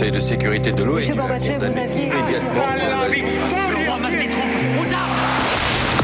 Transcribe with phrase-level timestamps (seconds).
[0.00, 2.64] Conseil de sécurité de l'ONU a condamné immédiatement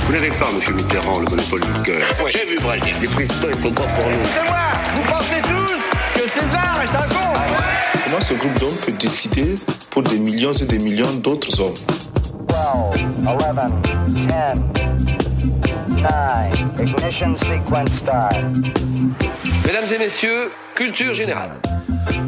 [0.05, 2.07] Vous n'avez pas, monsieur Mitterrand, le monopole du cœur.
[2.31, 2.95] J'ai vu Brazil.
[3.01, 4.19] Les présidents, ils sont pas pour nous.
[4.35, 4.59] C'est moi
[4.97, 7.33] Vous pensez tous que César est un con
[8.05, 9.55] Comment ce groupe d'hommes peut décider
[9.91, 11.73] pour des millions et des millions d'autres hommes
[12.49, 13.39] 12, 11,
[14.09, 16.09] 10, 9,
[16.83, 18.37] ignition sequence start.
[19.67, 21.53] Mesdames et messieurs, culture générale.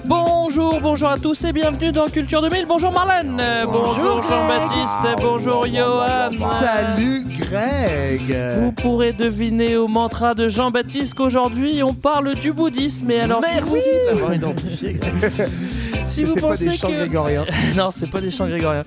[0.05, 2.67] Bonjour, bonjour à tous et bienvenue dans Culture 2000.
[2.67, 6.29] Bonjour Marlène, bonjour Jean-Baptiste, bonjour Johan.
[6.31, 13.11] Salut Greg Vous pourrez deviner au mantra de Jean-Baptiste qu'aujourd'hui on parle du bouddhisme.
[13.11, 15.33] Et alors, si Merci vous- d'avoir identifié Greg.
[16.09, 17.45] si vous C'était pas pensez des chants que- grégoriens.
[17.77, 18.83] non, c'est pas des chants grégoriens.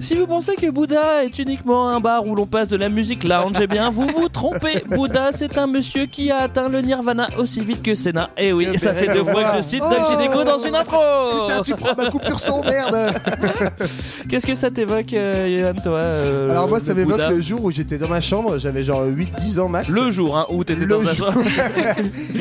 [0.00, 3.24] Si vous pensez que Bouddha est uniquement un bar où l'on passe de la musique
[3.24, 4.82] lounge, eh bien vous vous trompez.
[4.90, 8.30] Bouddha, c'est un monsieur qui a atteint le nirvana aussi vite que Senna.
[8.36, 10.98] Et oui, ça fait deux fois que je cite Doc Gineco dans une intro.
[11.46, 12.96] Putain, tu prends ma coupure son merde
[14.28, 17.70] Qu'est-ce que ça t'évoque, euh, Johan, toi euh, Alors moi ça m'évoque le jour où
[17.70, 19.92] j'étais dans ma chambre, j'avais genre 8-10 ans max.
[19.92, 21.40] Le jour hein, où t'étais dans ta chambre.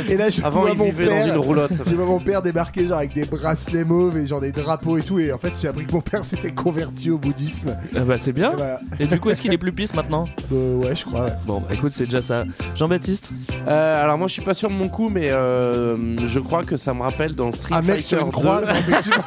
[0.10, 1.72] Et là je Avant, vois il mon vivait père, dans une roulotte.
[1.86, 5.20] Je vois mon père débarquer genre avec des bracelets mauves genre des drapeaux et tout
[5.20, 7.76] et en fait j'ai appris que mon père s'était converti au bouddhisme.
[7.96, 8.52] Ah bah c'est bien.
[8.54, 8.80] Et voilà.
[9.00, 10.28] Et du coup, est-ce qu'il est plus pisse maintenant?
[10.54, 11.26] Euh, ouais je crois.
[11.26, 11.34] ouais.
[11.46, 12.44] Bon, bah écoute, c'est déjà ça.
[12.76, 13.32] Jean-Baptiste?
[13.68, 15.98] Euh, alors moi je suis pas sûr de mon coup mais euh,
[16.28, 18.74] je crois que ça me rappelle dans Street mec Fighter sur une croix, 2 non,
[18.74, 19.24] effectivement.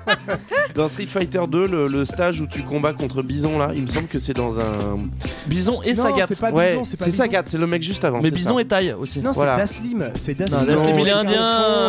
[0.74, 3.86] dans Street Fighter 2 le, le stage où tu combats contre Bison là il me
[3.86, 4.98] semble que c'est dans un
[5.46, 6.26] Bison et Non, Sagat.
[6.28, 7.10] c'est pas ouais Bison, c'est pas.
[7.10, 8.60] Sagat c'est le mec juste avant Mais Bison ça.
[8.60, 9.20] et Taille aussi.
[9.20, 9.66] Non, Voilà.
[9.66, 10.98] c'est Daslim, c'est Non, Daslim.
[10.98, 11.34] Il est indien.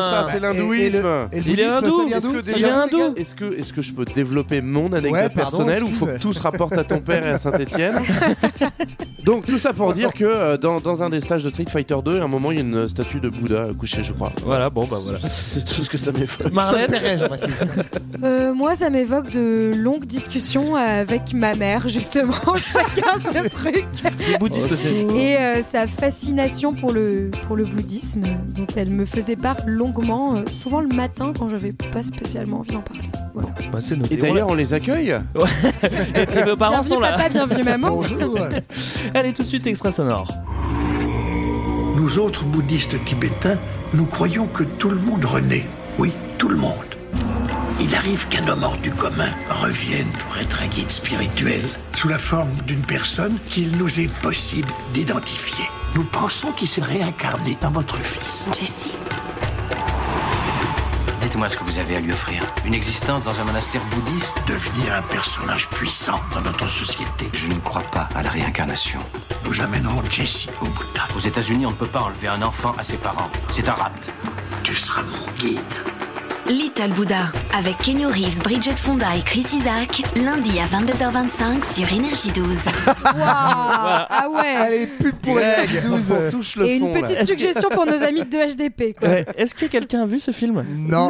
[0.10, 2.10] ça c'est Et- l'hindouisme Il est hindou.
[2.40, 2.68] Est-ce que déjà-
[3.58, 6.74] Est-ce je peux développer mon anecdote Ouais, pardon, personnelle ou faut que tout se rapporte
[6.74, 8.00] à ton père et à Saint-Etienne
[9.24, 11.96] Donc tout ça pour dire que euh, dans, dans un des stages de Street Fighter
[12.04, 14.34] 2, à un moment il y a une statue de Bouddha couchée je crois.
[14.44, 15.20] Voilà, bon bah voilà.
[15.28, 16.12] C'est tout ce que ça
[17.18, 17.66] Jean-Baptiste.
[18.24, 23.86] Euh, moi, ça m'évoque de longues discussions avec ma mère, justement, chacun ce truc.
[24.30, 24.88] Les bouddhistes aussi.
[24.88, 28.24] Et euh, sa fascination pour le, pour le bouddhisme,
[28.56, 32.72] dont elle me faisait part longuement, euh, souvent le matin quand j'avais pas spécialement envie
[32.74, 33.10] d'en parler.
[33.34, 33.50] Voilà.
[33.72, 34.14] Bah, c'est noté.
[34.14, 35.10] Et d'ailleurs on les accueille
[35.84, 37.12] Et vos parents bienvenue sont là.
[37.14, 37.90] papa, bienvenue maman.
[37.90, 38.38] Bonjour.
[39.14, 40.32] Allez, tout de suite, extra sonore.
[41.96, 43.58] Nous autres bouddhistes tibétains,
[43.94, 45.66] nous croyons que tout le monde renaît.
[45.98, 46.74] Oui, tout le monde.
[47.80, 51.62] Il arrive qu'un homme hors du commun revienne pour être un guide spirituel
[51.94, 55.66] sous la forme d'une personne qu'il nous est possible d'identifier.
[55.96, 58.48] Nous pensons qu'il s'est réincarné dans votre fils.
[58.58, 58.92] Jessie
[61.34, 62.44] Dites-moi ce que vous avez à lui offrir.
[62.64, 67.28] Une existence dans un monastère bouddhiste Devenir un personnage puissant dans notre société.
[67.34, 69.00] Je ne crois pas à la réincarnation.
[69.44, 71.08] Nous amènerons Jesse au Bouddha.
[71.16, 73.32] Aux États-Unis, on ne peut pas enlever un enfant à ses parents.
[73.52, 74.14] C'est un rapt.
[74.62, 76.03] Tu seras mon guide.
[76.50, 82.32] Little Buddha avec Kenyo Reeves, Bridget Fonda et Chris Isaac, lundi à 22h25 sur Énergie
[82.36, 82.46] 12.
[82.86, 86.12] Waouh Ah ouais Allez, pub pour Énergie 12.
[86.12, 88.98] on touche le Et fond une petite suggestion pour nos amis de HDP.
[88.98, 89.08] Quoi.
[89.08, 89.26] Ouais.
[89.38, 91.08] Est-ce que quelqu'un a vu ce film Non.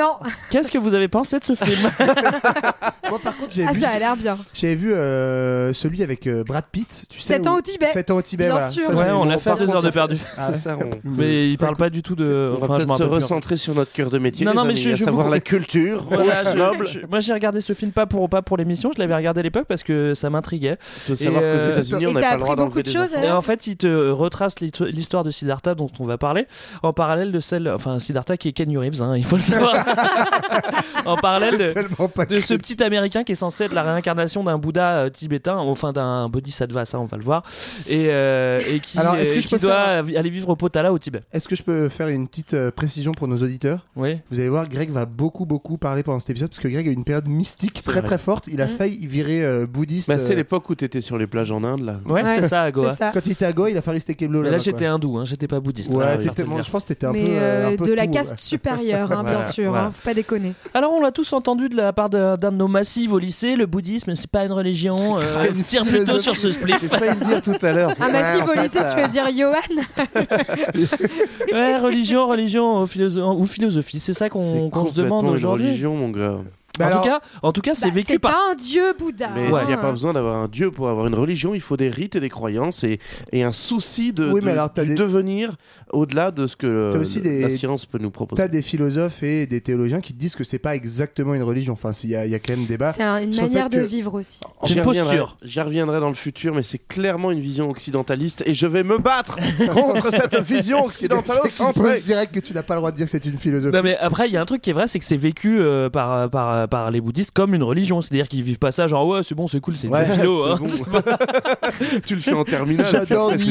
[0.51, 1.89] Qu'est-ce que vous avez pensé de ce film
[3.09, 4.37] Moi par contre j'ai Ah, vu, ça a l'air bien.
[4.53, 7.05] j'avais vu euh, celui avec euh, Brad Pitt.
[7.09, 7.87] Tu sais, 7 ans où- au Tibet.
[7.87, 8.67] 7 ans au Tibet, Bien voilà.
[8.69, 8.83] sûr.
[8.83, 10.17] Ça, Ouais, on l'a fait deux heures de perdu.
[10.37, 10.89] Ah ça, on...
[11.03, 12.51] Mais il parle pas du tout de.
[12.55, 14.89] On va Enfin, peut-être se recentrer sur notre cœur de métier, Non, non, mais je-
[14.89, 16.87] à la culture, Voilà, je- noble.
[16.87, 19.43] je- moi j'ai regardé ce film pas pour pas pour l'émission, je l'avais regardé à
[19.43, 20.77] l'époque parce que ça m'intriguait.
[21.09, 23.13] De savoir euh, États-Unis, on n'a pas le droit d'enlever de des choses.
[23.13, 26.47] Et en fait, il te retrace l'histo- l'histoire de Siddhartha dont on va parler
[26.81, 29.73] en parallèle de celle, enfin Siddhartha qui est Kenny Reeves, hein, il faut le savoir.
[31.05, 35.09] en parallèle de, ce petit américain qui est censé être la réincarnation d'un Bouddha euh,
[35.09, 37.43] tibétain, enfin d'un bodhisattva, ça on va le voir,
[37.89, 40.49] et, euh, et qui, Alors, est-ce euh, que je qui peux doit faire- aller vivre
[40.49, 41.21] au Potala au Tibet.
[41.33, 43.85] Est-ce que je peux faire une petite euh, précision pour nos auditeurs?
[43.95, 44.17] Oui.
[44.31, 46.91] Vous allez voir, Greg va beaucoup beaucoup parler pendant cet épisode parce que Greg a
[46.91, 48.01] eu une période mystique très vrai.
[48.03, 48.47] très forte.
[48.47, 50.09] Il a failli virer euh, bouddhiste.
[50.09, 51.99] Bah, c'est euh, l'époque où t'étais sur les plages en Inde là.
[52.07, 52.95] Ouais, Ouais, c'est ça, à Goa.
[52.95, 53.11] Ça.
[53.13, 55.25] Quand il était à Goa, il a failli rester Keblo là là-bas, j'étais hindou, hein,
[55.25, 55.91] j'étais pas bouddhiste.
[55.93, 57.93] Ouais, te le moi, je pense que t'étais un peu, euh, euh, un peu de
[57.93, 58.37] la tout, caste ouais.
[58.39, 59.69] supérieure, hein, bien Voilà, sûr.
[59.69, 59.85] voilà.
[59.85, 60.53] hein, faut pas déconner.
[60.73, 63.55] Alors on l'a tous entendu de la part de- d'un de nos massifs au lycée,
[63.55, 64.97] le bouddhisme c'est pas une religion,
[65.55, 66.79] une tire plutôt sur ce spliff.
[66.81, 67.91] J'ai failli le dire tout à l'heure.
[67.99, 69.83] Un massif au lycée, tu veux dire Johan
[71.53, 75.67] Ouais, religion, religion ou, philosoph- ou philosophie, c'est ça qu'on se complètement demande une aujourd'hui.
[75.67, 76.39] religion, mon gars.
[76.79, 78.31] Bah en, alors- tout cas, en tout cas, c'est Bah, vécu C'est par.
[78.31, 79.29] pas un dieu Bouddha.
[79.35, 79.63] Mais il hein.
[79.67, 82.15] n'y a pas besoin d'avoir un dieu pour avoir une religion, il faut des rites
[82.15, 82.99] et des croyances et,
[83.31, 85.55] et un souci de, Oui, de- mais alors, t'as du des- devenir
[85.91, 88.41] au-delà de ce que T'as aussi euh, des- la science peut nous proposer.
[88.41, 91.73] T'as des philosophes et des théologiens qui te disent que c'est pas exactement une religion.
[91.73, 92.91] Enfin, il y, a- il y a quand même débat.
[92.91, 94.39] C'est un- une manière de que- vivre aussi.
[94.63, 95.37] J'ai J'y une reviendrai- posture.
[95.43, 98.97] J'y reviendrai dans le futur, mais c'est clairement une vision occidentaliste et je vais me
[98.97, 99.37] battre
[99.73, 101.73] contre cette vision occidentalocentrée.
[101.83, 103.75] pose direct que tu n'as pas le droit de dire que c'est une philosophie.
[103.75, 105.59] Non mais après il y a un truc qui est vrai c'est que c'est vécu
[105.59, 108.01] euh, par par par, par les bouddhistes comme une religion.
[108.01, 110.47] C'est-à-dire qu'ils vivent pas ça genre ouais, c'est bon, c'est cool, c'est une Ouais, philo.
[110.47, 110.57] hein.
[110.59, 110.67] bon.
[112.05, 112.85] tu le fais en terminale.
[112.91, 113.33] J'adore.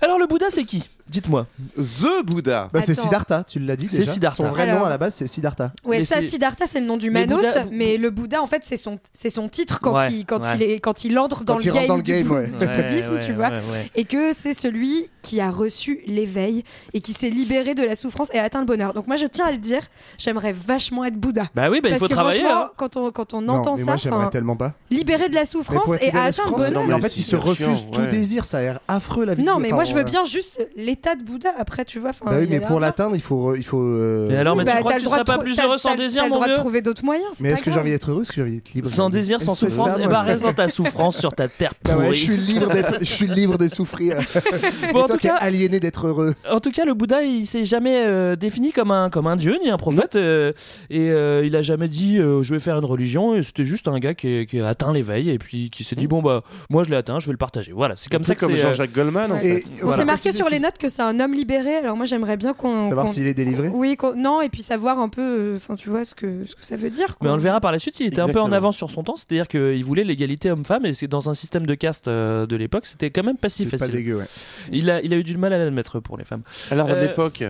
[0.00, 0.88] Alors le Bouddha, c'est qui?
[1.08, 1.46] Dites-moi.
[1.78, 2.68] The Bouddha.
[2.72, 2.94] Bah, c'est.
[2.94, 4.04] Siddhartha, tu l'as dit C'est.
[4.04, 4.44] Siddhartha.
[4.44, 5.72] Son vrai Alors- nom à la base, c'est Siddhartha.
[5.84, 8.46] Ouais, Mais ça, Siddhartha, c'est le nom du Mais Manos, Bouddha- mais le Bouddha, en
[8.46, 10.48] fait, c'est son, c'est son titre quand, Ouais, il, quand, ouais.
[10.56, 12.34] il est, quand il entre dans, Quand le, il game dans le du, game, bou-
[12.34, 12.48] ouais.
[12.48, 13.48] du bouddhisme, Ouais, tu vois.
[13.48, 13.90] ouais, ouais.
[13.96, 18.28] Et que c'est celui qui a reçu l'éveil et qui s'est libéré de la souffrance
[18.34, 18.92] et a atteint le bonheur.
[18.92, 19.80] Donc moi, je tiens à le dire,
[20.18, 21.46] j'aimerais vachement être Bouddha.
[21.54, 22.44] Bah oui, bah, il faut travailler.
[22.44, 22.70] hein.
[22.76, 24.74] quand on, quand on Non, entend mais ça, moi j'aimerais tellement pas.
[24.90, 26.84] libéré de la Mais souffrance et libéré a de atteint le bonheur.
[26.86, 28.06] mais en mais fait, il se refuse chiant, tout ouais.
[28.08, 29.42] désir, ça a l'air affreux la vie.
[29.42, 31.50] Non, mais enfin, moi je veux euh, bien juste l'état de Bouddha.
[31.58, 32.10] Après, tu vois.
[32.24, 33.54] Bah oui, mais pour l'atteindre, il faut.
[33.54, 35.78] il faut euh, Et alors, mais Bah, tu crois que tu de pas plus heureux
[35.78, 37.28] sans désir, mon vieux trouver d'autres moyens.
[37.40, 39.40] Mais est-ce que j'ai envie d'être heureux Est-ce que j'ai envie d'être libre Sans désir,
[39.40, 40.08] sans souffrance, et moi.
[40.08, 42.14] bah reste dans ta souffrance sur ta terre Bah pourrie.
[42.14, 44.16] je suis libre d'être, je suis libre de souffrir.
[44.92, 46.34] Bon, en tout cas- aliéné d'être heureux.
[46.50, 49.56] En tout cas, le Bouddha, il s'est jamais euh, défini comme un, comme un dieu
[49.62, 50.16] ni un prophète.
[50.16, 50.52] euh,
[50.90, 53.34] et euh, il a jamais dit euh, je vais faire une religion.
[53.34, 56.06] Et C'était juste un gars qui, qui a atteint l'éveil et puis qui s'est dit
[56.06, 57.72] bon, bah, moi je l'ai atteint, je vais le partager.
[57.72, 58.64] Voilà, c'est comme ça que comme c'est.
[58.64, 59.64] euh, Jean-Jacques Goldman en fait.
[59.82, 59.96] Voilà.
[59.98, 61.76] s'est marqué sur les notes que c'est un homme libéré.
[61.76, 63.68] Alors moi j'aimerais bien qu'on Savoir qu'on- s'il est délivré.
[63.72, 66.54] Oui, qu'on- non, et puis savoir un peu, euh, enfin tu vois ce que ce
[66.54, 67.16] que ça veut dire.
[67.22, 69.02] Mais on le verra par la suite, il était un peu en avance sur son
[69.02, 72.56] temps, c'est-à-dire qu'il voulait l'égalité homme-femme et c'est dans un système de caste euh, de
[72.56, 73.94] l'époque, c'était quand même pas si C'est pas facile.
[73.94, 74.24] dégueu, ouais.
[74.72, 76.42] il, a, il a eu du mal à l'admettre pour les femmes.
[76.70, 77.42] Alors, à l'époque.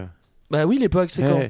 [0.51, 1.43] Bah oui, l'époque, c'est eh, quand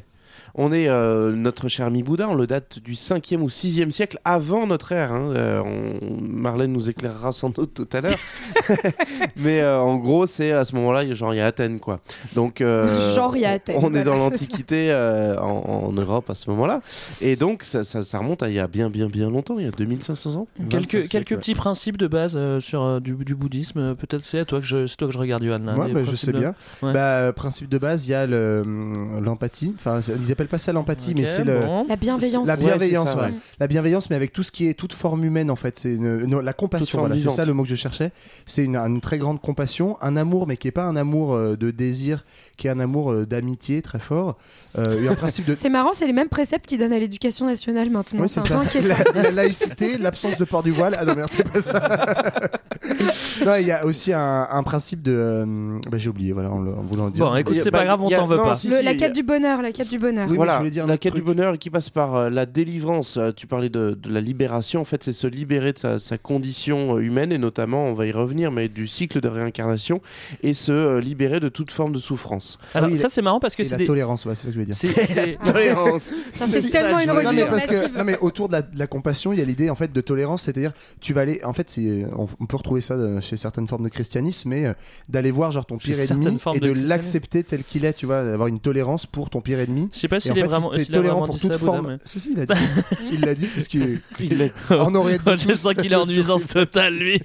[0.55, 4.19] On est euh, notre cher ami Bouddha, on le date du 5e ou 6e siècle
[4.25, 5.13] avant notre ère.
[5.13, 5.33] hein.
[5.35, 8.19] Euh, on- Marlène nous éclairera sans doute tout à l'heure.
[9.37, 11.47] Mais euh, en gros, c'est à ce moment-là, il y a- genre il y a
[11.47, 12.01] Athènes quoi.
[12.35, 16.29] Donc euh, Genre, il y a Athènes, On est dans l'Antiquité euh, en, en Europe
[16.31, 16.81] à ce moment-là.
[17.21, 19.65] Et donc ça, ça- ça remonte à il y a bien bien bien longtemps, il
[19.65, 20.47] y a 2500 ans.
[20.71, 23.95] Quelques, 25 quelques siècles, petits principes de base euh, sur euh, du, du bouddhisme.
[23.97, 25.59] Peut-être c'est à toi que je, c'est toi que je regarde, Johan.
[25.59, 26.55] là, Ouais, des bah, je sais de- bien.
[26.83, 26.93] Ouais.
[26.93, 28.63] Bah, principe de base, il y a le,
[29.23, 29.75] l'empathie.
[29.77, 31.61] Enfin, ils appellent pas ça l'empathie, mais c'est le.
[31.89, 32.47] La bienveillance.
[32.47, 33.31] La bienveillance, c'est ça, ouais.
[33.31, 33.39] ouais.
[33.61, 35.79] La bienveillance, mais avec tout ce qui est toute forme humaine, en fait.
[35.79, 38.11] C'est une- la compassion, voilà, c'est ça le mot que je cherchais.
[38.47, 41.57] C'est une, une très grande compassion, un amour, mais qui est pas un amour euh,
[41.57, 42.25] de désir,
[42.57, 44.37] qui est un amour euh, d'amitié très fort.
[44.79, 45.55] Euh, et un principe de.
[45.59, 48.23] C'est marrant, c'est les mêmes préceptes qu'ils donnent à l'éducation nationale maintenant.
[48.23, 48.61] Oui, c'est ça.
[49.15, 50.97] La, la laïcité, l'absence de port du voile.
[50.99, 51.89] Ah non, merde, c'est pas ça.
[53.45, 55.45] non, il y a aussi un, un principe de.
[55.91, 57.25] bah, j'ai oublié, voilà, en, en voulant dire.
[57.25, 58.57] Bon, écoute, c'est pas grave, on t'en veut pas.
[58.83, 60.18] la quête du bonheur, la quête du bonheur.
[60.27, 61.25] Oui, voilà, je voulais dire la quête truc.
[61.25, 63.17] du bonheur qui passe par euh, la délivrance.
[63.17, 64.81] Euh, tu parlais de, de la libération.
[64.81, 68.07] En fait, c'est se libérer de sa, sa condition euh, humaine et notamment, on va
[68.07, 70.01] y revenir, mais du cycle de réincarnation
[70.43, 72.59] et se euh, libérer de toute forme de souffrance.
[72.75, 73.85] Alors, Ah oui, ça, c'est marrant parce que c'est la des.
[73.85, 74.75] tolérance, ouais, c'est ça que je voulais dire.
[74.75, 76.13] c'est- Tolérance.
[76.35, 77.99] C'est tellement une Non mais parce que native.
[77.99, 80.01] non mais autour de la, de la compassion, il y a l'idée en fait de
[80.01, 81.79] tolérance, c'est-à-dire tu vas aller en fait
[82.17, 84.73] on, on peut retrouver ça chez certaines formes de christianisme mais euh,
[85.09, 88.25] d'aller voir genre ton pire ennemi et de de l'accepter tel qu'il est, tu vois,
[88.25, 89.89] d'avoir une tolérance pour ton pire ennemi.
[90.17, 90.73] Je sais pas s'il est vraiment.
[90.93, 91.89] tolérant pour toute forme.
[91.89, 92.55] mais- Si si, il a dit.
[93.13, 93.79] il l'a dit, c'est ce qui
[94.21, 97.23] Il est- en aurait je sens qu'il est en nuisance totale, lui.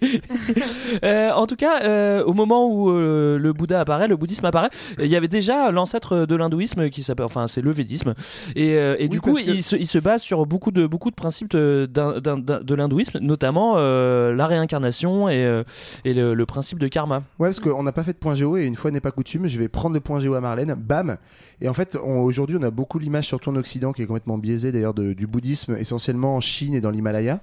[1.03, 4.69] Euh, en tout cas, euh, au moment où euh, le Bouddha apparaît, le bouddhisme apparaît,
[4.99, 8.13] il y avait déjà l'ancêtre de l'hindouisme qui s'appelle, enfin, c'est le védisme.
[8.55, 13.75] Et, du coup, il, se, base sur beaucoup de, beaucoup de principes de, l'hindouisme, notamment
[13.77, 15.63] la réincarnation et,
[16.05, 17.23] le, principe de karma.
[17.39, 19.47] Ouais, parce qu'on n'a pas fait de point géo et une fois n'est pas coutume,
[19.47, 21.17] je vais prendre le point géo à Marlène, bam.
[21.61, 24.71] Et en fait, aujourd'hui, on a beaucoup l'image, surtout en Occident, qui est complètement biaisée
[24.71, 27.39] d'ailleurs du bouddhisme, essentiellement en Chine et dans l'Himalaya,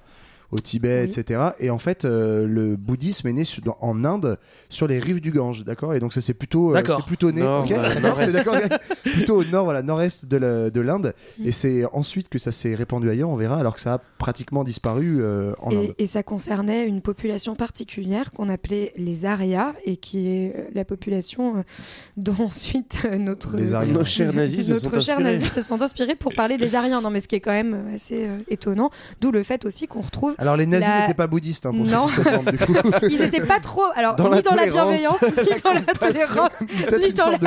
[0.51, 1.07] au Tibet, Oui.
[1.19, 1.41] etc.
[1.59, 4.37] Et en fait, euh, le bouddhisme est né sur- dans- en Inde,
[4.69, 5.93] sur les rives du Gange, d'accord?
[5.93, 7.89] Et donc ça, c'est plutôt, euh, c'est plutôt né, Nord, voilà,
[9.03, 11.13] Plutôt au nord, voilà, nord-est de la- de l'Inde.
[11.39, 11.45] Mm.
[11.47, 14.63] Et c'est ensuite que ça s'est répandu ailleurs, on verra, alors que ça a pratiquement
[14.63, 15.93] disparu euh, en Inde.
[15.97, 21.63] Et, ça concernait une population particulière qu'on appelait les Aryas et qui est la population
[22.17, 23.71] dont ensuite euh, notre Les.
[23.91, 25.33] Nos chers nazis se notre sont chers inspirés.
[25.37, 27.01] nazis se sont inspirés pour parler des Aryens.
[27.01, 28.89] Non, mais ce qui est quand même assez euh, étonnant,
[29.21, 30.35] d'où le fait aussi qu'on retrouve.
[30.41, 32.07] Alors les nazis la- n'étaient pas bouddhistes, hein, pour Non.
[32.07, 32.73] ceux qui se demandent, du coup.
[33.09, 36.61] Ils étaient pas trop, alors Dans ni la dans la bienveillance, ni dans la tolérance,
[36.61, 37.37] ni dans forme la-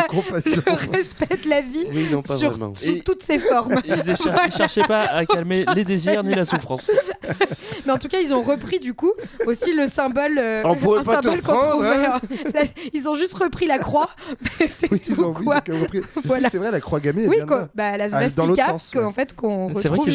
[0.57, 3.75] le respect de la vie Oui, non, pas sur, sous Et- toutes ses formes.
[3.85, 6.91] Ils ne cherchaient pas à calmer les désirs ni la souffrance.
[7.87, 9.13] Mais en tout cas, ils ont repris du coup
[9.47, 12.21] aussi le symbole, euh, On pourrait un pas te symbole qu'on prendre, hein.
[12.25, 14.09] euh, la- ils ont juste repris la croix,
[14.61, 15.61] mais c'est Oui, tout ils ont, quoi.
[15.67, 16.01] ils ont repris.
[16.25, 16.49] Voilà.
[16.49, 17.27] C'est vrai, la croix gammée.
[17.27, 17.69] Oui, quoi.
[17.75, 19.13] Bah, la Ah, dans l'autre svastika, sens, ouais.
[19.13, 20.07] fait, qu'on C'est vrai retrouve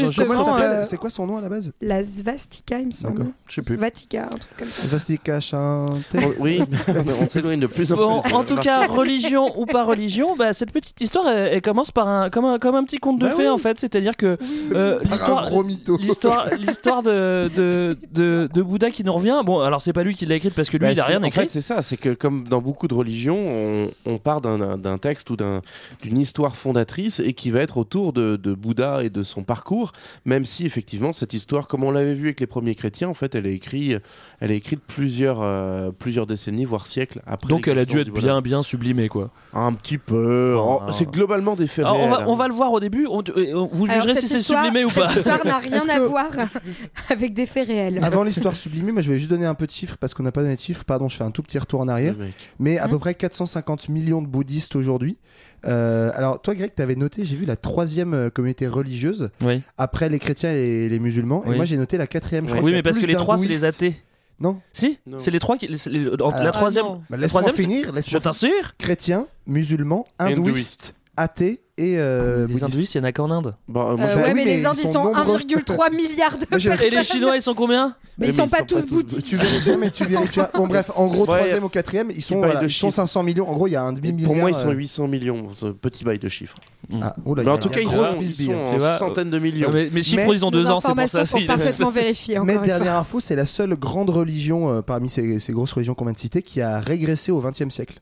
[0.79, 1.71] euh, C'est quoi son nom à la base?
[1.81, 2.68] La svastika.
[2.69, 3.25] Svastika, il me semble.
[3.47, 3.75] Je sais plus.
[3.77, 4.87] Vatica, un truc comme ça.
[4.87, 6.19] Svastika, chanté.
[6.23, 6.61] Oh, oui,
[7.21, 8.33] on s'éloigne de plus en Bon, plus.
[8.33, 12.07] en tout cas, religion ou pas religion, bah, cette petite histoire, elle, elle commence par
[12.07, 13.49] un comme, un, comme un petit conte de Bah fées oui.
[13.49, 13.79] en fait.
[13.79, 14.37] C'est-à-dire que
[14.73, 15.97] euh, l'histoire, gros mytho.
[15.97, 19.41] l'histoire, l'histoire de, de, de, de Bouddha qui nous revient.
[19.45, 21.19] Bon, alors c'est pas lui qui l'a écrite parce que lui, Bah, il a rien
[21.21, 21.41] en écrit.
[21.41, 24.97] fait, c'est ça, c'est que comme dans beaucoup de religions, on, on part d'un- d'un
[24.97, 25.61] texte ou d'un-
[26.01, 29.91] d'une histoire fondatrice et qui va être autour de, de Bouddha et de son parcours,
[30.25, 33.35] même si effectivement cette histoire, comme on l'avait vu avec les premiers chrétiens, en fait,
[33.35, 33.97] elle est écrite,
[34.39, 37.47] elle est écrite plusieurs, euh, plusieurs décennies, voire siècles après.
[37.49, 39.31] Donc elle a dû être bien, bien sublimée quoi.
[39.53, 40.55] Un petit peu.
[40.57, 40.81] Oh.
[40.87, 42.25] Oh, c'est globalement des faits Alors, on, réels, va, hein.
[42.27, 43.07] on va le voir au début.
[43.09, 45.07] On- euh, vous Alors, jugerez si c'est sublimé ou pas.
[45.09, 46.29] Cette histoire n'a rien à que- voir
[47.09, 47.99] avec des faits réels.
[48.03, 50.31] Avant l'histoire sublimée, moi je vais juste donner un peu de chiffres parce qu'on n'a
[50.31, 50.83] pas donné de chiffres.
[50.85, 52.15] Pardon, je fais un tout petit retour en arrière.
[52.59, 52.89] Mais à Mmh.
[52.89, 55.17] peu près 450 millions de bouddhistes aujourd'hui.
[55.65, 59.61] Euh, alors toi, Greg, tu avais noté, j'ai vu la troisième euh, communauté religieuse Oui.
[59.77, 61.43] après les chrétiens et les musulmans.
[61.45, 61.55] Et Oui.
[61.57, 62.45] moi j'ai noté la quatrième.
[62.47, 63.95] je crois Oui, y a mais parce plus que les trois, c'est les athées.
[64.41, 65.19] Non, Si, Non.
[65.19, 65.67] c'est les trois qui.
[65.67, 66.51] les- les- la Ah.
[66.51, 66.85] troisième.
[66.87, 67.87] Ah bah, la laisse-moi finir.
[67.89, 68.77] Je Laisse-moi t'assure.
[68.77, 70.95] chrétiens, musulmans, hindouistes, Hindouistes.
[71.17, 72.63] athées et euh, Les bouddhistes.
[72.63, 73.55] hindouistes, il y en a qu'en Inde.
[73.67, 75.37] Bon, euh, moi, Euh, ouais, oui, mais, mais les ils Indes, ils sont sont nombreux.
[75.39, 76.77] 1,3 milliard de personnes.
[76.83, 78.93] Et les Chinois, ils sont combien Mais ils Mais sont ils sont tous pas tous
[78.95, 79.25] bouddhistes.
[79.27, 80.05] Tu vérifieras, mais tu.
[80.53, 82.95] Bon, bref, en gros, Ouais, troisième ou quatrième, ils sont, voilà, ils sont chiffres.
[82.95, 83.49] 500 millions.
[83.49, 84.27] En gros, il y a un demi-milliard.
[84.27, 85.47] pour moi, ils sont euh, 800 millions.
[85.55, 86.55] ce petit bail de chiffres.
[87.01, 89.69] Ah, oula, Mais en tout cas, ils sont, ils sont centaines de millions.
[89.73, 91.23] Mais mes chiffres, Mais ils ont deux ans, c'est pour ça.
[91.23, 92.39] sont c'est- parfaitement vérifiées.
[92.43, 96.05] Mais dernière info, c'est la seule grande religion euh, parmi ces, ces grosses religions qu'on
[96.05, 97.99] vient de citer qui a régressé au XXe siècle.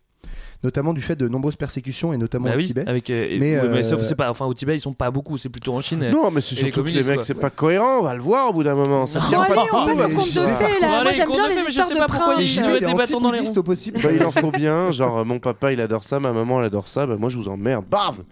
[0.64, 2.84] Notamment du fait de nombreuses persécutions et notamment Bah au oui, Tibet.
[2.88, 5.12] avec, euh, Mais, ouais, mais euh, sauf c'est pas, enfin au Tibet ils sont pas
[5.12, 6.10] beaucoup, c'est plutôt en Chine.
[6.10, 8.00] Non, mais c'est Et les surtout que les mecs, c'est pas cohérent.
[8.00, 9.06] On va le voir au bout d'un moment.
[9.06, 11.70] Ça tient allez, pas on passe debout, au mais conte de Moi j'aime bien les
[11.70, 12.56] histoires sais de pas pourquoi princes.
[12.56, 13.60] il est bâtons dans les anti-bouddhiste roues.
[13.60, 14.00] au possible.
[14.02, 14.92] Bah, il en faut bien.
[14.92, 16.20] Genre, euh, mon papa, il adore ça.
[16.20, 17.06] Ma maman, elle adore ça.
[17.06, 17.86] Bah, moi, je vous emmerde.
[17.90, 18.24] Bave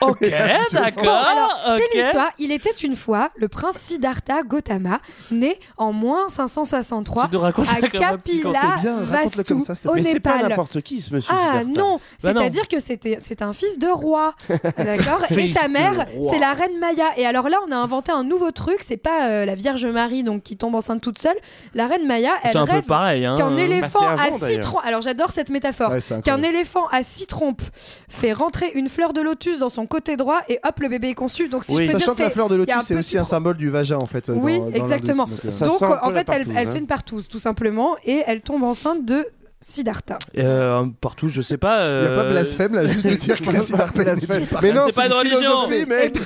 [0.00, 0.20] Ok,
[0.72, 1.04] d'accord.
[1.04, 1.82] Bon, alors, ok.
[1.92, 2.28] c'est l'histoire.
[2.38, 4.98] Il était une fois le prince Siddhartha Gautama,
[5.30, 8.96] né en moins 563 Tu te racontes ça à comme un petit Kapila C'est bien,
[8.96, 9.94] raconte-le Vastu comme ça, s'il te au.
[9.94, 10.48] Mais c'est pas Népal.
[10.50, 11.80] n'importe qui, ce monsieur Ah Siddhartha.
[11.80, 12.40] non, Bah non.
[12.40, 14.34] c'est-à-dire que c'était c'est un fils de roi,
[14.76, 17.06] d'accord Et sa mère, c'est la reine Maya.
[17.16, 18.78] Et alors là, on a inventé un nouveau truc.
[18.80, 21.36] C'est pas euh, la Vierge Marie donc qui tombe enceinte toute seule.
[21.74, 23.24] La reine Maya, elle C'est un peu rêve pareil.
[23.24, 23.36] Hein.
[23.36, 24.82] qu'un éléphant Bah, avant, à six trompes.
[24.84, 25.90] Alors j'adore cette métaphore.
[25.90, 27.62] Ouais, Qu'un éléphant à six trompes
[28.08, 31.14] fait rentrer une fleur de lotus dans son côté droit et hop le bébé est
[31.14, 31.48] conçu.
[31.48, 31.84] Donc si Oui.
[31.84, 33.68] je peux Sachant dire, que la c'est- fleur de lotus, c'est aussi un symbole du
[33.68, 34.30] vagin en fait.
[34.30, 35.24] euh, Oui, dans- exactement.
[35.24, 35.64] donc, euh.
[35.66, 36.72] Donc en fait, elle hein.
[36.72, 39.26] fait une partouze tout simplement et elle tombe enceinte de
[39.60, 40.18] Siddhartha.
[40.36, 41.86] Euh, partout, je sais pas.
[41.88, 44.82] Il n'y a pas euh, blasphème là, juste de dire que Siddhartha est Mais non,
[44.86, 45.68] C'est pas une religion.
[45.68, 46.16] mec.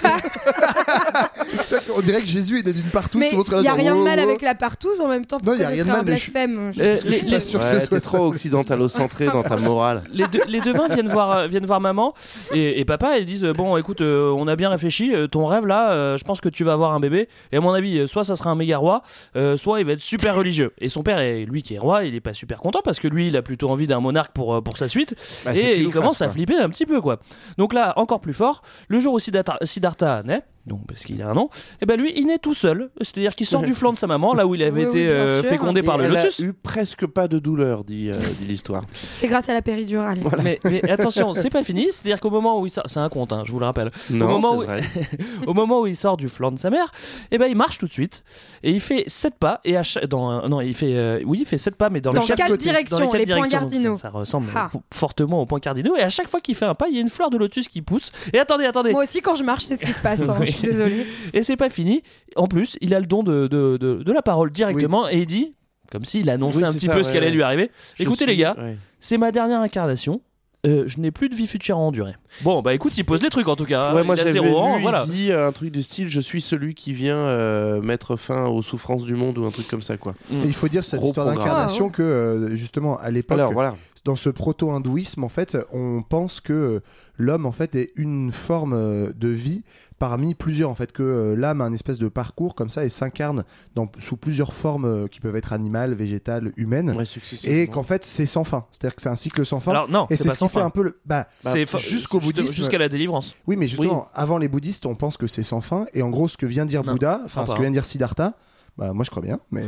[1.97, 3.19] On dirait que Jésus est d'une partout.
[3.19, 4.29] Mais il là, y a rien de genre, mal oh, oh.
[4.29, 5.39] avec la partouze en même temps.
[5.45, 7.41] Non, il y a rien de mal, un mais je- blasphème Euh, je suis pas
[7.41, 8.17] sûr que Ouais, ce t'es soit ça.
[8.19, 10.03] trop occidentalo-centré dans ta morale.
[10.13, 12.15] les, devins viennent voir, euh, viennent voir maman
[12.55, 15.91] et, papa et disent bon écoute euh, on a bien réfléchi euh, ton rêve là
[15.93, 18.25] euh, je pense que tu vas avoir un bébé et à mon avis euh, soit
[18.25, 19.03] ça sera un méga roi
[19.37, 22.05] euh, soit il va être super religieux et son père est lui qui est roi
[22.05, 24.55] il est pas super content parce que lui il a plutôt envie d'un monarque pour,
[24.55, 25.15] euh, pour sa suite.
[25.45, 27.19] Bah, et il commence face, à flipper un petit peu quoi.
[27.59, 28.63] Donc là encore plus fort.
[28.89, 31.49] Le jour où Siddhartha, Siddhartha naît donc parce qu'il a un nom
[31.81, 33.99] et ben lui il naît tout seul c'est à dire qu'il sort du flanc de
[33.99, 36.13] sa maman là où il avait Oui, été oui, euh, fécondé par Et le elle
[36.17, 38.85] lotus a eu presque pas de douleur, dit, euh, dit l'histoire.
[38.93, 40.19] C'est grâce à la péridurale.
[40.43, 41.87] mais, mais attention, c'est pas fini.
[41.91, 43.91] C'est-à-dire qu'au moment où il sort, c'est un conte, hein, je vous le rappelle.
[44.11, 44.81] Non, au, moment c'est où, vrai.
[45.47, 46.91] au moment où il sort du flanc de sa mère,
[47.31, 48.23] eh ben il marche tout de suite
[48.63, 51.47] et il fait sept pas et à chaque, dans non il fait euh, oui il
[51.47, 53.97] fait sept pas mais dans, Dans les quatre directions, dans les, quatre les points cardinaux.
[53.97, 54.69] Ça, ça ressemble Ah.
[54.93, 57.01] fortement aux points cardinaux et à chaque fois qu'il fait un pas il y a
[57.01, 59.77] une fleur de lotus qui pousse et attendez attendez Moi aussi, quand je marche, c'est
[59.77, 60.29] ce qui se passe.
[60.29, 60.39] hein.
[60.51, 61.07] Je suis désolée.
[61.33, 62.03] et c'est pas fini.
[62.37, 65.27] En plus il a le don de, de, de, de la parole directement et il
[65.27, 65.55] dit
[65.91, 67.33] comme s'il annonçait Oui, un petit ça, peu ce qui allait ouais.
[67.33, 67.71] lui arriver.
[67.99, 68.77] Écoutez suis- les gars, ouais.
[69.01, 70.21] c'est ma dernière incarnation.
[70.67, 72.15] Euh, je n'ai plus de vie future à endurer.
[72.43, 73.95] Bon, bah écoute, il pose les trucs en tout cas.
[73.95, 75.05] Ouais, Il moi a j'avais vu, rang, il voilà.
[75.05, 78.63] dit euh, un truc du style je suis celui qui vient euh, mettre fin aux
[78.63, 80.15] souffrances du monde ou un truc comme ça quoi.
[80.33, 81.47] Et il faut dire cette Gros histoire programme.
[81.49, 81.95] d'incarnation Ah, ouais.
[81.95, 83.75] que euh, justement à l'époque Alors voilà.
[84.05, 86.81] dans ce proto-hindouisme, en fait, on pense que
[87.19, 89.63] l'homme, en fait, est une forme de vie
[89.99, 93.45] parmi plusieurs, en fait, que l'âme a un espèce de parcours comme ça et s'incarne
[93.75, 96.97] dans- sous plusieurs formes qui peuvent être animales, végétales, humaines.
[96.97, 97.05] Ouais,
[97.45, 98.65] Et qu'en fait, c'est sans fin.
[98.71, 99.73] C'est-à-dire que c'est un cycle sans fin.
[99.73, 100.65] Alors non, et c'est ce qui sans fait fin.
[100.67, 100.99] un peu le.
[101.05, 101.77] Bah, C'est bah, fa-
[102.21, 102.63] jusqu'au juste- bouddhisme.
[102.63, 103.35] Jusqu'à la délivrance.
[103.47, 105.87] Oui, mais justement, avant les bouddhistes, on pense que c'est sans fin.
[105.95, 107.85] Et en gros, ce que vient dire Non, Bouddha, enfin, pas, ce que vient dire
[107.85, 108.35] Siddhartha,
[108.81, 109.39] bah, moi je crois bien.
[109.51, 109.63] Mais,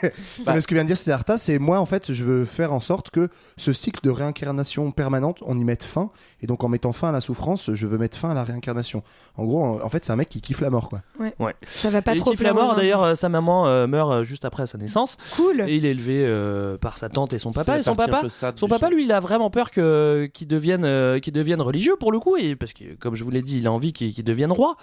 [0.46, 2.80] mais ce que vient de dire Siddhartha, c'est moi, en fait, je veux faire en
[2.80, 3.28] sorte que
[3.58, 6.10] ce cycle de réincarnation permanente, on y mette fin.
[6.40, 9.02] Et donc, en mettant fin à la souffrance, je veux mettre fin à la réincarnation.
[9.36, 11.02] En gros, en en fait, c'est un mec qui kiffe la mort, quoi.
[11.20, 11.54] Ouais.
[11.66, 12.74] Ça va pas Et il trop kiffe la mort.
[12.74, 15.18] D'ailleurs, euh, sa maman euh, meurt euh, juste après sa naissance.
[15.36, 15.60] Cool.
[15.68, 17.78] Et il est élevé euh, par sa tante et son papa.
[17.78, 18.22] Et son papa,
[18.56, 22.12] son papa, lui, il a vraiment peur que qu'il devienne, euh, qu'il devienne religieux pour
[22.12, 24.24] le coup, et parce que, comme je vous l'ai dit, il a envie qu'il qu'il
[24.24, 24.76] devienne roi.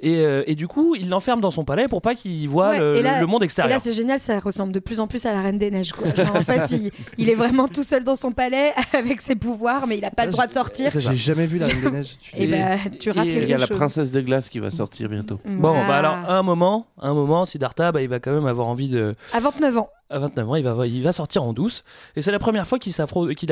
[0.00, 2.78] Et, euh, et du coup, il l'enferme dans son palais pour pas qu'il voit Ouais,
[2.78, 3.76] le, et là, le le monde Et extérieur.
[3.76, 5.92] là, c'est génial, ça ressemble de plus en plus à la Reine des Neiges.
[5.92, 6.14] Quoi.
[6.14, 9.86] Genre, en fait, il, il est vraiment tout seul dans son palais avec ses pouvoirs,
[9.86, 10.90] mais il n'a pas le droit de sortir.
[10.94, 12.16] J'ai jamais vu la Reine des Neiges.
[12.36, 12.60] Et désolé.
[12.62, 13.76] bah, tu rates Et il y a la chose.
[13.76, 15.40] princesse de glace qui va sortir bientôt.
[15.46, 18.88] Bon, bah alors, un moment, un moment, Siddhartha, bah, il va quand même avoir envie
[18.88, 19.14] de.
[19.32, 19.88] À 29 ans.
[20.10, 21.82] À 29 ans, il va, il va sortir en douce.
[22.14, 22.92] Et c'est la première fois qu'il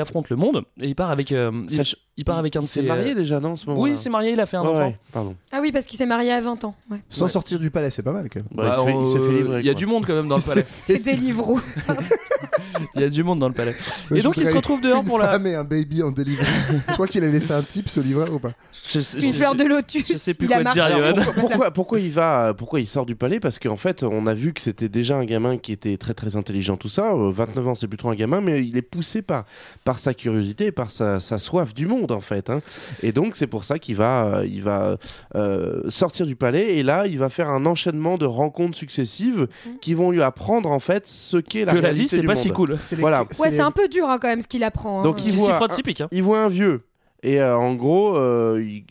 [0.01, 0.63] affronte le monde.
[0.81, 1.83] Et il part avec, euh, il,
[2.19, 2.87] il part avec un de C'est ses.
[2.87, 4.69] marié euh, déjà, non, en ce moment Oui, c'est marié, il a fait un Ouais,
[4.69, 4.87] enfant.
[4.89, 5.35] ouais, pardon.
[5.51, 6.75] Ah oui, parce qu'il s'est marié à 20 ans.
[6.91, 6.99] Ouais.
[7.09, 8.49] Sans sortir du palais, c'est pas mal quand même.
[8.53, 10.37] Bah, il fait- il s'est fait livrer, Il y a du monde quand même dans
[10.37, 10.65] le Il palais.
[10.69, 11.59] s'est C'était Livreau.
[12.95, 13.75] Il y a du monde dans le palais.
[14.11, 15.31] Ouais, Et donc il se retrouve dehors une pour la.
[15.33, 16.45] femme et un baby en délivré.
[16.87, 18.53] tu crois qu'il a laissé un type, ce livreur ou pas
[18.89, 20.07] Je sais- Une je- fleur de lotus.
[20.07, 20.93] je sais plus il quoi dire, marché.
[20.99, 21.13] Johan.
[21.15, 23.41] pourquoi, pourquoi, pourquoi il va, pourquoi il sort du palais?
[23.41, 26.37] Parce qu'en fait, on a vu que c'était déjà un gamin qui était très très
[26.43, 27.13] intelligent, tout ça.
[27.15, 29.45] Euh, 29 ans, c'est plus trop un gamin, mais il est poussé par,
[29.85, 32.51] par sa curiosité, et par sa, sa soif du monde, en fait.
[32.51, 32.61] hein.
[33.03, 34.97] Et donc, c'est pour ça qu'il va, euh, il va
[35.35, 39.49] euh, sortir du palais, et là, il va faire un enchaînement de rencontres successives
[39.81, 42.37] qui vont lui apprendre, en fait, ce qu'est la Que la vie, c'est pas monde.
[42.37, 42.77] si cool.
[42.79, 43.23] C'est les- Voilà.
[43.23, 45.01] Ouais, c'est un peu dur hein, quand même ce qu'il apprend.
[45.01, 45.03] hein.
[45.05, 46.01] Donc, il voit un- typique.
[46.03, 46.09] hein.
[46.13, 46.83] il voit un vieux.
[47.25, 48.85] Et euh, en gros, euh, il,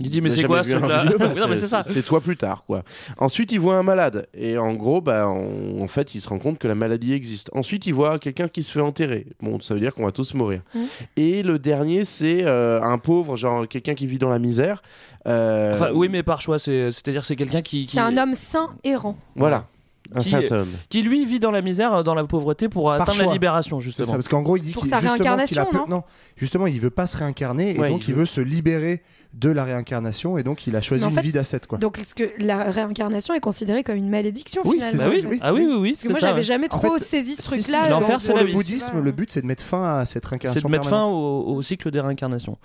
[0.00, 1.82] Il dit, mais c'est quoi, ce truc-là bah, Oui, non, mais c'est ça.
[1.82, 2.84] C'est toi plus tard, quoi.
[3.18, 4.28] Ensuite, il voit un malade.
[4.34, 7.50] Et en gros, bah, on- en fait, il se rend compte que la maladie existe.
[7.54, 9.26] Ensuite, il voit quelqu'un qui se fait enterrer.
[9.40, 10.60] Bon, ça veut dire qu'on va tous mourir.
[10.74, 10.80] Mm.
[11.16, 14.80] Et le dernier, c'est euh, un pauvre, genre quelqu'un qui vit dans la misère.
[15.26, 18.34] Euh, Enfin, oui, mais par choix, c'est- c'est-à-dire c'est quelqu'un qui, qui- C'est un homme
[18.34, 19.16] sain errant.
[19.36, 19.66] Voilà,
[20.14, 20.68] un Qui- saint homme.
[20.88, 24.06] qui lui vit dans la misère, dans la pauvreté pour atteindre la libération C'est justement.
[24.08, 26.02] ça, parce qu'en gros, il dit Pour qu'il sa justement, qu'il a non
[26.36, 29.02] justement, il veut pas se réincarner et Ouais, donc il il veut- veut se libérer
[29.34, 31.78] de la réincarnation et donc il a choisi une fait, vie d'ascète quoi.
[31.78, 35.10] Donc, est-ce que la réincarnation est considérée comme une malédiction Oui, finalement c'est Bah ça,
[35.10, 35.36] oui, en oui.
[35.38, 35.90] fait Ah oui, oui, oui.
[35.92, 36.42] Parce que c'est moi, ça, j'avais ouais.
[36.42, 37.88] jamais En trop fait, saisi ce si, truc-là.
[37.88, 38.52] L'enfer, c'est le vie.
[38.52, 41.62] bouddhisme, le but c'est de mettre fin à cette C'est réincarnation de mettre fin au,
[41.62, 42.58] cycle des réincarnations.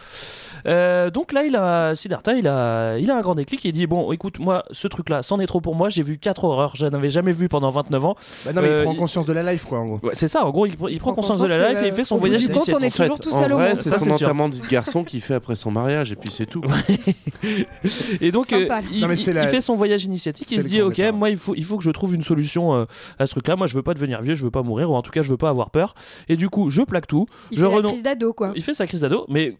[0.66, 3.64] Euh, donc là, il a Siddhartha, il a, il a un grand déclic.
[3.64, 5.88] Il dit bon, écoute, moi, ce truc-là, c'en est trop pour moi.
[5.90, 8.16] J'ai vu quatre horreurs, je n'avais jamais vu pendant 29 ans.
[8.46, 10.00] Bah non mais Euh, il prend il- conscience de la life quoi en gros.
[10.02, 10.44] Ouais, c'est ça.
[10.46, 12.42] En gros, il, pr- il prend conscience de la life et il fait son voyage
[12.42, 12.96] du compte, on est initiatique.
[13.02, 13.78] toujours tout en seul au vrai, monde.
[13.80, 16.64] c'est Ça, son enterrement de garçon qu'il fait après son mariage, et puis c'est tout.
[18.22, 20.50] Et donc, euh, il, il- la- il fait son voyage initiatique.
[20.52, 22.86] Il se dit, ok, moi, il faut, il faut que je trouve une solution euh,
[23.20, 23.56] à ce truc-là.
[23.56, 25.30] Moi, je veux pas devenir vieux, je veux pas mourir, ou en tout cas, je
[25.30, 25.94] veux pas avoir peur.
[26.30, 27.28] Et du coup, je plaque tout.
[27.52, 28.52] Il je fait la renonce- crise d'ado, quoi.
[28.56, 29.58] Il fait sa crise d'ado, mais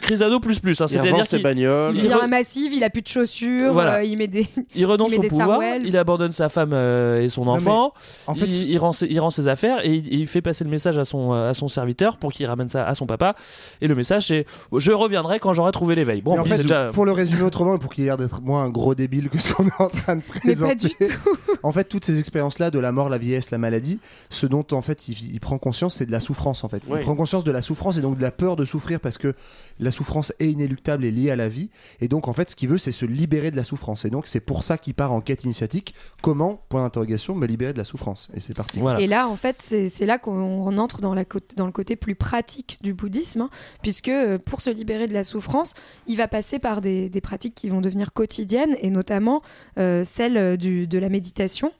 [0.00, 0.80] crise d'ado plus plus.
[0.80, 0.84] hein.
[0.86, 1.92] Il C'est-à-dire qu'il bagnoles.
[1.94, 3.96] Il devient re- un massif, il a plus de chaussures, Voilà.
[3.96, 4.46] euh, il met des.
[4.74, 5.82] il renonce il au des pouvoir, sarouels.
[5.86, 7.92] il abandonne sa femme euh, et son mais enfant.
[8.26, 10.64] En fait, il, il rend ses, il rend ses affaires et il, il fait passer
[10.64, 13.34] le message à son, euh, à son serviteur pour qu'il ramène ça à son papa.
[13.80, 16.22] Et le message c'est Je reviendrai quand j'aurai trouvé l'éveil.
[16.22, 16.86] Bon, mais en fait, déjà.
[16.92, 19.38] pour le résumer autrement et pour qu'il ait l'air d'être moins un gros débile que
[19.40, 21.30] ce qu'on est en train de Mais pas présenter, du tout.
[21.62, 23.98] en fait, toutes ces expériences-là de la mort, la vieillesse, la maladie,
[24.30, 26.86] ce dont en fait il, il prend conscience, c'est de la souffrance en fait.
[26.88, 27.00] Ouais.
[27.00, 29.34] Il prend conscience de la souffrance et donc de la peur de souffrir parce que
[29.78, 31.70] la souffrance est inéluctable et liée à la vie.
[32.00, 34.04] Et donc en fait, ce qu'il veut, c'est se libérer de la souffrance.
[34.04, 35.94] Et donc c'est pour ça qu'il part en quête initiatique.
[36.20, 38.78] Comment, point d'interrogation, me libérer de la souffrance Et c'est parti.
[38.80, 39.00] Voilà.
[39.00, 42.14] Et là, en fait, c'est là qu'on entre dans, la côte- dans le côté plus
[42.14, 43.50] pratique du bouddhisme, hein,
[43.82, 45.74] puisque euh, pour se libérer de la souffrance,
[46.06, 49.42] il va passer par des, des pratiques qui vont devenir quotidiennes, et notamment
[49.78, 51.72] euh, celle euh, du- de la méditation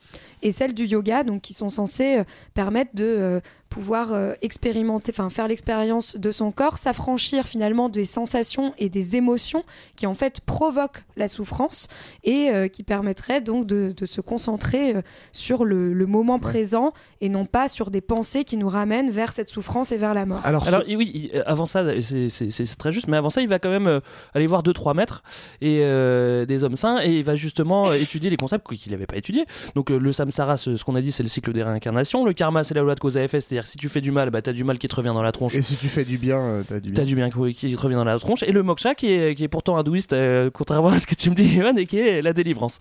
[0.43, 3.41] et celle du yoga, donc qui sont censées euh, permettre de euh,
[3.73, 9.17] pouvoir euh, expérimenter, enfin faire l'expérience de son corps, s'affranchir finalement des sensations et des
[9.17, 9.63] émotions
[9.97, 11.89] qui en fait provoquent la souffrance
[12.23, 15.01] et euh, qui permettraient donc de, de se concentrer euh,
[15.33, 19.33] sur le, le moment présent et non pas sur des pensées qui nous ramènent vers
[19.33, 20.41] cette souffrance et vers la mort.
[20.45, 23.71] Alors, Alors ce- oui, avant ça, c'est- très juste, mais avant ça, il va quand
[23.71, 24.01] même euh,
[24.35, 25.23] aller voir 2-3 maîtres
[25.63, 29.17] et euh, des hommes saints et il va justement étudier les concepts qu'il n'avait pas
[29.17, 29.47] étudiés.
[29.75, 32.25] Donc euh, le samsara, ce, ce qu'on a dit, c'est le cycle des réincarnations.
[32.27, 34.31] Le karma, c'est la loi de cause à effet, c'est-à-dire si tu fais du mal,
[34.31, 35.55] bah, t'as du mal qui te revient dans la tronche.
[35.55, 36.95] et si tu fais du bien, euh, t'as du bien.
[36.95, 38.43] T'as du bien qui qui te revient dans la tronche.
[38.43, 41.31] Et le moksha, qui est, qui est pourtant hindouiste, euh, contrairement à ce que tu
[41.31, 42.79] me dis, Evan, et qui est la délivrance.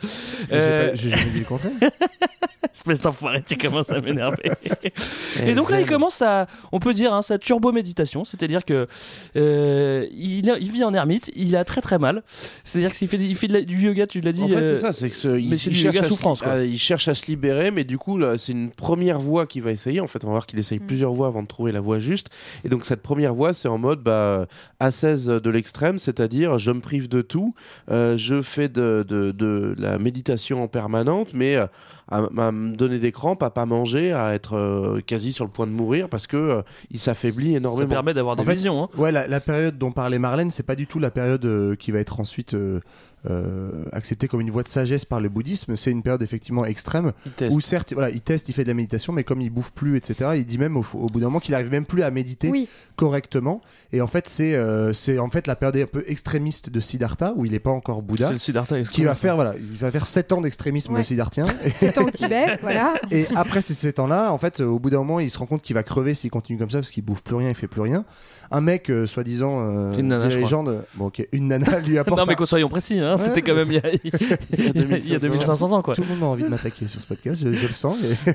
[0.52, 1.72] Euh, J'ai jamais dit le contraire.
[2.74, 4.50] Espèce d'enfoiré, tu commences à m'énerver.
[5.46, 8.88] et donc là, il commence sa, on peut dire, hein, sa turbo méditation, c'est-à-dire que
[9.36, 12.24] euh, il, il vit en ermite, il a très très mal.
[12.64, 14.42] C'est-à-dire que s'il fait, il fait de la- du yoga, tu l'as dit.
[14.44, 16.10] En fait, c'est ça, c'est que ce- il, mais c'est il du cherche yoga à
[16.10, 16.54] souffrance, quoi.
[16.54, 19.62] à- il cherche à se libérer, mais du coup, là, c'est une première voie qu'il
[19.64, 20.00] va essayer.
[20.00, 22.28] En fait, on va voir qu'il essaye plusieurs voies avant de trouver la voie juste.
[22.64, 24.46] Et donc, cette première voie, c'est en mode bah,
[24.80, 27.54] ascèse de l'extrême, c'est-à-dire je me prive de tout,
[27.90, 31.66] euh, je fais de, de- de la méditation en permanente, mais euh,
[32.10, 35.52] à, à me donner des crampes, à pas manger, à être euh, quasi sur le
[35.52, 37.90] point de mourir parce que euh, il s'affaiblit ça énormément.
[37.90, 38.84] permet d'avoir des En fait, visions.
[38.84, 38.90] hein.
[38.98, 41.92] Ouais, la, la période dont parlait Marlène, c'est pas du tout la période euh, qui
[41.92, 42.54] va être ensuite
[43.30, 45.76] euh, euh, accepté comme une voie de sagesse par le bouddhisme.
[45.76, 47.56] C'est une période effectivement extrême Il teste.
[47.56, 49.98] où certes, voilà, il teste, il fait de la méditation, mais comme il bouffe plus,
[49.98, 50.32] etc.
[50.36, 52.68] Il dit même au, au bout d'un moment qu'il arrive même plus à méditer Oui.
[52.96, 53.62] correctement.
[53.94, 57.34] Et en fait, c'est euh, c'est en fait la période un peu extrémiste de Siddhartha
[57.36, 58.28] où il n'est pas encore Bouddha.
[58.28, 61.04] C'est le Siddhartha qui va faire voilà, il va faire 7 ans d'extrémisme Ouais.
[61.04, 61.46] siddharthien.
[61.74, 62.94] C'est au Tibet, voilà.
[63.12, 65.62] Et après ces 7 ans-là, en fait, au bout d'un moment, il se rend compte
[65.62, 67.82] qu'il va crever s'il continue comme ça parce qu'il bouffe plus rien, il fait plus
[67.82, 68.04] rien.
[68.52, 72.20] Un mec, euh, soi-disant, euh, une nana, légende, bon, une nana lui apporte.
[72.20, 75.12] Non mais qu'on soyons précis, hein, Ouais, c'était quand même il y a, Il il
[75.12, 75.96] y a 2500 ans quoi.
[75.96, 77.98] Tout le monde a envie de m'attaquer sur ce podcast, je, je le sens.
[78.04, 78.32] Et,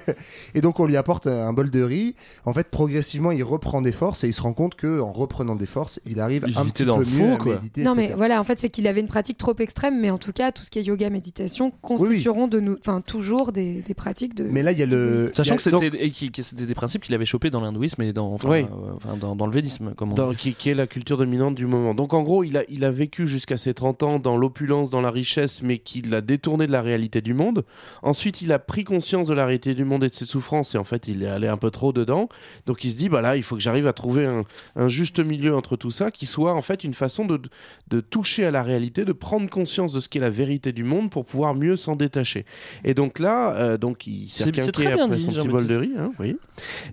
[0.59, 2.15] et donc on lui apporte un bol de riz.
[2.45, 5.57] En fait, progressivement, il reprend des forces et il se rend compte que en reprenant
[5.57, 7.83] des forces, il arrive Il un petit dans peu le mieux à méditer.
[7.83, 8.09] Non, etc.
[8.11, 10.53] mais voilà, en fait, c'est qu'il avait une pratique trop extrême, mais en tout cas,
[10.53, 14.45] tout ce qui est yoga, méditation constitueront de nous, enfin, toujours des, des pratiques de.
[14.45, 15.31] Mais là, il y a le.
[15.35, 18.13] Sachant que c'était et qui- que c'était des principes qu'il avait chopés dans l'hindouisme et
[18.13, 18.59] dans enfin, Oui.
[18.63, 21.55] euh, enfin, dans, dans le védisme comme on Dans- qui, qui est la culture dominante
[21.55, 21.95] du moment.
[21.95, 25.01] Donc en gros, il a, il a vécu jusqu'à ses 30 ans dans l'opulence, dans
[25.01, 27.65] la richesse, mais qu'il a détourné de la réalité du monde.
[28.03, 30.79] Ensuite, il a pris conscience de la réalité du monde et de ses souffrances, et
[30.79, 32.29] en fait, il est allé un peu trop dedans.
[32.67, 34.43] Donc il se dit, bah là, il faut que j'arrive à trouver un,
[34.75, 37.41] un juste milieu entre tout ça, qui soit en fait une façon de,
[37.89, 41.11] de toucher à la réalité, de prendre conscience de ce qu'est la vérité du monde
[41.11, 42.45] pour pouvoir mieux s'en détacher.
[42.85, 45.81] Et donc là, euh, donc il s'est requinqué après dit, son petit bol de de
[45.81, 46.37] riz, hein, oui.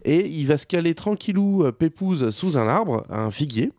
[0.03, 3.71] Et il va se caler tranquillou, euh, pépouze, sous un arbre, un figuier.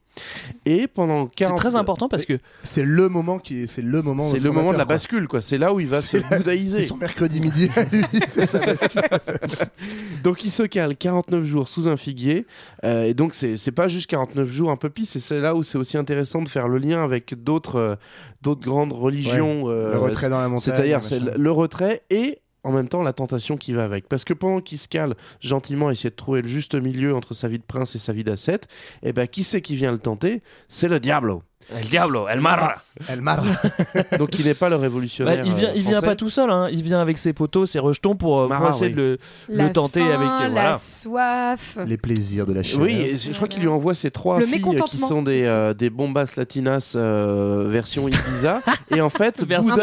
[0.67, 4.01] Et pendant 40 C'est très important parce que c'est le moment qui est, c'est le
[4.03, 4.31] moment.
[4.31, 4.95] c'est le moment de la quoi.
[4.95, 5.41] bascule, quoi.
[5.41, 6.83] C'est là où il va se la- bouddhaïser.
[6.83, 9.03] C'est son mercredi midi à lui, c'est sa bascule.
[10.23, 12.47] Donc il se cale 49 jours sous un figuier.
[12.85, 15.17] euh, et donc c'est c'est pas juste 49 jours un peu pisse.
[15.17, 17.95] Et c'est là où c'est aussi intéressant de faire le lien avec d'autres euh,
[18.43, 19.65] d'autres grandes religions.
[19.69, 20.75] euh, Le retrait dans la montagne.
[20.75, 24.09] C'est-à-dire c'est le retrait et en même temps la tentation qui va avec.
[24.09, 27.49] Parce que pendant qu'il se cale gentiment, essayer de trouver le juste milieu entre sa
[27.49, 28.69] vie de prince et sa vie d'ascète,
[29.03, 30.43] et ben qui c'est qui vient le tenter?
[30.69, 31.43] C'est le Diablo.
[31.71, 32.77] El Diablo, El Marra.
[33.09, 33.45] Elle marre.
[34.19, 35.39] Donc il n'est pas le révolutionnaire.
[35.39, 36.07] Bah, il vient, euh, il vient français.
[36.07, 36.69] pas tout seul, hein.
[36.71, 38.93] il vient avec ses poteaux, ses rejetons pour, euh, pour essayer oui.
[38.93, 40.21] de le, la le tenter faim, avec.
[40.29, 40.79] euh, la voilà.
[40.79, 41.79] soif.
[41.87, 42.81] Les plaisirs de la chair.
[42.81, 45.91] Oui, je crois qu'il lui envoie ces trois Le filles qui sont des, euh, des
[45.91, 48.63] bombas latinas euh, version Ibiza.
[48.95, 49.77] et en fait, Version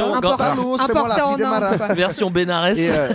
[2.28, 2.78] la Benares.
[2.78, 3.10] Et, euh,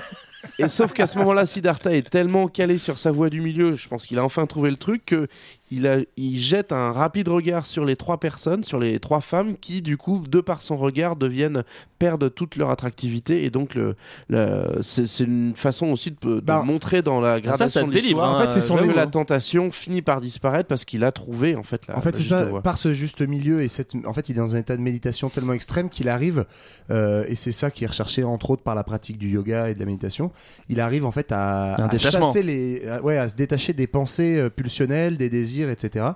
[0.59, 3.89] et sauf qu'à ce moment-là, Siddhartha est tellement calé sur sa voie du milieu, je
[3.89, 5.29] pense qu'il a enfin trouvé le truc, que
[5.71, 9.57] il, a, il jette un rapide regard sur les trois personnes, sur les trois femmes
[9.57, 11.65] qui, du coup, de par son regard, deviennent
[11.99, 13.45] perdent toute leur attractivité.
[13.45, 13.97] Et donc, le,
[14.29, 17.91] le- c'est c'est une façon aussi de, de Bah, montrer dans la gradation ça te
[17.91, 21.03] de l'histoire hein, En fait, c'est son que la tentation finit par disparaître parce qu'il
[21.05, 21.97] a trouvé en fait la.
[21.97, 22.63] En fait, la c'est juste ça, voie.
[22.63, 25.31] par ce juste milieu et cette, en fait, il est dans un état de méditation
[25.31, 26.45] tellement extrême qu'il arrive,
[26.91, 29.75] euh, et c'est ça qui est recherché entre autres par la pratique du yoga et
[29.75, 30.31] de la méditation.
[30.69, 34.51] Il arrive en fait à, chasser les, à- ouais, à se détacher des pensées euh,
[34.51, 36.07] pulsionnelles, des désirs, etc.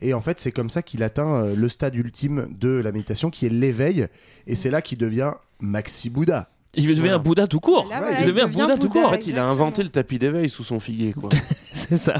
[0.00, 3.30] Et en fait, c'est comme ça qu'il atteint euh, le stade ultime de la méditation,
[3.30, 4.06] qui est l'éveil,
[4.46, 6.51] et c'est là qu'il devient Maxi Bouddha.
[6.74, 7.16] Il devient Voilà.
[7.16, 7.86] un Bouddha tout court.
[7.90, 9.04] Là, Ouais, voilà, il devient Bouddha tout court.
[9.06, 11.28] En fait, il a inventé le tapis d'éveil sous son figuier, quoi.
[11.74, 12.14] C'est ça.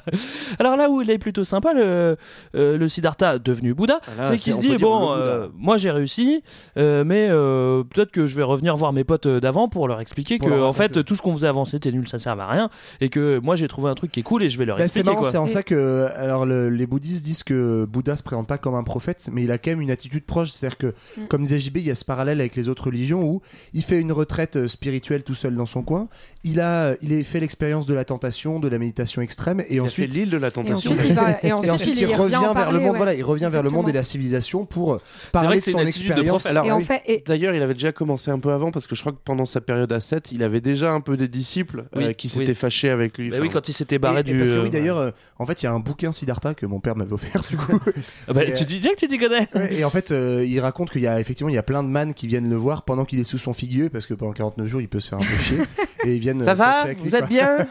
[0.59, 2.17] Alors là où il est plutôt sympa, le,
[2.55, 5.91] euh, le Siddhartha devenu Bouddha, Ah c'est qu'il c'est- se dit bon, euh, moi j'ai
[5.91, 6.43] réussi,
[6.79, 10.39] euh, mais euh, peut-être que je vais revenir voir mes potes d'avant pour leur expliquer
[10.39, 12.47] Pour que leur en fait tout ce qu'on faisait avant c'était nul, ça sert à
[12.51, 12.71] rien,
[13.03, 14.85] et que moi j'ai trouvé un truc qui est cool et je vais leur Bah,
[14.89, 15.31] c'est expliquer marrant, quoi.
[15.31, 18.75] c'est en ça que alors le- les bouddhistes disent que Bouddha se présente pas comme
[18.75, 20.51] un prophète, mais il a quand même une attitude proche.
[20.51, 21.27] C'est-à-dire que, Mm.
[21.29, 23.43] comme disait JB, il y a ce parallèle avec les autres religions où
[23.75, 26.09] il fait une retraite euh, spirituelle tout seul dans son coin.
[26.45, 29.79] Il a, il a fait l'expérience de la tentation, de la méditation extrême, et Il
[29.81, 30.13] a ensuite.
[30.13, 30.91] fait l'île de la Et tentation.
[30.91, 32.93] ensuite, il, va, et ensuite, et ensuite, il, revient en vers parler, le monde.
[32.93, 32.97] ouais.
[32.99, 35.01] Voilà, il revient vers le monde et la civilisation pour vrai
[35.33, 36.43] parler que de son expérience.
[36.45, 36.51] prophète.
[36.51, 36.85] Alors, Et en oui.
[36.85, 39.19] fait, et- D'ailleurs, il avait déjà commencé un peu avant parce que je crois que
[39.25, 42.33] pendant sa période à 7, il avait déjà un peu des disciples euh, qui oui.
[42.33, 43.31] s'étaient fâchés avec lui.
[43.31, 44.37] Bah Enfin, oui, quand il s'était barré Et- et du.
[44.37, 46.67] parce que euh, oui, d'ailleurs, euh, en fait, il y a un bouquin Siddhartha que
[46.67, 47.79] mon père m'avait offert du coup.
[48.29, 49.47] ah bah, et, tu dis bien que tu t'y connais.
[49.71, 51.89] Et en fait, euh, il raconte qu'il y a effectivement il y a plein de
[51.89, 54.67] man qui viennent le voir pendant qu'il est sous son figuier parce que pendant 49
[54.67, 55.59] jours il peut se faire un peu chier
[56.05, 56.43] et ils viennent.
[56.43, 57.29] Ça euh, va lui, Vous êtes quoi.
[57.29, 57.67] bien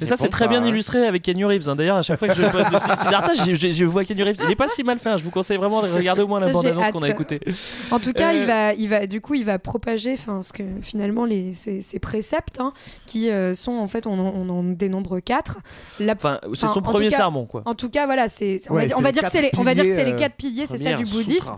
[0.00, 1.68] Et ça, c'est très bien illustré avec Kenny Reeves.
[1.70, 1.76] hein.
[1.76, 4.36] D'ailleurs, à chaque fois que je le Siddhartha, je, je- je vois Kenny Reeves.
[4.44, 5.10] Il est pas si mal fait.
[5.10, 5.16] hein.
[5.16, 7.40] Je vous conseille vraiment de regarder au moins la bande-annonce qu'on a écoutée.
[7.90, 10.62] En tout cas, Euh, il va, il va, du coup, il va propager, ce que
[10.82, 12.72] finalement les ces, ces préceptes, hein,
[13.06, 15.58] qui euh, sont en fait, on en, on en dénombre quatre.
[16.00, 17.62] La- Enfin, c'est son premier sermon, quoi.
[17.64, 19.62] En tout cas, voilà, c'est, on, Ouais, va, on dire que c'est les, quatre on
[19.64, 21.52] va dire que c'est piliers, les euh, quatre piliers, c'est ça du bouddhisme.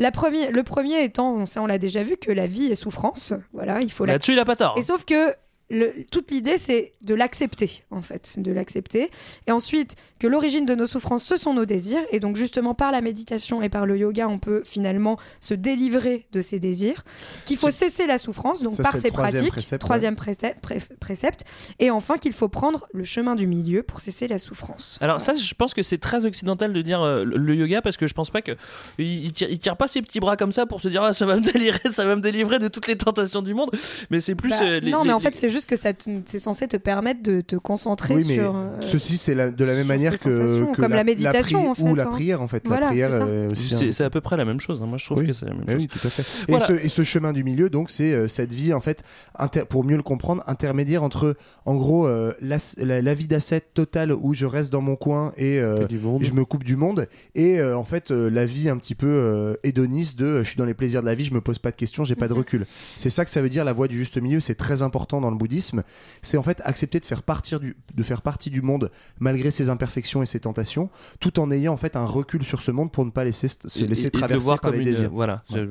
[0.00, 3.34] La le premier étant, ça on l'a déjà vu, que la vie est souffrance.
[3.52, 4.14] Voilà, il faut la.
[4.14, 4.74] Là-dessus, il a pas tort.
[4.78, 5.34] Et sauf que
[5.70, 9.10] le- toute l'idée, c'est de l'accepter, en fait, de l'accepter.
[9.46, 12.00] Et ensuite, que l'origine de nos souffrances, ce sont nos désirs.
[12.10, 16.26] Et donc, justement, par la méditation et par le yoga, on peut finalement se délivrer
[16.32, 17.04] de ces désirs.
[17.46, 19.52] Qu'il faut cesser la souffrance, donc Ça, par ces troisième pratiques.
[19.52, 21.44] précepte, troisième précepte, pré- précepte.
[21.78, 24.98] Et enfin, qu'il faut prendre le chemin du milieu pour cesser la souffrance.
[25.00, 28.06] Alors ça, je pense que c'est très occidental de dire euh, le- yoga parce que
[28.06, 28.52] je pense pas que
[28.98, 31.12] il, il tire, il tire pas ses petits bras comme ça pour se dire ah,
[31.12, 33.70] ça va me délivrer, ça va me délivrer de toutes les tentations du monde.
[34.10, 35.76] Mais c'est plus Bah, euh, les- non, les- mais en les- fait, c'est juste que
[35.76, 35.90] ça
[36.26, 38.54] c'est censé te permettre de te concentrer Oui, mais sur.
[38.56, 42.04] euh, ceci, c'est de la même manière que, comme la méditation, en fait, Ou la
[42.04, 42.06] hein.
[42.10, 42.62] prière, en fait.
[42.66, 43.24] Voilà, la prière, c'est ça.
[43.24, 43.48] euh,
[43.88, 43.90] hein.
[43.92, 44.80] c'est à peu près la même chose.
[44.82, 44.86] hein.
[44.86, 45.26] Moi, je trouve Oui.
[45.26, 45.80] que c'est la même Eh chose.
[45.80, 46.22] oui, tout à fait.
[46.22, 46.66] Et, Voilà.
[46.66, 49.02] ce, et ce chemin du milieu, donc, c'est euh, cette vie, en fait,
[49.38, 53.74] inter- pour mieux le comprendre, intermédiaire entre, en gros, euh, la, la- la vie d'ascète
[53.74, 55.86] totale où je reste dans mon coin et euh,
[56.20, 59.06] je me coupe du monde, et euh, en fait, euh, la vie un petit peu
[59.06, 61.70] euh, hédoniste de je suis dans les plaisirs de la vie, je me pose pas
[61.70, 62.66] de questions, j'ai pas de recul.
[62.96, 65.30] C'est ça que ça veut dire la voie du juste milieu, c'est très important dans
[65.30, 65.82] le bouddhisme.
[66.22, 69.68] C'est en fait accepter de faire, partir du, de faire partie du monde malgré ses
[69.68, 73.04] imperfections et ses tentations, tout en ayant en fait un recul sur ce monde pour
[73.04, 74.92] ne pas laisser, se laisser et- et de le traverser voir par comme les une-
[74.94, 75.10] désirs.
[75.12, 75.66] Voilà, Ouais.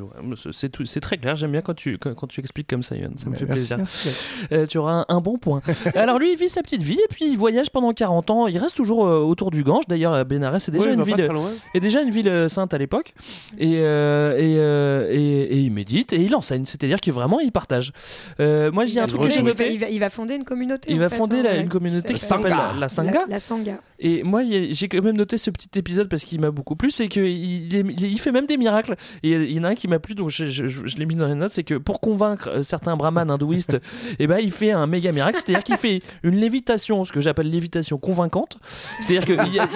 [0.92, 1.36] C'est très clair.
[1.36, 3.14] J'aime bien quand tu quand, quand tu expliques comme ça, Yann.
[3.18, 3.78] Ça me fait merci, plaisir.
[3.78, 4.10] merci.
[4.52, 5.62] Euh, tu auras un, un bon point.
[5.96, 8.48] Alors lui, il vit sa petite vie et puis il voyage pendant 40 ans.
[8.48, 9.86] Il reste toujours euh, autour du Gange.
[9.88, 11.30] D'ailleurs, Bénarès est déjà une ville
[11.74, 13.14] est déjà une ville sainte à l'époque.
[13.58, 16.66] Et, euh, et, euh, et, et il médite et il enseigne.
[16.66, 17.92] C'est-à-dire que vraiment il partage.
[18.40, 20.92] Euh, moi, j'ai un truc que j'ai il, il va- il va fonder une communauté.
[20.92, 23.12] Il en va fait, fonder hein, la- une communauté qui s'appelle- la, la Sangha.
[23.12, 23.80] La, la Sangha.
[24.02, 26.90] Et moi, j'ai quand même noté ce petit épisode parce qu'il m'a beaucoup plu.
[26.92, 28.96] C'est qu'il il, fait même des miracles.
[29.24, 31.06] Et il y en a un qui m'a plu, donc je, je- je- je l'ai
[31.06, 31.52] mis dans les notes.
[31.54, 33.78] C'est que pour convaincre euh, certains brahmanes hindouistes,
[34.20, 35.38] et ben, il fait un méga miracle.
[35.44, 38.58] C'est-à-dire qu'il fait une lévitation, ce que j'appelle lévitation convaincante.
[39.02, 39.68] C'est-à-dire qu'il y, y a-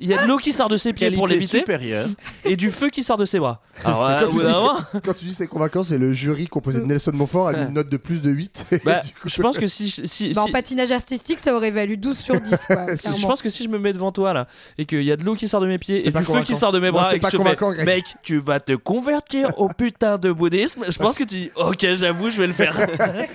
[0.00, 2.06] il y a de l'eau qui sort de ses pieds pour léviter supérieure.
[2.44, 3.60] et du feu qui sort de ses bras.
[3.84, 6.80] Alors, C'est euh, quand, tu dis, quand tu dis c'est convaincant, c'est le jury composé
[6.80, 8.66] de Nelson Montfort a mis une note de plus de 8.
[8.84, 9.00] Bah,
[9.36, 12.56] je pense que si, si, Bah, En patinage artistique, ça aurait valu 12 sur 10.
[12.66, 14.46] Quoi, je pense que si je me mets devant toi là
[14.78, 16.54] et qu'il y a de l'eau qui sort de mes pieds et du feu qui
[16.54, 19.68] sort de mes bras et que je te fais, mec tu vas te convertir au
[19.68, 22.78] putain de bouddhisme je pense que tu dis ok j'avoue je vais le faire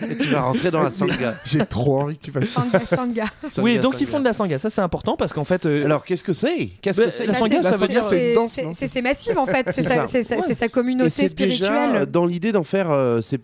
[0.09, 1.35] Et tu vas rentrer dans la sangha.
[1.45, 2.65] J'ai trop envie que tu fasses ça.
[2.89, 3.63] Sangha, Sangha.
[3.63, 6.03] oui donc ils font de la sangha ça c'est important parce qu'en fait euh, Alors
[6.05, 6.67] qu'est-ce que c'est?
[6.81, 10.53] Qu'est-ce Bah, que c'est la sangha, c'est- ça veut dire- c'est massif en fait, c'est
[10.53, 12.05] sa, communauté euh, spirituelle.
[12.07, 13.39] dans l'idée d'en faire, euh, c'est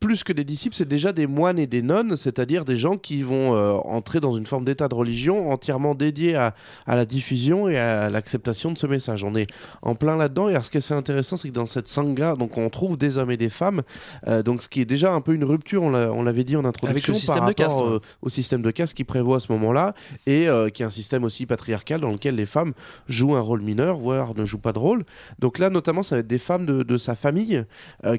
[0.00, 3.22] plus que des disciples, c'est déjà des moines et des nonnes, c'est-à-dire des gens qui
[3.22, 6.54] vont euh, entrer dans une forme d'état de religion entièrement dédié à,
[6.86, 9.24] à la diffusion et à l'acceptation de ce message.
[9.24, 9.48] On est
[9.82, 10.48] en plein là-dedans.
[10.48, 12.96] Et alors, ce qui est assez intéressant, c'est que dans cette sangha, donc on trouve
[12.96, 13.82] des hommes et des femmes,
[14.28, 15.82] euh, donc ce qui est déjà un peu une rupture.
[15.82, 18.70] On l'a- on l'avait dit en introduction Avec par rapport caste, euh, au système de
[18.70, 19.94] caste qui prévoit à ce moment-là
[20.26, 22.72] et euh, qui est un système aussi patriarcal dans lequel les femmes
[23.08, 25.04] jouent un rôle mineur, voire ne jouent pas de rôle.
[25.40, 27.64] Donc là, notamment, ça va être des femmes de, de sa famille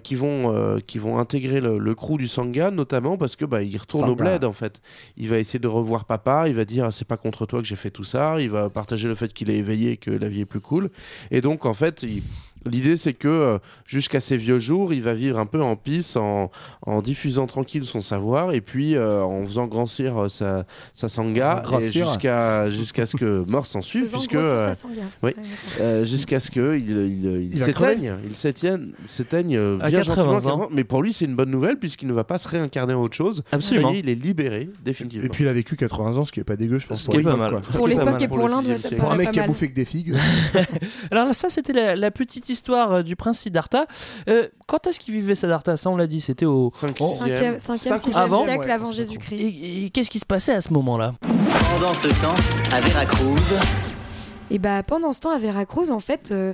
[0.04, 3.78] qui, vont, qui vont intégrer le, le crew du Sangha, notamment parce que bah, il
[3.78, 4.82] retourne au bled en fait.
[5.18, 7.68] Il va essayer de revoir papa, il va dire Ah, c'est pas contre toi que
[7.68, 10.30] j'ai fait tout ça, il va partager le fait qu'il est éveillé et que la
[10.30, 10.90] vie est plus cool.
[11.32, 12.24] Et donc en fait, il-
[12.66, 16.16] L'idée, c'est que euh, jusqu'à ses vieux jours, il va vivre un peu en pisse,
[16.16, 16.52] en,
[16.86, 21.64] en diffusant tranquille son savoir, et puis euh, en faisant grossir euh, sa, sa sangha,
[21.80, 24.74] jusqu'à jusqu'à ce que mort s'en suive, puisque euh,
[25.24, 25.32] oui.
[25.80, 30.32] Euh, jusqu'à ce que il, il, il s'éteigne, il s'éteigne, il s'éteigne À bien 80
[30.34, 30.70] gentiment, ans.
[30.72, 33.16] Mais pour lui, c'est une bonne nouvelle puisqu'il ne va pas se réincarner en autre
[33.16, 33.44] chose.
[33.52, 33.90] Absolument.
[33.90, 35.26] Ça y est, il est libéré définitivement.
[35.26, 37.00] Et puis il a vécu 80 ans, ce qui est pas dégueu, je pense.
[37.02, 37.38] Ce pour qui est pas
[37.88, 38.66] l'époque, et pour l'Inde.
[38.98, 40.14] Pour un mec qui a bouffé que des figues.
[41.12, 43.86] alors là ça c'était la, la petite histoire euh, du prince Siddhartha.
[44.28, 45.78] Euh, quand est-ce qu'il vivait Siddhartha?
[45.78, 47.16] Ça on l'a dit c'était au 5 Oh.
[47.22, 49.36] 5e, 5e, Cinq ou 6e avant, siècle ouais, avant Jésus-Christ.
[49.40, 51.14] et, et qu'est-ce qui se passait à ce moment là
[51.76, 52.36] Pendant ce temps,
[52.76, 53.38] à Veracruz,
[54.52, 56.54] Et bah pendant ce temps à Veracruz, en fait, euh,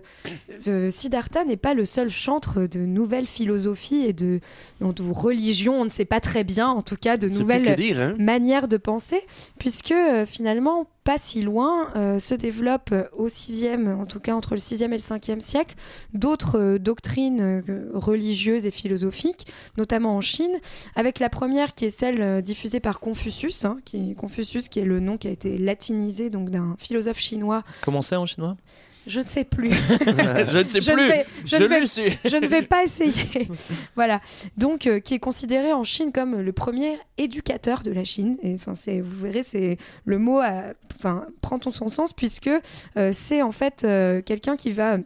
[0.68, 4.40] euh, Siddhartha n'est pas le seul chantre de nouvelles philosophies et de,
[4.82, 8.16] de religions, on ne sait pas très bien, en tout cas de nouvelles dire, hein.
[8.20, 9.22] manière de penser,
[9.60, 14.56] puisque euh, finalement, pas si loin, euh, se développent au 6e, en tout cas entre
[14.56, 15.76] le 6e et le 5e siècle,
[16.16, 19.46] d'autres euh, doctrines euh, religieuses et philosophiques,
[19.78, 20.58] notamment en Chine,
[20.96, 24.86] avec la première qui est celle diffusée par Confucius, hein, qui est, Confucius qui est
[24.86, 28.58] le nom qui a été latinisé donc d'un philosophe chinois, comment c'est en chinois?
[29.08, 29.70] Je ne sais plus.
[30.02, 32.48] je ne sais Je ne plus vais- je je, ne vais- le suis je ne
[32.48, 33.48] vais pas essayer.
[33.96, 34.20] voilà.
[34.58, 38.38] Donc, euh, qui est considéré en Chine comme le premier éducateur de la Chine.
[38.42, 40.42] Et enfin, c'est, vous verrez, c'est le mot,
[40.98, 42.50] enfin, prend tout son sens puisque
[42.98, 44.98] euh, c'est en fait euh, quelqu'un qui va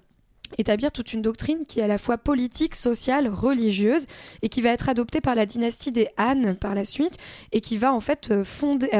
[0.57, 4.05] établir toute une doctrine qui est à la fois politique, sociale, religieuse
[4.41, 7.17] et qui va être adoptée par la dynastie des Han par la suite
[7.51, 8.43] et qui va en fait euh,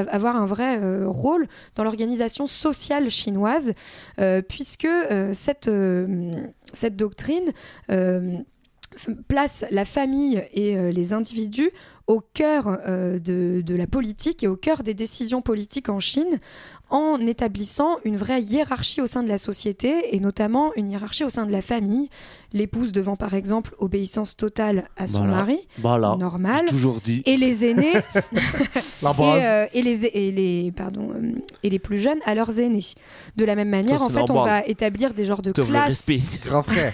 [0.10, 3.74] avoir un vrai euh, rôle dans l'organisation sociale chinoise
[4.20, 4.88] euh, puisque
[5.34, 5.70] cette,
[6.74, 7.54] cette doctrine
[9.28, 11.72] place la famille et les individus
[12.08, 16.40] au cœur de, de la politique et au cœur des décisions politiques en Chine
[16.90, 21.30] en établissant une vraie hiérarchie au sein de la société et notamment une hiérarchie au
[21.30, 22.10] sein de la famille.
[22.52, 25.36] L'épouse devant par exemple obéissance totale à son Voilà.
[25.36, 26.16] mari, Voilà.
[26.18, 26.66] normal.
[26.68, 27.22] Toujours dit.
[27.28, 27.94] Et les aînés
[29.04, 29.44] La et, base.
[29.52, 31.32] euh, et les et les pardon euh,
[31.64, 32.86] et les plus jeunes à leurs aînés.
[33.38, 36.10] De la même manière, Ça, en fait, on va établir des genres de classes.
[36.46, 36.94] Grand frère.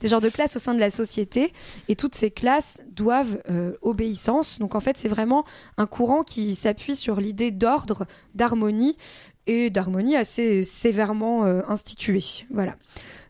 [0.00, 1.52] des genres de classes au sein de la société,
[1.88, 4.58] et toutes ces classes doivent euh, obéissance.
[4.58, 5.44] Donc en fait, c'est vraiment
[5.76, 8.96] un courant qui s'appuie sur l'idée d'ordre, d'harmonie
[9.46, 12.22] et d'harmonie assez sévèrement euh, instituée.
[12.50, 12.76] Voilà.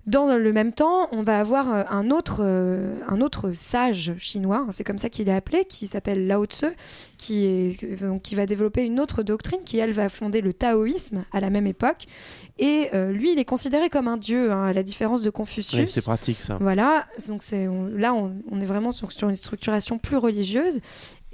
[0.07, 4.65] Dans le même temps, on va avoir euh, un autre, euh, un autre sage chinois,
[4.67, 6.67] hein, c'est comme ça qu'il est appelé, qui s'appelle Lao Tzu,
[7.19, 11.25] qui, est, donc, qui va développer une autre doctrine qui, elle, va fonder le taoïsme
[11.31, 12.07] à la même époque.
[12.59, 15.81] Et euh, lui, il est considéré comme un dieu, hein, à la différence de Confucius.
[15.81, 16.59] Ouais, c'est pratique ça.
[16.61, 20.81] Voilà, donc c'est là on, on est vraiment sur, sur une structuration plus religieuse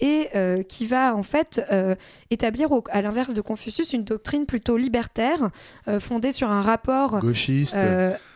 [0.01, 1.95] et euh, qui va en fait euh,
[2.31, 5.51] établir au- à l'inverse de Confucius une doctrine plutôt libertaire
[5.89, 7.77] euh, fondée sur un rapport Gauchiste.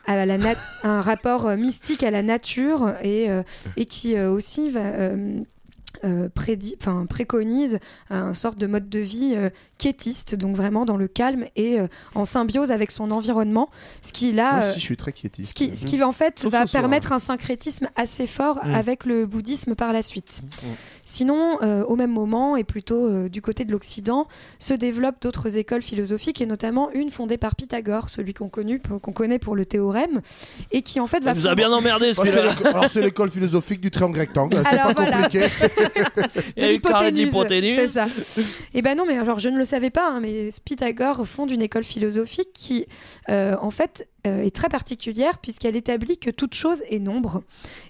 [0.07, 0.39] à la
[0.83, 3.29] un rapport mystique à la nature et,
[3.77, 4.81] et qui aussi va
[6.35, 7.79] prédit- enfin, préconise
[8.11, 9.37] un sorte de mode de vie
[9.83, 13.69] quiétiste, donc vraiment dans le calme et euh, en symbiose avec son environnement,
[14.01, 15.51] ce qui là, Moi euh, aussi, je suis très quiétiste.
[15.51, 16.83] ce qui, ce qui va en fait Sauf va ce soir.
[16.83, 18.75] permettre un syncrétisme assez fort Mm.
[18.75, 20.43] avec le bouddhisme par la suite.
[21.05, 24.29] Sinon, euh, au même moment, et plutôt euh, du côté de l'Occident,
[24.61, 29.13] se développent d'autres écoles philosophiques, et notamment une fondée par Pythagore, celui qu'on connu- qu'on
[29.13, 30.21] connaît pour le théorème,
[30.71, 31.33] et qui en fait va...
[31.33, 32.51] Il nous a bien emmerdé c'est celui-là.
[32.55, 34.61] l'éco- Alors, c'est l'école philosophique du triangle rectangle.
[34.63, 35.23] C'est Alors, pas voilà.
[35.25, 35.47] compliqué.
[36.57, 37.77] Il y a eu carré L'hypoténuse, d'hypoténuse.
[37.77, 38.07] C'est ça.
[38.75, 41.63] Et ben non, mais alors je ne le savais pas, hein, mais Pythagore fonde une
[41.63, 42.87] école philosophique qui,
[43.29, 47.43] euh, en fait, euh, est très particulière puisqu'elle établit que toute chose est nombre.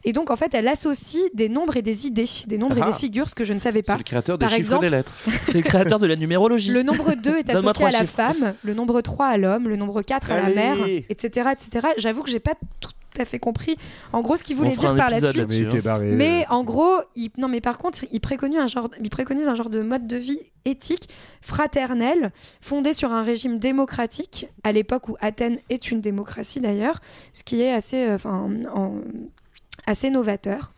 [0.05, 2.89] Et donc, en fait, elle associe des nombres et des idées, des nombres Ah.
[2.89, 3.93] et des figures, ce que je ne savais pas.
[3.93, 5.13] C'est le créateur des Par chiffres exemple, et des lettres.
[5.47, 6.71] C'est le créateur de la numérologie.
[6.71, 8.13] le nombre 2 est associé à la chiffres.
[8.13, 10.77] femme, le nombre 3 à l'homme, le nombre 4 à la mère,
[11.09, 11.51] etc.
[11.53, 11.89] etc.
[11.99, 13.77] J'avoue que j'ai pas tout à fait compris
[14.13, 15.49] en gros ce qu'il voulait dire par la suite.
[15.49, 16.11] Mais barré.
[16.13, 17.31] Mais en gros, il...
[17.39, 20.17] non, mais par contre, il préconise un genre, il préconise un genre de mode de
[20.17, 21.09] vie éthique,
[21.41, 27.01] fraternel, fondé sur un régime démocratique à l'époque où Athènes est une démocratie d'ailleurs,
[27.33, 28.93] ce qui est assez, euh, en-
[29.87, 30.73] assez novateur.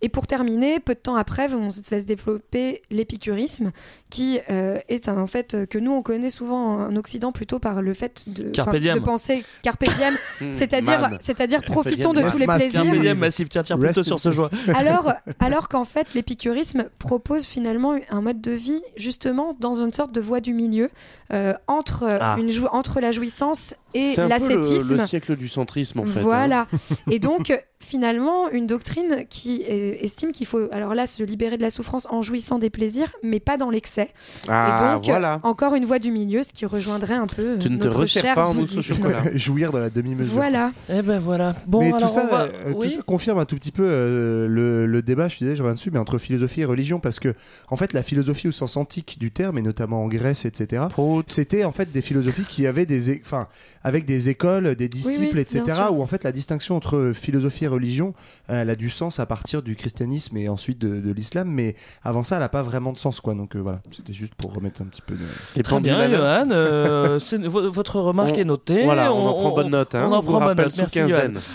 [0.00, 3.72] Et pour terminer, peu de temps après, on se- développer l'épicurisme,
[4.10, 7.58] qui euh, est un, en fait euh, que nous on connaît souvent en Occident plutôt
[7.58, 8.94] par le fait de, Carpe enfin, diem.
[8.98, 12.84] de penser carpe diem, Hmm, c'est-à-dire, c'est-à-dire profitons de tous les plaisirs.
[12.84, 14.36] Carpe diem, massif, tiens, tiens plutôt Rest sur in ce peace.
[14.36, 14.50] joie.
[14.74, 20.12] Alors, alors qu'en fait, l'épicurisme propose finalement un mode de vie justement dans une sorte
[20.14, 20.90] de voie du milieu
[21.32, 22.36] euh, entre, Ah.
[22.38, 24.96] une jou- entre la jouissance et C'est le, l'ascétisme.
[24.96, 26.20] le siècle du centrisme en fait.
[26.20, 26.22] hein.
[26.22, 26.66] Voilà.
[27.10, 31.70] Et donc, finalement, une doctrine qui estime qu'il faut, alors là, se libérer de la
[31.70, 34.10] souffrance en jouissant des plaisirs, mais pas dans l'excès.
[34.48, 35.40] Ah, et donc, voilà.
[35.42, 38.00] encore une voie du milieu, ce qui rejoindrait un peu euh, Tu ne te notre
[38.00, 39.22] resserres cher pas en chocolat.
[39.34, 40.32] Jouir dans la demi-mesure.
[40.34, 40.72] Voilà.
[40.92, 41.54] Eh ben voilà.
[41.66, 42.42] Bon, mais alors tout ça, on va.
[42.42, 42.90] euh, tout Oui.
[42.90, 45.74] ça confirme un tout petit peu euh, le, le débat, je suis désolé, je reviens
[45.74, 47.34] dessus, mais entre philosophie et religion, parce que
[47.68, 50.86] en fait, la philosophie au sens antique du terme, et notamment en Grèce, etc.,
[51.26, 53.46] c'était en fait des philosophies qui avaient des, enfin,
[53.84, 55.62] avec des écoles, des disciples, oui, etc.,
[55.92, 58.14] où en fait la distinction entre philosophie et religion,
[58.50, 61.76] euh, elle a du sens à partir du christianisme et ensuite de, de l'islam, mais
[62.02, 63.34] avant ça, elle n'a pas vraiment de sens, quoi.
[63.34, 65.62] Donc euh, voilà, c'était juste pour remettre un petit peu de.
[65.62, 66.50] Très bien, Johan.
[66.50, 68.84] euh, votre remarque On- est notée.
[68.84, 70.08] voilà, on en prend bonne note, hein.
[70.10, 70.76] on en prend bonne note.
[70.76, 71.00] Merci.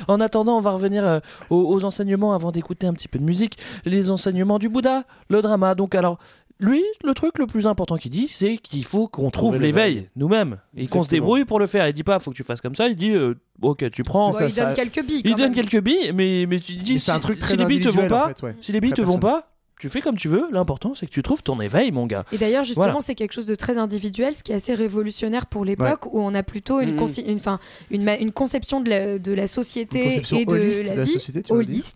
[0.07, 3.23] En attendant, on va revenir euh, aux, aux enseignements avant d'écouter un petit peu de
[3.25, 3.57] musique.
[3.85, 5.75] Les enseignements du Bouddha, le drama.
[5.75, 6.19] Donc, alors.
[6.63, 10.59] Lui, le truc le plus important qu'il dit, c'est qu'il faut qu'on trouve l'éveil nous-mêmes
[10.77, 11.87] et qu'on se débrouille pour le faire.
[11.87, 12.87] Il dit pas, faut que tu fasses comme ça.
[12.87, 14.29] Il dit, euh, ok, tu prends.
[14.29, 15.21] Bon, il donne quelques billes.
[15.25, 17.55] Il donne quelques billes, mais, mais tu dis Mais c'est un si- truc si très
[17.57, 18.55] les billes te vont en pas, fait, ouais.
[18.61, 19.49] si les billes Très te vont pas,
[19.79, 20.47] tu fais comme tu veux.
[20.51, 22.23] L'important, c'est que tu trouves ton éveil, mon gars.
[22.31, 23.01] Et d'ailleurs, justement, Voilà.
[23.01, 26.33] c'est quelque chose de très individuel, ce qui est assez révolutionnaire pour l'époque, où on
[26.33, 31.11] a plutôt une, conception de la, de la société et de holiste la, vie.
[31.11, 31.53] société, tu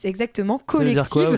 [0.07, 1.37] exactement, Ça veut dire collective.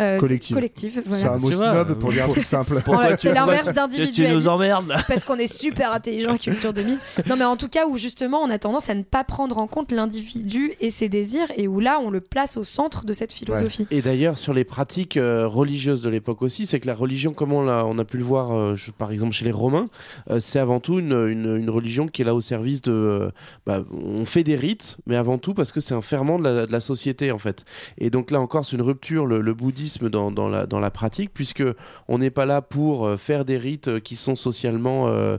[0.00, 0.54] Euh, Collective.
[0.56, 1.22] collective, voilà.
[1.22, 2.80] C'est un mot vois, snob euh, pour dire un truc simple.
[3.18, 4.92] C'est l'inverse Tu- Tu nous emmerdes.
[5.06, 6.98] Parce qu'on est super intelligent, culture 2000.
[7.28, 9.66] Non, mais en tout cas, où justement, on a tendance à ne pas prendre en
[9.68, 13.32] compte l'individu et ses désirs, et où là, on le place au centre de cette
[13.32, 13.86] philosophie.
[13.90, 17.52] Et d'ailleurs, sur les pratiques euh, religieuses de l'époque aussi, c'est que la religion, comme
[17.52, 19.88] on, l'a- on a pu le voir, euh, je- par exemple, chez les Romains,
[20.30, 22.92] euh, c'est avant tout une, une- une religion qui est là au service de.
[22.92, 23.30] euh,
[23.66, 26.66] bah, on fait des rites, mais avant tout parce que c'est un ferment de la,
[26.66, 27.64] de la société, en fait.
[27.98, 29.26] Et donc là encore, c'est une rupture.
[29.26, 31.64] Le, le bouddhisme dans, la, pratique, puisque
[32.08, 35.38] on n'est pas là pour euh, faire des rites euh, qui sont socialement euh,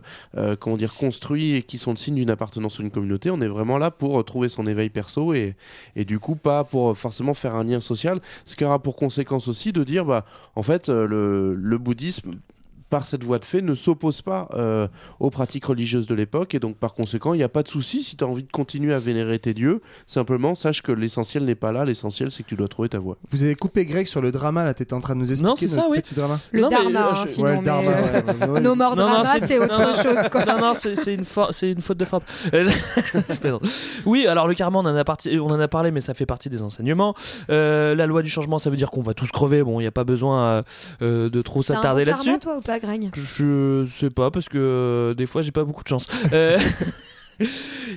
[0.60, 3.30] comment dire, construits et qui sont le signe d'une appartenance à une communauté.
[3.32, 5.56] On est vraiment là pour trouver son éveil perso et,
[5.96, 9.48] et du coup pas pour forcément faire un lien social, ce qui aura pour conséquence
[9.48, 12.36] aussi de dire, bah, en fait, le bouddhisme
[12.90, 14.88] par cette voie de fait ne s'oppose pas euh,
[15.20, 18.04] aux pratiques religieuses de l'époque et donc par conséquent il n'y a pas de souci
[18.04, 21.56] si tu as envie de continuer à vénérer tes dieux simplement sache que l'essentiel n'est
[21.56, 24.22] pas là l'essentiel c'est que tu dois trouver ta voie Vous avez coupé Greg sur
[24.22, 25.98] le drama, là, t'étais en train de nous expliquer Non, c'est ça, oui.
[26.00, 26.40] petit drama.
[26.52, 28.62] Le Non, dharma, hein, je- sinon, ouais, le mais, dharma, ouais, ouais, ouais.
[28.62, 30.30] nos morts Non, drama, c'est- autre non, chose.
[30.30, 30.46] Quoi.
[30.46, 32.24] Non, non, c'est c'est une, c'est une faute de frappe.
[32.54, 32.70] Euh,
[34.06, 36.26] oui, alors le karma, on en, a parti- on en a parlé, mais ça fait
[36.26, 37.14] partie des enseignements.
[37.50, 39.64] Euh, la loi du changement, ça veut dire qu'on va tous crever.
[39.64, 40.64] Bon, il n'y a pas besoin
[41.02, 42.26] euh, de trop s'attarder là-dessus.
[42.26, 42.80] karma, toi, ou pas,
[43.16, 46.08] Je sais pas, parce que euh, des fois, j'ai pas beaucoup de chance.
[46.34, 46.60] Euh,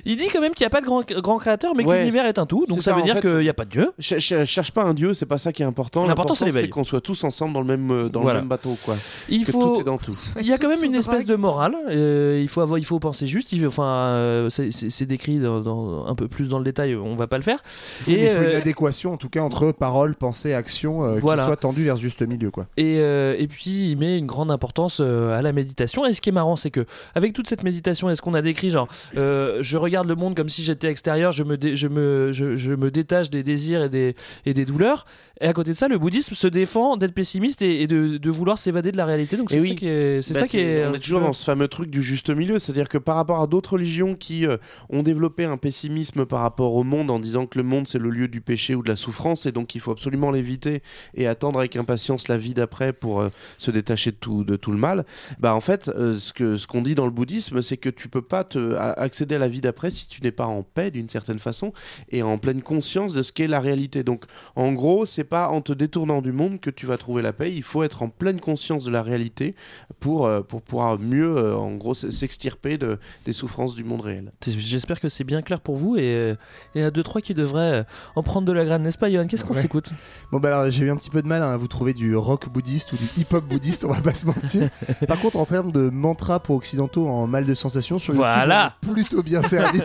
[0.05, 1.99] Il dit quand même qu'il n'y a pas de grand, grand créateur, mais que Ouais.
[1.99, 2.65] l'univers est un tout.
[2.67, 3.91] Donc ça, ça, veut dire qu'il n'y a pas de Dieu.
[3.99, 6.05] Ch- ch- cherche pas un dieu, c'est pas ça qui est important.
[6.07, 8.39] L'important, c'est qu'on soit tous ensemble dans le même, euh, dans Voilà.
[8.39, 8.77] le même bateau.
[8.83, 8.95] Quoi.
[9.29, 10.15] Il Que faut- tout est dans tout.
[10.39, 11.75] Il y a quand même une espèce de morale.
[11.89, 13.51] euh, il faut avoir, il faut penser juste.
[13.53, 16.95] Il, enfin, euh, c'est- décrit dans, dans- un peu plus dans le détail.
[16.95, 17.59] On va pas le faire.
[18.07, 21.41] Mais il faut une adéquation en tout cas entre parole, pensée, action euh, Voilà.
[21.41, 22.67] qui soit tendue vers juste milieu quoi.
[22.77, 26.05] Et, euh, et puis il met une grande importance euh, à la méditation.
[26.05, 26.85] Et ce qui est marrant, c'est que
[27.15, 28.87] avec toute cette méditation, est-ce qu'on a décrit genre,
[29.17, 29.28] euh,
[29.61, 32.73] je regarde le monde comme si j'étais extérieur, je me, dé- je me, je, je
[32.73, 34.15] me détache des désirs et des,
[34.45, 35.05] et des douleurs.
[35.41, 38.29] Et à côté de ça, le bouddhisme se défend d'être pessimiste et, et de, de
[38.29, 39.37] vouloir s'évader de la réalité.
[39.37, 39.69] Donc c'est oui.
[39.69, 40.85] ça qui est, c'est Bah, ça qui est.
[40.85, 43.47] on est toujours dans ce fameux truc du juste milieu, c'est-à-dire que par rapport à
[43.47, 44.57] d'autres religions qui euh,
[44.89, 48.09] ont développé un pessimisme par rapport au monde en disant que le monde c'est le
[48.09, 50.81] lieu du péché ou de la souffrance et donc il faut absolument l'éviter
[51.15, 54.71] et attendre avec impatience la vie d'après pour euh, se détacher de tout, de tout
[54.71, 55.05] le mal,
[55.39, 58.09] bah en fait euh, ce que ce qu'on dit dans le bouddhisme c'est que tu
[58.09, 58.75] peux pas te,
[59.19, 61.73] accéder à la vie d'après si tu n'es pas en paix d'une certaine façon
[62.09, 64.01] et en pleine conscience de ce qu'est la réalité.
[64.03, 64.23] Donc
[64.55, 67.53] en gros c'est pas en te détournant du monde que tu vas trouver la paix,
[67.53, 69.55] il faut être en pleine conscience de la réalité
[69.99, 74.31] pour, euh, pour pouvoir mieux, euh, en gros, s'extirper de, des souffrances du monde réel.
[74.47, 76.35] J'espère que c'est bien clair pour vous et euh,
[76.75, 77.83] et à deux trois qui devraient euh,
[78.15, 79.27] en prendre de la graine, n'est-ce pas, Johan?
[79.27, 79.61] Qu'est-ce qu'on Ouais.
[79.61, 79.89] s'écoute?
[80.31, 82.15] Bon bah alors j'ai eu un petit peu de mal hein, à vous trouver du
[82.15, 84.69] rock bouddhiste ou du hip-hop bouddhiste, on va pas se mentir.
[85.07, 88.75] Par contre en termes de mantra pour occidentaux en mal de sensations sur YouTube, Voilà.
[88.87, 89.81] on est plutôt bien servi.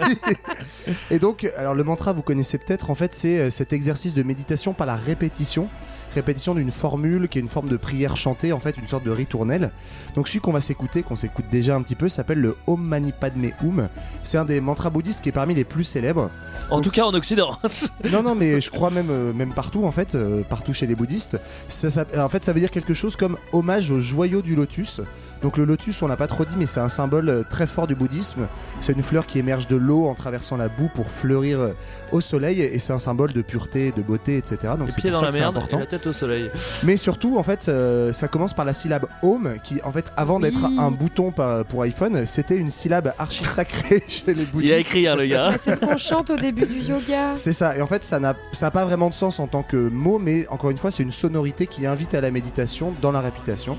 [1.10, 4.22] Et donc alors le mantra vous connaissez peut-être en fait c'est euh, cet exercice de
[4.22, 5.68] méditation par la répétition.
[6.14, 9.10] Répétition d'une formule qui est une forme de prière chantée, en fait, une sorte de
[9.10, 9.72] ritournelle.
[10.14, 13.10] Donc, celui qu'on va s'écouter, qu'on s'écoute déjà un petit peu, s'appelle le Om Mani
[13.10, 13.88] Padme Hum.
[14.22, 16.30] C'est un des mantras bouddhistes qui est parmi les plus célèbres.
[16.70, 17.58] En tout cas en Occident.
[18.12, 20.94] Non, non, mais je crois même, euh, même partout, en fait, euh, partout chez les
[20.94, 21.36] bouddhistes.
[21.66, 25.00] Ça, ça- en fait, ça veut dire quelque chose comme hommage au joyau du lotus.
[25.44, 27.86] Donc, le lotus, on l'a pas trop dit, mais c'est un symbole euh, très fort
[27.86, 28.48] du bouddhisme.
[28.80, 31.72] C'est une fleur qui émerge de l'eau en traversant la boue pour fleurir euh,
[32.12, 34.56] au soleil, et c'est un symbole de pureté, de beauté, etc.
[34.78, 35.76] Donc, Les c'est pieds pour dans ça la que c'est merde important.
[35.76, 36.50] et la tête au soleil.
[36.82, 40.40] Mais surtout, en fait, euh, ça commence par la syllabe Om, qui, en fait, avant
[40.40, 40.76] d'être Oui.
[40.78, 41.30] un bouton
[41.68, 44.70] pour iPhone, c'était une syllabe archi sacrée chez les bouddhistes.
[44.70, 45.50] Il a écrit, hein, le gars.
[45.50, 47.32] Bah, c'est ce qu'on chante au début du yoga.
[47.36, 49.62] C'est ça, et en fait ça n'a ça a pas vraiment de sens en tant
[49.62, 53.12] que mot, mais encore une fois c'est une sonorité qui invite à la méditation dans
[53.12, 53.76] la répétition,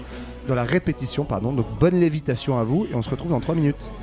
[0.48, 1.55] dans la répétition pardon.
[1.56, 3.94] Donc bonne lévitation à vous et on se retrouve dans 3 minutes.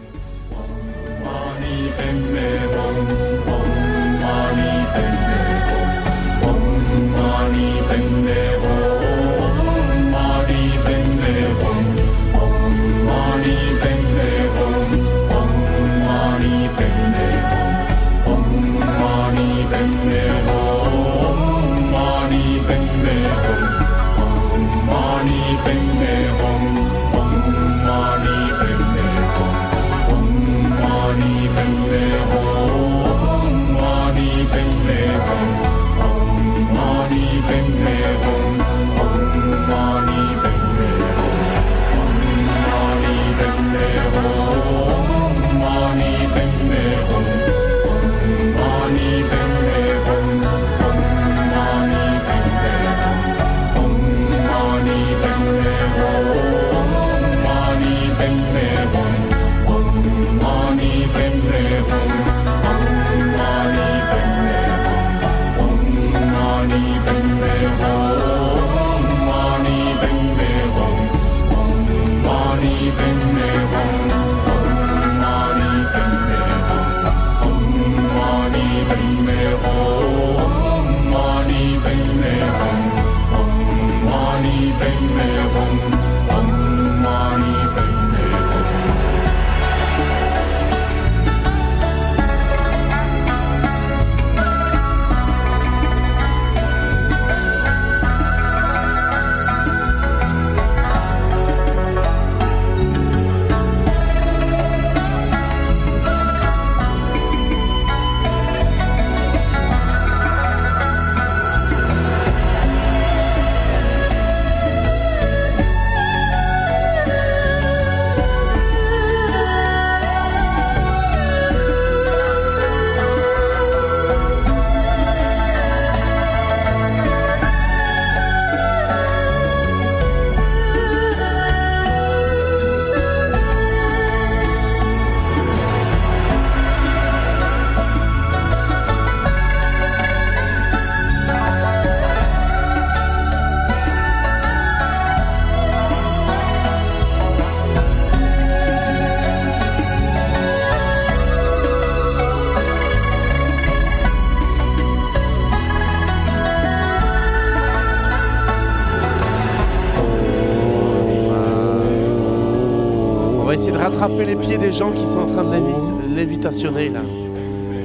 [164.25, 167.01] Les pieds des gens qui sont en train de lévi- lévitationner là.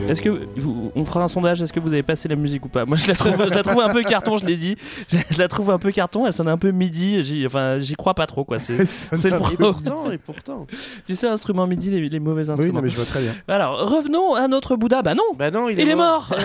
[0.10, 2.70] Est-ce que vous- on fera un sondage Est-ce que vous avez passé la musique ou
[2.70, 4.38] pas Moi, je la trouve, je la trouve un peu carton.
[4.38, 4.76] Je l'ai dit.
[5.12, 6.26] Je, je la trouve un peu carton.
[6.26, 7.22] Elle sonne un peu midi.
[7.24, 8.60] J'y, enfin, j'y crois pas trop quoi.
[8.60, 10.68] C'est, c'est le Et pourtant, et pourtant.
[11.06, 12.70] Tu sais, instrument midi, les, les mauvais instruments.
[12.70, 13.36] Oui, non, mais je vois très bien.
[13.48, 15.02] Alors, revenons à notre Bouddha.
[15.02, 15.24] Bah non.
[15.38, 16.30] Bah non, il, Il est mort.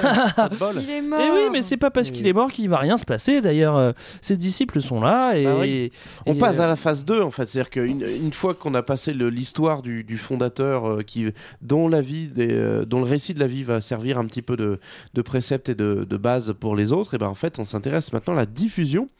[0.81, 1.21] Il est mort.
[1.21, 3.41] Et oui, mais c'est pas parce qu'il est mort qu'il va rien se passer.
[3.41, 5.93] D'ailleurs, euh, ses disciples sont là et, Bah oui.
[6.27, 8.75] On et, passe euh, à la phase 2 en fait, c'est-à-dire qu'une une fois qu'on
[8.75, 11.27] a passé le- l'histoire du, du fondateur euh, qui,
[11.61, 14.32] dont, la vie des, euh, dont le récit de la vie va servir un petit
[14.41, 14.79] peu de,
[15.13, 18.13] de précepte et de, de base pour les autres, et ben en fait on s'intéresse
[18.15, 19.11] maintenant à la diffusion.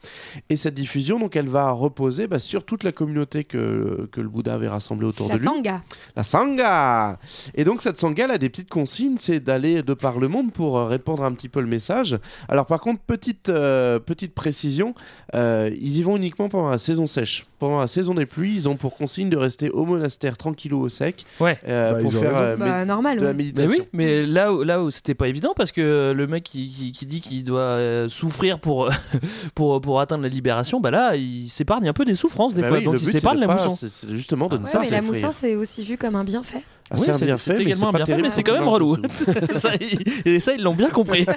[0.49, 4.29] Et cette diffusion, donc elle va reposer bah, sur toute la communauté que, que le
[4.29, 5.45] Bouddha avait rassemblée autour La de lui.
[5.45, 5.81] sangha.
[6.15, 7.19] La sangha
[7.53, 10.51] Et donc cette sangha elle a des petites consignes, c'est d'aller de par le monde
[10.53, 12.17] pour euh, répandre un petit peu le message.
[12.47, 14.95] Alors par contre, petite, euh, petite précision,
[15.35, 17.45] euh, ils y vont uniquement pendant la saison sèche.
[17.59, 20.89] Pendant la saison des pluies, ils ont pour consigne de rester au monastère tranquillou au
[20.89, 21.57] sec Ouais.
[21.67, 23.33] euh, Bah, pour faire euh, Bah, normal, de la ouais.
[23.33, 23.83] Mais méditation.
[23.83, 26.91] oui, mais là où, là où c'était pas évident parce que le mec qui, qui,
[26.93, 28.87] qui dit qu'il doit euh, souffrir pour,
[29.55, 32.69] pour, pour atteindre la libération, bah là il s'épargne un peu des souffrances des Bah
[32.69, 32.77] fois.
[32.77, 33.75] oui, donc il s'épargne de la mousson.
[33.75, 36.63] c'est- justement de ne Ouais, pas mais la mousson, c'est aussi vu comme un bienfait.
[36.89, 38.53] Ah, Oui, c'est un bienfait, mais également c'est un pas bienfait, terrible mais c'est pour
[38.53, 38.97] quand même mange relou.
[39.59, 41.25] Ça, ils- et ça, ils l'ont bien compris.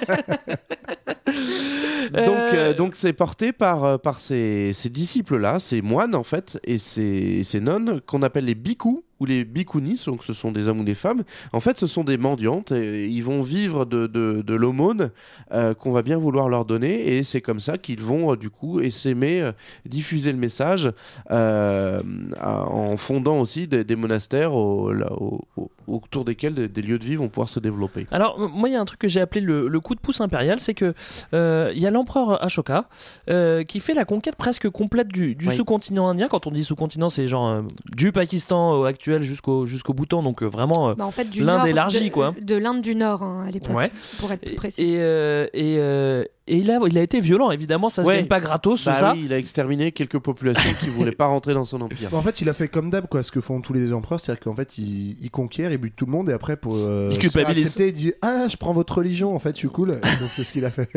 [2.13, 6.57] Donc, Euh, euh, donc c'est porté par, par ces, ces disciples-là, ces moines en fait,
[6.63, 10.67] et ces, ces nonnes qu'on appelle les bhikkhus ou les bhikkhunis, donc ce sont des
[10.67, 11.23] hommes ou des femmes.
[11.53, 15.11] En fait, ce sont des mendiantes et ils vont vivre de, de, de l'aumône
[15.53, 18.49] euh, qu'on va bien vouloir leur donner, et c'est comme ça qu'ils vont euh, du
[18.49, 19.51] coup essaimer, euh,
[19.85, 20.91] diffuser le message
[22.41, 26.99] en fondant aussi des, des monastères au- là, au- au- autour desquels des, des lieux
[26.99, 28.05] de vie vont pouvoir se développer.
[28.11, 30.21] Alors, moi, il y a un truc que j'ai appelé le, le coup de pouce
[30.21, 30.93] impérial, c'est que
[31.33, 32.85] il y a l'empereur Ashoka
[33.67, 35.55] qui fait la conquête presque complète du, du Oui.
[35.55, 36.27] sous-continent indien.
[36.27, 37.63] Quand on dit sous-continent, c'est genre
[37.95, 41.67] du Pakistan euh, actuel jusqu'au jusqu'au Bhoutan, donc euh, vraiment euh, Bah, en fait, l'Inde
[41.67, 42.33] élargie, de, quoi.
[42.41, 43.91] De l'Inde du Nord hein, à l'époque, Ouais.
[44.19, 44.81] pour être plus précis.
[44.83, 45.77] Et, euh, et,
[46.47, 48.17] et il, a, il a été violent, évidemment, ça se Ouais.
[48.17, 49.13] gagne pas gratos, Bah ça.
[49.13, 52.09] oui, il a exterminé quelques populations qui voulaient pas rentrer dans son empire.
[52.13, 54.41] En fait, il a fait comme d'hab, quoi, ce que font tous les empereurs, c'est-à-dire
[54.43, 57.17] qu'en fait, il, il conquiert, il bute tout le monde, et après, pour euh, Il
[57.17, 57.65] culpabilise.
[57.65, 59.91] accepter, il dit Ah, je prends votre religion, en fait, je suis cool.
[59.91, 60.89] Et donc, c'est ce qu'il a fait.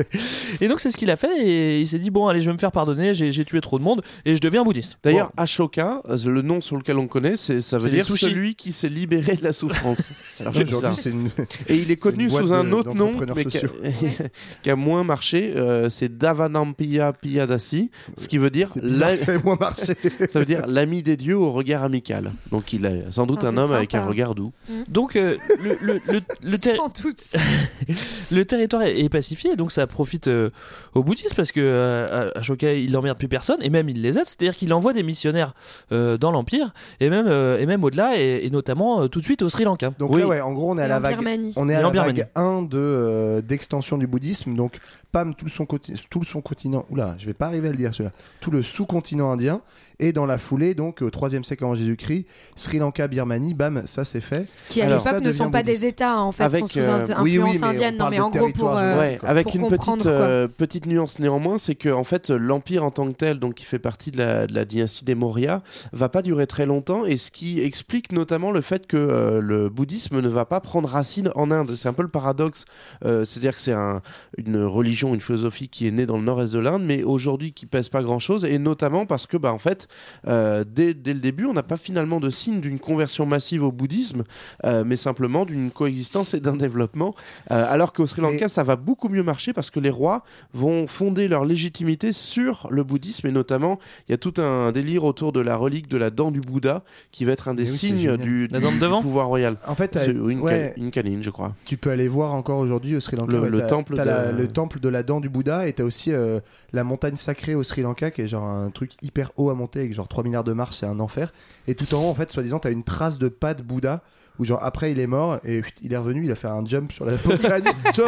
[0.61, 2.53] Et donc, c'est ce qu'il a fait, et il s'est dit, bon, allez, je vais
[2.53, 4.99] me faire pardonner, j'ai tué trop de monde, et je deviens bouddhiste.
[5.03, 8.73] D'ailleurs, Ashoka, euh, le nom sur lequel on connaît, c'est ça veut dire celui qui
[8.73, 10.13] s'est libéré de la souffrance.
[10.41, 11.11] Alors, ça.
[11.11, 11.29] une-
[11.69, 13.71] Et il est c'est connu sous un autre nom, mais qui a, sociaux.
[14.63, 15.40] qui a moins marché.
[15.57, 19.95] Euh, c'est Davanampiya Piyadasi, ce qui veut dire bizarre ça ait moins marché.
[20.31, 22.33] ça veut dire l'ami des dieux au regard amical.
[22.51, 24.53] Donc il est sans doute Ah, un homme avec un regard doux.
[24.89, 26.21] Donc, euh, le, le,
[28.31, 30.51] le, territoire est, est pacifié, donc ça profite euh,
[30.95, 34.27] aux bouddhistes parce que euh, Ashoka il n'emmerde plus personne et même il les aide,
[34.27, 35.55] c'est-à-dire qu'il envoie des missionnaires
[35.93, 39.25] euh, dans l'empire et même euh, et même au-delà et, et notamment euh, tout de
[39.25, 39.91] suite au Sri Lanka.
[39.99, 40.21] Donc Oui.
[40.21, 41.19] là, ouais, en gros, on est à Et la vague.
[41.19, 41.53] Birmanie.
[41.57, 44.55] On est à la vague 1 de, euh, d'extension du bouddhisme.
[44.55, 44.79] Donc,
[45.13, 46.87] Pam, tout son, tout son continent.
[46.91, 48.13] Oula, je vais pas arriver à le dire celui-là.
[48.41, 49.61] Tout le sous-continent indien.
[50.01, 52.27] Et dans la foulée, donc, au 3 siècle avant Jésus-Christ,
[52.57, 54.47] Sri Lanka, Birmanie, bam, ça c'est fait.
[54.69, 55.85] Qui à l'époque ne sont pas des.
[55.85, 57.97] États, en fait, Avec, sont sous euh, influence oui, oui, mais on indienne.
[57.97, 59.01] Non, mais en gros, pour, euh, géographique.
[59.01, 59.29] Ouais, quoi.
[59.29, 63.07] avec pour une petite, euh, petite nuance néanmoins, c'est que en fait l'empire en tant
[63.07, 66.23] que tel, donc qui fait partie de la, de la dynastie des Maurya, va pas
[66.23, 70.29] durer très longtemps, et ce qui explique notamment le fait que euh, le bouddhisme ne
[70.29, 71.75] va pas prendre racine en Inde.
[71.75, 72.65] C'est un peu le paradoxe,
[73.05, 74.03] euh, c'est-à-dire que c'est un-
[74.37, 77.67] une religion, une philosophie qui est née dans le nord-est de l'Inde, mais aujourd'hui qui
[77.67, 79.89] pèse pas grand-chose, et notamment parce que bah en fait
[80.27, 83.73] euh, dès, dès le début, on n'a pas finalement de signe d'une conversion massive au
[83.73, 84.25] bouddhisme,
[84.65, 87.15] euh, mais simplement d'une coexistence et d'un développement.
[87.51, 90.25] Euh, alors qu'au Sri Lanka, Mais- ça va beaucoup mieux marcher parce que les rois
[90.55, 93.79] vont fonder leur légitimité sur le bouddhisme et notamment,
[94.09, 96.83] il y a tout un délire autour de la relique de la dent du Bouddha
[97.13, 99.27] qui va être un des oui, signes du, La du- dent de du devant pouvoir
[99.29, 99.57] royal.
[99.67, 101.55] En fait, une, ouais, ca- une canine, je crois.
[101.65, 103.33] tu peux aller voir encore aujourd'hui au Sri Lanka.
[103.33, 105.73] Le- ouais, le t'as- temple de- la- le temple de la dent du Bouddha et
[105.73, 106.41] t'as aussi euh,
[106.73, 109.80] la montagne sacrée au Sri Lanka qui est genre un truc hyper haut à monter
[109.81, 111.33] avec genre 3 milliards de marches, c'est un enfer.
[111.67, 114.03] Et tout en haut, en fait, soi-disant, t'as une trace de pas de Bouddha
[114.41, 116.91] où genre après il est mort et il est revenu, il a fait un jump
[116.91, 117.63] sur la montagne.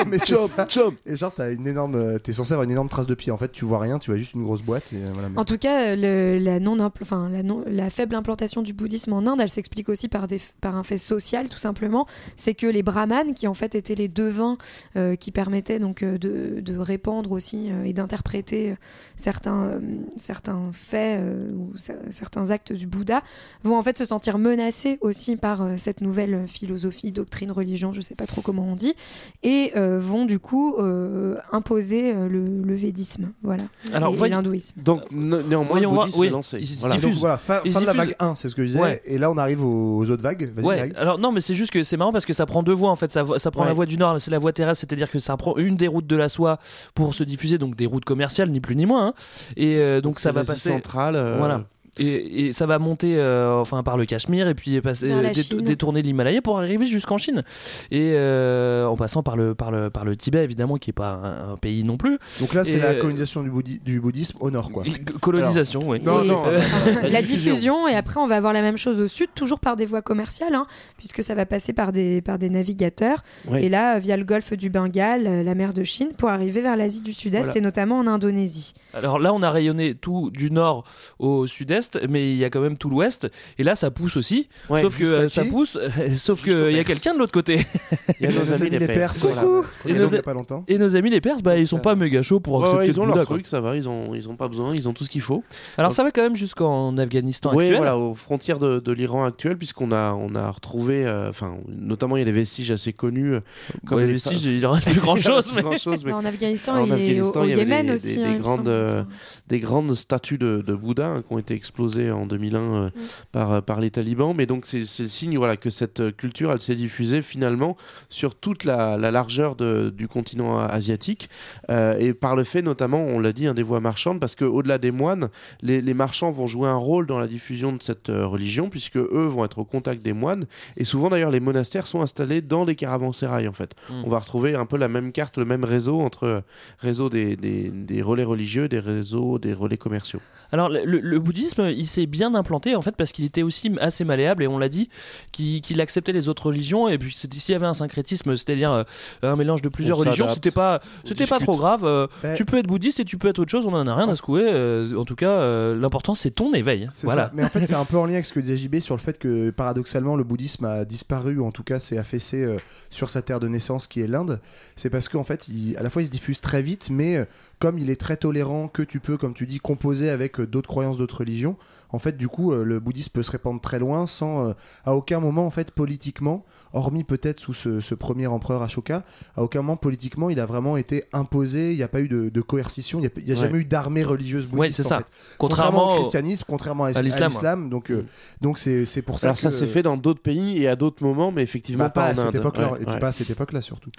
[0.08, 0.66] mais c'est ça.
[1.06, 3.30] Et genre t'as une énorme, euh, t'es censé avoir une énorme trace de pied.
[3.30, 4.92] En fait, tu vois rien, tu vois juste une grosse boîte.
[4.92, 5.28] Et euh.
[5.36, 9.26] En tout cas, le- la, non enfin, la, non- la faible implantation du bouddhisme en
[9.26, 12.06] Inde, elle s'explique aussi par, des, par un fait social, tout simplement.
[12.36, 14.56] C'est que les brahmanes, qui en fait étaient les devins
[14.96, 18.74] euh, qui permettaient donc euh, de, de répandre aussi euh, et d'interpréter euh,
[19.16, 19.80] certains, euh,
[20.16, 23.22] certains faits euh, ou cer- certains actes du Bouddha,
[23.64, 27.92] vont en fait se sentir menacés aussi par euh, cette nouvelle nouvelle philosophie, doctrine, religion,
[27.92, 28.94] je sais pas trop comment on dit,
[29.42, 34.80] et euh, vont du coup euh, imposer euh, le, le védisme, voilà, Alors, et, l'hindouisme.
[34.82, 36.58] Donc, no- néanmoins, Voyons le bouddhisme oui, est lancé.
[36.60, 36.94] il se Voilà.
[36.96, 37.10] diffuse.
[37.10, 38.80] Donc voilà, fin, Ils fin de la diffusent- vague 1, c'est ce que je disais.
[38.80, 39.00] Ouais.
[39.04, 40.52] Et là, on arrive aux autres vagues.
[40.54, 42.72] Vas-y, Ouais, alors non, mais c'est juste que c'est marrant parce que ça prend deux
[42.72, 43.10] voies en fait.
[43.12, 43.74] Ça, ça prend la Ouais.
[43.74, 46.16] voie du nord, c'est la voie terrestre, c'est-à-dire que ça prend une des routes de
[46.16, 46.58] la soie
[46.94, 49.08] pour se diffuser, donc des routes commerciales, ni plus ni moins.
[49.08, 49.14] hein.
[49.56, 50.70] Et euh, donc, ça va passer.
[50.70, 51.16] centrale.
[51.16, 51.64] euh, Voilà.
[51.98, 56.00] Et, et ça va monter euh, enfin par le Cachemire et puis passer, dé- détourner
[56.00, 57.42] l'Himalaya pour arriver jusqu'en Chine.
[57.90, 61.20] Et euh, en passant par le par le par le Tibet évidemment qui est pas
[61.22, 62.18] un, un pays non plus.
[62.40, 64.84] Donc là, c'est la euh, colonisation du, bouddhi- du bouddhisme au nord, quoi.
[65.20, 66.58] colonisation oui Non, non, Euh,
[67.10, 67.86] la diffusion.
[67.88, 70.54] et après on va avoir la même chose au sud toujours par des voies commerciales
[70.54, 70.66] hein,
[70.96, 73.22] puisque ça va passer par des par des navigateurs.
[73.58, 77.02] Et là via le golfe du Bengale la mer de Chine pour arriver vers l'Asie
[77.02, 77.58] du Sud-Est Voilà.
[77.58, 78.72] et notamment en Indonésie.
[78.94, 80.84] Alors là, on a rayonné tout du nord
[81.18, 83.28] au sud-est, mais il y a quand même tout l'ouest.
[83.58, 84.48] Et là, ça pousse aussi.
[84.70, 85.78] Ouais, sauf que euh, ça pousse,
[86.16, 87.58] sauf Jusqu'au qu'il y a quelqu'un de l'autre côté.
[88.20, 89.24] Il y a nos amis les Perses.
[89.24, 89.42] voilà.
[89.86, 90.64] Et nos- il y a pas longtemps.
[90.68, 92.86] Et nos amis les Perses, bah, ils sont pas méga chauds pour Ouais, accepter ouais,
[92.88, 93.36] ils le ont Bouddha, leur quoi.
[93.36, 95.42] truc, ça va, ils ont, ils ont pas besoin, ils ont tout ce qu'il faut.
[95.76, 97.76] Alors Donc- ça va quand même jusqu'en Afghanistan Oui, actuel.
[97.78, 102.16] voilà, aux frontières de, de l'Iran actuel, puisqu'on a, on a retrouvé, euh, enfin, notamment
[102.16, 103.34] il y a des vestiges assez connus.
[103.34, 103.40] euh,
[103.86, 105.52] Comme les les vestiges, il en reste plus grand chose.
[105.54, 105.62] Mais...
[105.62, 108.22] grand-chose, mais en Afghanistan en et au- Afghanistan, au, il y Yémen des- aussi des-
[108.24, 108.68] hein, des grandes, semble.
[108.70, 109.02] euh,
[109.48, 112.90] des grandes statues de, de Bouddha hein, qui ont été explosées en 2001 euh,
[113.32, 114.34] par, euh, par les talibans.
[114.36, 117.76] Mais donc c'est le signe voilà, que cette euh, culture, elle s'est diffusée finalement
[118.10, 121.30] sur toute la, la largeur de- du continent a- asiatique.
[121.70, 124.76] Euh, et par le fait notamment, on l'a dit, hein, des voies marchandes, parce qu'au-delà
[124.76, 125.30] des moines,
[125.62, 129.26] les, les marchands vont jouer un rôle dans la diffusion de cette religion, puisque eux
[129.30, 130.44] vont être au contact des moines.
[130.76, 133.74] Et souvent d'ailleurs, les monastères sont installés dans les caravansérails en fait.
[133.88, 134.02] Mm.
[134.04, 136.42] On va retrouver un peu la même carte, le même réseau entre
[136.80, 140.20] réseau des, des- des relais religieux, des réseaux des relais commerciaux.
[140.52, 143.70] Alors le, le- le bouddhisme, il s'est bien implanté en fait parce qu'il était aussi
[143.80, 144.88] assez malléable et on l'a dit
[145.32, 148.84] qu'il acceptait les autres religions et puis c'est- s'il y avait un syncrétisme, c'est-à-dire euh,
[149.22, 151.84] un mélange de plusieurs On religions, c'était pas c'était pas trop grave.
[151.84, 152.34] euh, Ouais.
[152.34, 154.14] Tu peux être bouddhiste et tu peux être autre chose, on en a rien à
[154.16, 154.42] secouer.
[154.44, 156.88] euh, en tout cas, euh, l'important c'est ton éveil.
[157.04, 157.24] Voilà.
[157.26, 157.30] ça.
[157.34, 159.00] Mais en fait, c'est un peu en lien avec ce que disait JB sur le
[159.00, 162.56] fait que paradoxalement, le bouddhisme a disparu, ou en tout cas s'est affaissé euh,
[162.90, 164.40] sur sa terre de naissance qui est l'Inde.
[164.76, 167.24] C'est parce qu'en fait, il- à la fois, il se diffuse très vite, mais euh,
[167.58, 170.68] comme il est très tolérant, que tu peux, comme tu dis, composer avec euh, d'autres
[170.68, 171.51] croyances, d'autres religions,
[171.90, 174.52] en fait, du coup, euh, le bouddhisme peut se répandre très loin sans, euh,
[174.84, 179.04] à aucun moment, en fait, politiquement, hormis peut-être sous ce, ce premier empereur Ashoka,
[179.36, 181.72] à aucun moment politiquement, il a vraiment été imposé.
[181.72, 182.98] Il n'y a pas eu de, de coercition.
[182.98, 183.40] Il n'y a, il y a Ouais.
[183.40, 184.76] jamais eu d'armée religieuse Ouais, bouddhiste.
[184.82, 184.98] c'est en ça.
[184.98, 185.06] fait.
[185.38, 187.68] Contrairement au au- christianisme, contrairement à, l'islam.
[187.68, 188.04] Donc, euh,
[188.40, 190.76] donc c'est c'est pour ça Alors que ça s'est fait dans d'autres pays et à
[190.76, 192.36] d'autres moments, mais effectivement bah, pas, pas, à en cette Inde.
[192.36, 192.98] époque-là, Ouais, et puis ouais.
[193.00, 193.90] pas à cette époque-là surtout.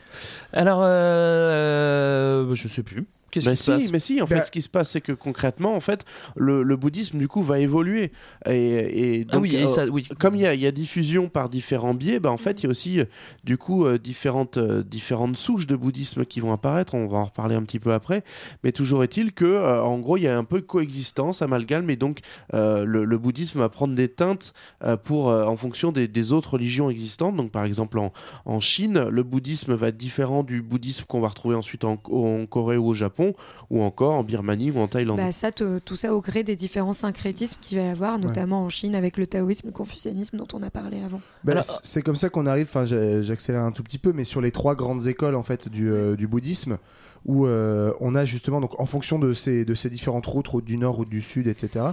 [0.51, 3.05] Alors euh, je sais plus.
[3.33, 4.91] Qu'est-ce Bah qui se si, passe mais si, en Bah- fait, ce qui se passe,
[4.91, 6.05] c'est que concrètement, en fait,
[6.35, 8.11] le, le bouddhisme, du coup, va évoluer.
[8.45, 10.07] Et, et Ah donc, oui, et ça- oui.
[10.19, 12.65] comme il y, a- il y a diffusion par différents biais, bah, en fait, il
[12.65, 13.05] y a aussi, euh,
[13.43, 16.93] du coup, euh, différentes, euh, différentes souches de bouddhisme qui vont apparaître.
[16.93, 18.23] On va en reparler un petit peu après.
[18.63, 21.95] Mais toujours est-il que, euh, en gros, il y a un peu coexistence, amalgame, et
[21.95, 22.19] donc,
[22.53, 24.53] euh, le, le bouddhisme va prendre des teintes
[24.83, 27.35] euh, pour, euh, en fonction des, des autres religions existantes.
[27.35, 28.11] Donc, par exemple, en,
[28.45, 32.45] en Chine, le bouddhisme va être différent du bouddhisme qu'on va retrouver ensuite en, en
[32.45, 33.22] Corée ou au Japon,
[33.69, 35.17] ou encore en Birmanie ou en Thaïlande.
[35.17, 38.69] Bah, ça, tout ça au gré des différents syncrétismes qu'il va y avoir, notamment en
[38.69, 41.21] Chine avec le taoïsme, le confucianisme dont on a parlé avant.
[41.43, 44.41] Bah, c- c'est comme ça qu'on arrive, enfin j'accélère un tout petit peu, mais sur
[44.41, 46.77] les trois grandes écoles en fait du, euh, du bouddhisme,
[47.25, 50.65] où euh, on a justement, donc en fonction de ces, de ces différentes routes, route
[50.65, 51.85] du nord, route du sud, etc.,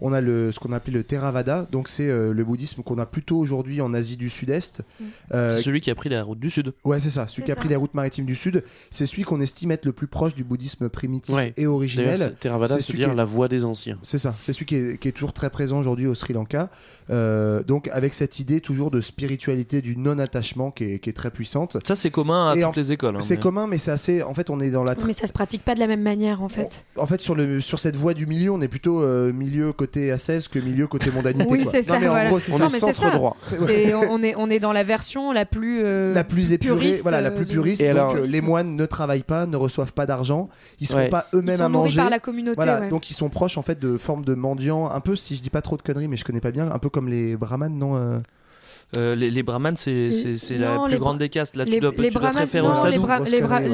[0.00, 3.06] on a le, ce qu'on appelle le Theravada, donc c'est euh, le bouddhisme qu'on a
[3.06, 4.82] plutôt aujourd'hui en Asie du Sud-Est.
[5.34, 6.72] Euh, C'est celui qui a pris la route du sud.
[6.84, 7.26] Ouais, c'est ça.
[7.28, 9.92] Celui qui a pris les routes maritimes du Sud, c'est celui qu'on estime être le
[9.92, 11.52] plus proche du bouddhisme primitif Ouais.
[11.56, 12.34] et originel.
[12.40, 13.98] Theravada, C'est c'est celui dire qui est- la voix des anciens.
[14.02, 16.70] C'est ça, c'est celui qui est, qui est toujours très présent aujourd'hui au Sri Lanka.
[17.10, 21.30] Euh, donc avec cette idée toujours de spiritualité, du non-attachement qui est, qui est très
[21.30, 21.76] puissante.
[21.86, 23.16] Ça c'est commun à Et toutes en- les écoles.
[23.16, 24.22] hein, C'est mais- commun, mais c'est assez.
[24.22, 24.94] En fait, on est dans la.
[24.94, 26.84] tra- Mais ça se pratique pas de la même manière en fait.
[26.96, 29.87] En fait, sur, le, sur cette voie du milieu, on est plutôt euh, milieu côté
[30.12, 31.46] ascèse que milieu côté mondanité.
[31.50, 31.98] Oui, c'est Non, ça.
[32.00, 32.68] mais en gros, c'est Non, ça.
[32.68, 33.10] c'est ça.
[33.40, 35.82] C'est- C'est- on, est, on est dans la version la plus.
[35.84, 37.80] euh, la plus épurée, puriste, voilà, la euh, plus du- puriste.
[37.82, 40.48] Et donc alors- euh, les moines ne travaillent pas, ne reçoivent pas d'argent,
[40.80, 41.04] ils Ouais.
[41.04, 41.96] font pas Ils eux-mêmes sont à manger.
[42.00, 42.56] par la communauté.
[42.56, 42.88] Voilà, ouais.
[42.88, 45.50] donc ils sont proches en fait de formes de mendiants, un peu si je dis
[45.50, 48.20] pas trop de conneries, mais je connais pas bien, un peu comme les brahmanes, non
[48.96, 51.56] euh, les, les brahmanes, c'est c'est- c'est la plus grande des castes.
[51.56, 53.18] Là, les, tu dois, les tu dois te brahmanes, référer non, au les, bra-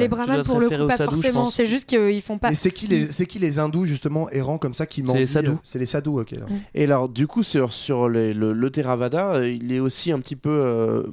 [0.07, 1.49] brahmanes pour le coup pas sadhu, je forcément.
[1.49, 2.49] C'est juste qu'ils font pas.
[2.49, 5.25] Mais c'est qui les c'est qui les hindous justement errants comme ça qui mendient les
[5.27, 5.49] sadhus.
[5.51, 6.31] euh, C'est les sadhus, ok.
[6.31, 6.45] là.
[6.73, 10.19] Et alors, du coup, sur, sur les- le, le Theravada, euh, il est aussi un
[10.19, 11.03] petit peu euh,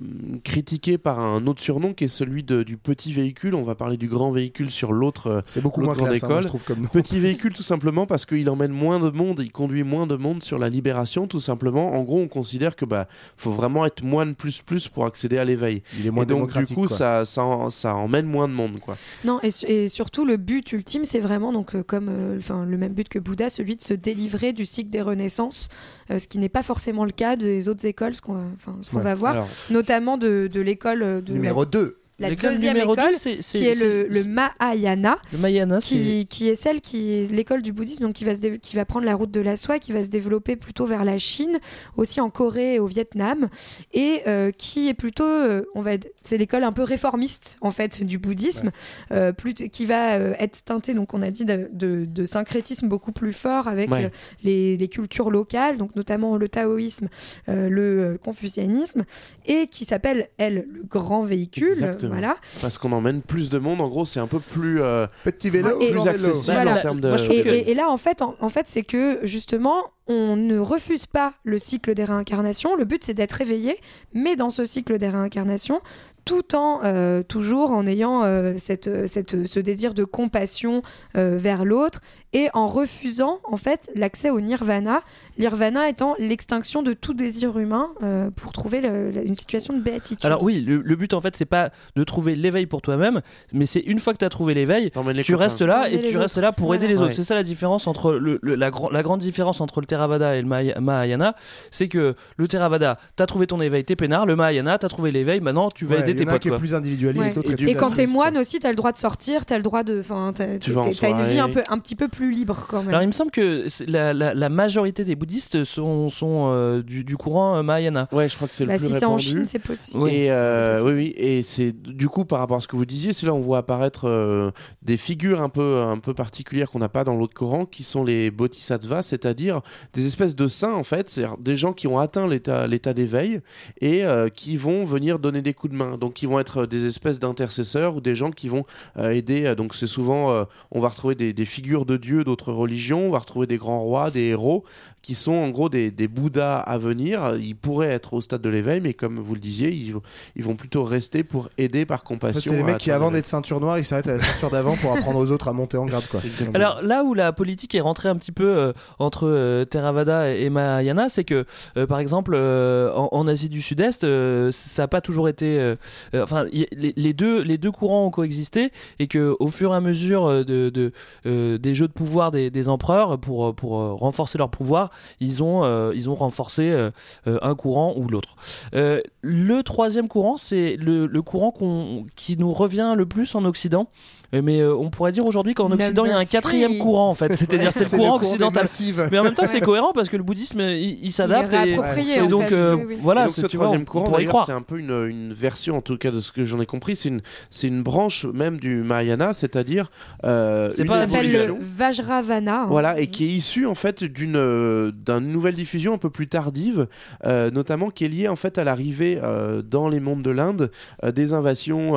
[0.44, 3.54] critiqué par un autre surnom qui est celui de- du petit véhicule.
[3.54, 5.42] On va parler du grand véhicule sur l'autre.
[5.46, 6.42] C'est beaucoup moins grande hein, école.
[6.42, 6.88] je trouve comme.
[6.88, 10.42] Petit véhicule tout simplement parce qu'il emmène moins de monde, il conduit moins de monde
[10.42, 11.94] sur la libération tout simplement.
[11.94, 15.38] En gros, on considère que bah faut vraiment être être moine plus plus pour accéder
[15.38, 15.82] à l'éveil.
[15.98, 16.96] Il est moins et donc du coup quoi.
[16.96, 18.96] ça, ça, en- ça emmène moins de monde quoi.
[19.24, 22.64] Non, et, su- et surtout le but ultime, c'est vraiment donc euh, comme euh, enfin
[22.64, 25.68] le même but que Bouddha, celui de se délivrer du cycle des renaissances,
[26.10, 28.76] euh, ce qui n'est pas forcément le cas des autres écoles, ce qu'on va, enfin,
[28.82, 29.02] ce qu'on Ouais.
[29.04, 31.98] va voir, Alors- notamment de, de l'école de Numéro 2.
[32.28, 35.18] La, deuxième école, qui est le, le Mahayana.
[35.32, 35.94] Le Mahayana, c'est.
[35.96, 38.84] Qui, qui est celle qui est l'école du bouddhisme, donc qui va, se qui va
[38.84, 41.58] prendre la route de la soie, qui va se développer plutôt vers la Chine,
[41.96, 43.48] aussi en Corée et au Vietnam,
[43.92, 45.92] et euh, qui est plutôt, euh, on va,
[46.22, 48.70] c'est l'école un peu réformiste en fait du bouddhisme,
[49.12, 53.12] euh, plus, qui va être teintée, donc on a dit de, de- de syncrétisme beaucoup
[53.12, 54.10] plus fort avec Ouais.
[54.42, 57.08] les, les cultures locales, donc notamment le taoïsme,
[57.46, 59.04] le confucianisme,
[59.46, 62.11] et qui s'appelle elle le grand véhicule, Exactement.
[62.12, 62.36] Voilà.
[62.60, 63.80] Parce qu'on emmène plus de monde.
[63.80, 66.78] En gros, c'est un peu plus euh, Petit vélo, Et- plus accessible Voilà.
[66.78, 67.08] en termes de.
[67.08, 70.36] Moi, Et, que- et- et là, en fait, en, en fait c'est que justement, on
[70.36, 72.74] ne refuse pas le cycle des réincarnations.
[72.76, 73.76] Le but, c'est d'être réveillé,
[74.14, 75.80] mais dans ce cycle des réincarnations,
[76.24, 80.82] tout en euh, toujours en ayant euh, cette, cette, ce désir de compassion
[81.16, 82.00] euh, vers l'autre
[82.32, 85.02] et en refusant en fait l'accès au nirvana.
[85.38, 89.80] Nirvana étant l'extinction de tout désir humain euh, pour trouver le- la- une situation de
[89.80, 90.24] béatitude.
[90.26, 93.22] Alors oui, le, le but en fait, c'est pas de trouver l'éveil pour toi-même,
[93.52, 95.36] mais c'est une fois que tu as trouvé l'éveil, tu copains.
[95.36, 96.82] restes là et tu restes là pour Voilà.
[96.84, 97.06] aider les Ouais.
[97.06, 97.14] autres.
[97.14, 100.36] C'est ça la différence entre le, le- la, grand- la grande différence entre le Theravada
[100.36, 101.34] et le Mahaya- Mahayana,
[101.70, 104.26] c'est que le Theravada, t'as trouvé ton éveil, t'es peinard.
[104.26, 106.42] Le Mahayana, t'as trouvé l'éveil, maintenant tu vas Ouais, aider y tes un potes.
[106.42, 107.42] qui est plus individualiste, Ouais.
[107.52, 109.82] Et plus Et quand t'es moine aussi, t'as le droit de sortir, t'as le droit
[109.82, 111.52] de, enfin, t'as une vie un soirée.
[111.52, 112.88] peu, un petit peu plus libre quand même.
[112.90, 117.04] Alors il me semble que la, la- la majorité des bouddhistes sont, sont euh, du,
[117.04, 118.08] du courant euh, Mahayana.
[118.12, 119.18] Ouais, je crois que c'est Bah, le plus si c'est en.
[119.18, 120.08] Chine, c'est possible.
[120.10, 120.88] et euh, c'est possible.
[120.88, 123.34] oui, oui, et c'est du coup par rapport à ce que vous disiez, c'est là
[123.34, 124.50] on voit apparaître euh,
[124.82, 128.04] des figures un peu un peu particulières qu'on n'a pas dans l'autre Coran, qui sont
[128.04, 129.60] les bodhisattvas, c'est-à-dire
[129.94, 133.40] des espèces de saints en fait, c'est des gens qui ont atteint l'état l'état d'éveil
[133.80, 135.96] et euh, qui vont venir donner des coups de main.
[135.98, 138.64] Donc ils vont être des espèces d'intercesseurs ou des gens qui vont
[138.98, 139.54] euh, aider.
[139.56, 143.10] Donc c'est souvent euh, on va retrouver des, des figures de dieux d'autres religions, on
[143.10, 144.64] va retrouver des grands rois, des héros
[145.02, 147.34] qui sont en gros des, des bouddhas à venir.
[147.40, 149.94] Ils pourraient être au stade de l'éveil, mais comme vous le disiez, ils,
[150.36, 152.52] ils vont plutôt rester pour aider par En fait, compassion.
[152.52, 154.92] c'est les mecs qui, avant d'être ceinture noire, ils s'arrêtent à la ceinture d'avant pour
[154.92, 156.20] apprendre aux autres à monter en grade, quoi.
[156.54, 160.50] Alors là où la politique est rentrée un petit peu euh, entre euh, Theravada et,
[160.50, 161.44] Mahayana, c'est que
[161.76, 165.74] euh, par exemple euh, en, en Asie du Sud-Est, euh, ça n'a pas toujours été.
[166.14, 169.76] enfin, y- les, les deux les deux courants ont coexisté et que au fur et
[169.76, 170.92] à mesure de, de,
[171.26, 175.42] euh, des jeux de pouvoir des, des empereurs pour pour euh, renforcer leur pouvoir, ils
[175.42, 176.90] ont euh, ils ont renforcé euh,
[177.26, 178.36] euh, un courant ou l'autre.
[178.74, 183.44] Euh, le troisième courant, c'est le, le courant qu'on- qui nous revient le plus en
[183.44, 183.88] Occident.
[184.34, 187.14] Mais euh, on pourrait dire aujourd'hui qu'en Occident, il y a un quatrième courant en
[187.14, 187.34] fait.
[187.36, 188.66] C'est-à-dire c'est le courant occidental.
[189.10, 191.52] Mais en même temps, c'est cohérent parce que le bouddhisme, il, il s'adapte.
[191.52, 191.72] Il est
[192.14, 192.98] et, et en donc, fait, euh, oui, oui.
[193.02, 194.46] voilà, Et donc c'est- ce tu vois, troisième on courant, pourrait y d'ailleurs, croire.
[194.46, 196.96] c'est un peu une, une version, en tout cas, de ce que j'en ai compris.
[196.96, 197.20] C'est une,
[197.50, 199.90] c'est une branche même du Mahayana, c'est-à-dire
[200.24, 202.62] euh, C'est une pas le Vajravana.
[202.62, 202.66] hein.
[202.70, 206.26] Voilà, et qui est issu en fait d'une euh, d'une nouvelle diffusion un peu plus
[206.28, 206.88] tardive,
[207.24, 210.70] euh, notamment qui est liée en fait à l'arrivée euh, dans les mondes de l'Inde
[211.04, 211.92] euh, des invasions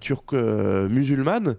[0.00, 1.56] turques musulmanes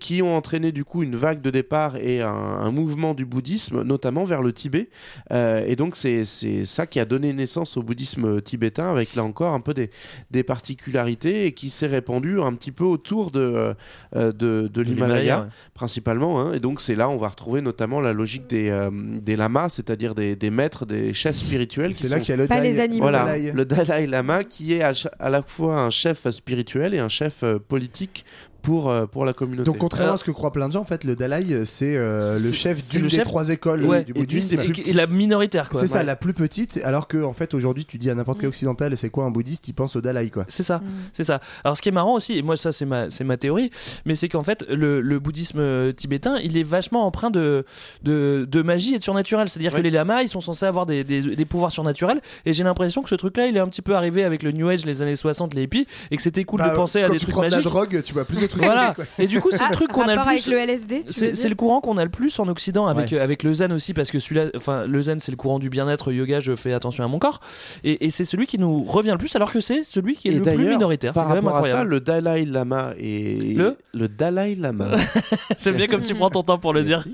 [0.00, 3.82] qui ont entraîné du coup une vague de départ et un, un mouvement du bouddhisme,
[3.82, 4.90] notamment vers le Tibet.
[5.30, 6.24] Et donc c'est
[6.64, 9.90] ça qui a donné naissance au bouddhisme tibétain, avec là encore un peu des,
[10.30, 13.74] des particularités et qui s'est répandu un petit peu autour de,
[14.16, 15.46] euh, de, de l'Himalaya ouais.
[15.74, 16.40] principalement.
[16.40, 16.52] hein.
[16.54, 20.14] et donc c'est là on va retrouver notamment la logique des, euh, des lamas, c'est-à-dire
[20.18, 21.92] des, des maîtres, des chefs spirituels.
[21.92, 23.02] qui C'est là sont- qu'il y a le Pas Dalai- les animaux.
[23.02, 27.42] voilà, le Dalai Lama qui est à la fois un chef spirituel et un chef
[27.42, 28.24] euh, politique
[28.62, 29.64] pour, euh, pour la communauté.
[29.64, 31.64] Donc contrairement Alors- à ce que croient plein de gens, en fait, le Dalai, euh,
[31.64, 34.56] c'est euh, le chef d'une des chef- trois écoles Ouais, du et bouddhisme.
[34.56, 35.80] des- et la minoritaire, quoi.
[35.80, 36.80] C'est ça, la plus petite.
[36.84, 39.68] Alors que, en fait, aujourd'hui, tu dis à n'importe quel occidental, c'est quoi un bouddhiste
[39.68, 40.44] Il pense au Dalai, quoi.
[40.48, 40.82] C'est ça, Mm.
[41.12, 41.40] c'est ça.
[41.64, 43.70] Alors ce qui est marrant aussi, et moi ça c'est ma, c'est ma théorie,
[44.04, 47.64] mais c'est qu'en fait le, le bouddhisme tibétain, il est vachement empreint de,
[48.02, 49.48] de, de magie et de surnaturel.
[49.48, 49.78] C'est-à-dire Ouais.
[49.78, 53.02] que les lamas, ils sont censés avoir des, des, des pouvoirs surnaturels, et j'ai l'impression
[53.02, 55.16] que ce truc-là, il est un petit peu arrivé avec le New Age, les années
[55.16, 57.34] 60, les hippies, et que c'était cool Bah, de penser à quand des tu trucs
[57.34, 57.70] prends de la magiques.
[57.70, 58.64] drogue, tu vois plus trucs.
[58.64, 58.92] Voilà.
[58.94, 59.04] quoi.
[59.18, 60.50] Et du coup, c'est Ah, le truc qu'on a le avec plus.
[60.50, 63.18] le LSD, C'est le courant qu'on a le plus en Occident avec, Ouais.
[63.20, 66.12] avec le zen aussi parce que celui-là, enfin le zen c'est le courant du bien-être,
[66.12, 67.40] yoga, je fais attention à mon corps
[67.84, 70.32] et, et c'est celui qui nous revient le plus alors que c'est celui qui est
[70.32, 71.12] Et le plus minoritaire.
[71.14, 71.90] C'est Par rapport à ça, incroyable.
[71.90, 73.54] le Dalai Lama et
[73.94, 74.90] Le Dalai Lama,
[75.58, 77.04] J'aime bien comme tu prends ton temps pour le dire.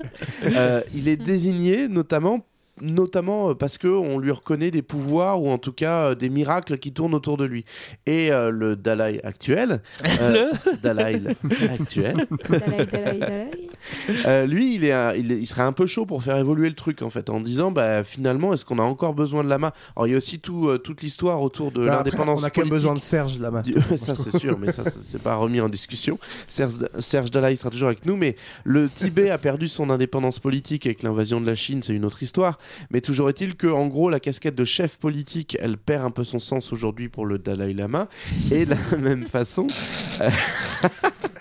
[0.45, 2.41] euh, il est désigné notamment
[2.81, 6.29] notamment euh, parce que on lui reconnaît des pouvoirs ou en tout cas euh, des
[6.29, 7.65] miracles qui tournent autour de lui.
[8.07, 9.83] Et euh, le Dalai actuel,
[10.21, 10.53] euh,
[10.83, 11.23] Dalai
[11.71, 13.51] actuel, Dalai, Dalai, Dalai.
[14.27, 16.69] Euh, lui, il, est, un- il, est- il serait un peu chaud pour faire évoluer
[16.69, 19.73] le truc en fait, en disant bah finalement, est-ce qu'on a encore besoin de Lama?
[19.97, 22.41] Alors il y a aussi tout, euh, toute l'histoire autour de Bah, l'indépendance.
[22.41, 23.63] on a quand même besoin de Serge Lama.
[23.63, 26.19] du- ça c'est sûr, mais ça ça, c'est pas remis en discussion.
[26.49, 30.87] Serge, Serge Dalaï sera toujours avec nous, mais le Tibet a perdu son indépendance politique
[30.87, 32.59] avec l'invasion de la Chine, c'est une autre histoire.
[32.91, 36.25] Mais toujours est-il que, en gros, la casquette de chef politique, elle perd un peu
[36.25, 38.09] son sens aujourd'hui pour le Dalai Lama,
[38.51, 39.67] et de la même façon.
[40.21, 40.31] euh,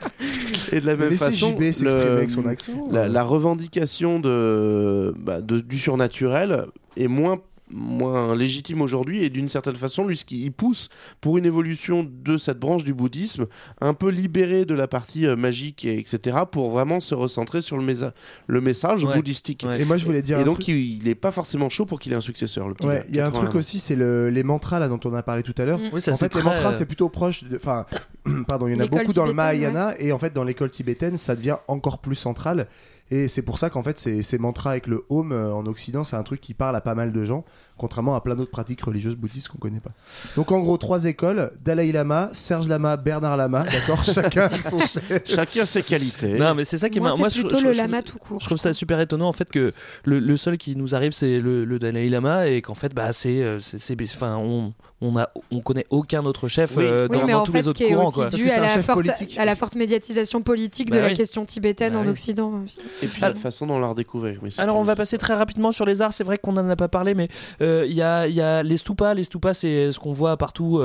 [0.75, 2.71] Et de la même Laissez façon, JB le- avec son accent.
[2.91, 6.65] la, la revendication de, bah, de- du surnaturel
[6.97, 7.39] est moins
[7.73, 10.89] moins légitime aujourd'hui et d'une certaine façon lui ce qui il pousse
[11.21, 13.47] pour une évolution de cette branche du bouddhisme
[13.81, 17.77] un peu libérée de la partie euh, magique et etc pour vraiment se recentrer sur
[17.77, 18.13] le, mésa-
[18.47, 19.15] le message Ouais.
[19.15, 21.69] bouddhistique Et moi, je voulais dire et un donc truc- il, il est pas forcément
[21.69, 23.59] chaud pour qu'il ait un successeur le petit Ouais, il y a un 81 truc
[23.59, 25.79] aussi, c'est le- les mantras là dont on a parlé tout à l'heure.
[25.91, 27.43] Oui, ça, en fait, les mantras euh, c'est plutôt proche.
[27.43, 27.85] de- Enfin,
[28.47, 30.69] pardon, il y en a L'école beaucoup dans le Mahayana et en fait dans l'école
[30.69, 32.67] tibétaine, ça devient encore plus central.
[33.11, 36.03] Et c'est pour ça qu'en fait, ces, ces mantras avec le home euh, en Occident,
[36.03, 37.43] c'est un truc qui parle à pas mal de gens,
[37.77, 39.91] contrairement à plein d'autres pratiques religieuses bouddhistes qu'on connaît pas.
[40.35, 45.03] Donc en gros, trois écoles Dalai Lama, Serge Lama, Bernard Lama, d'accord Chacun son chef.
[45.25, 47.29] chacun ses qualités Non, mais c'est ça qui Moi, m'a.
[47.29, 49.27] c'est je- plutôt je- le je- lama je- tout court, Je trouve ça super étonnant
[49.27, 49.73] en fait que
[50.05, 53.11] le, le seul qui nous arrive c'est le, le Dalai Lama et qu'en fait bah
[53.11, 54.71] c'est euh, c'est- enfin on
[55.03, 56.83] on a on connaît aucun autre chef Oui.
[56.85, 58.23] euh, Oui, dans, mais dans en tous fait, les autres courants aussi quoi.
[58.25, 59.37] Parce dû que c'est à un la, chef forte, politique.
[59.37, 61.13] à la forte médiatisation politique Bah de la oui.
[61.13, 62.09] question tibétaine Bah en oui.
[62.09, 62.53] Occident.
[63.01, 65.71] et puis la façon dont on l'a redécouvert mais Alors on va passer très rapidement
[65.71, 66.13] sur les arts.
[66.13, 67.27] C'est vrai qu'on en a pas parlé, mais
[67.61, 69.13] euh, il y, a, il y a les stupas.
[69.13, 70.79] Les stupas, c'est ce qu'on voit partout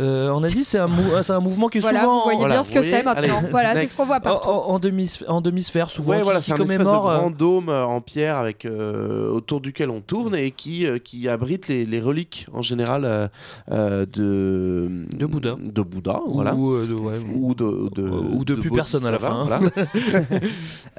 [0.00, 0.64] euh, en Asie.
[0.64, 2.72] C'est un, mou- c'est un mouvement qui est Voilà, souvent vous voyez Voilà, bien ce
[2.72, 3.38] que c'est maintenant.
[3.38, 4.48] Allez, voilà, c'est ce qu'on voit partout.
[4.48, 7.68] en, en demi en demi-sphère souvent Ouais, qui, voilà, qui c'est un de grand dôme
[7.68, 13.30] en pierre avec autour duquel on tourne et qui qui abrite les reliques en général
[13.70, 15.56] euh, euh, de De Bouddha.
[15.60, 16.52] de Bouddha, ou, voilà.
[16.54, 19.44] euh, de, ouais, ou- Ou de, de, ou de plus personne à la fin, hein.
[19.46, 19.60] voilà.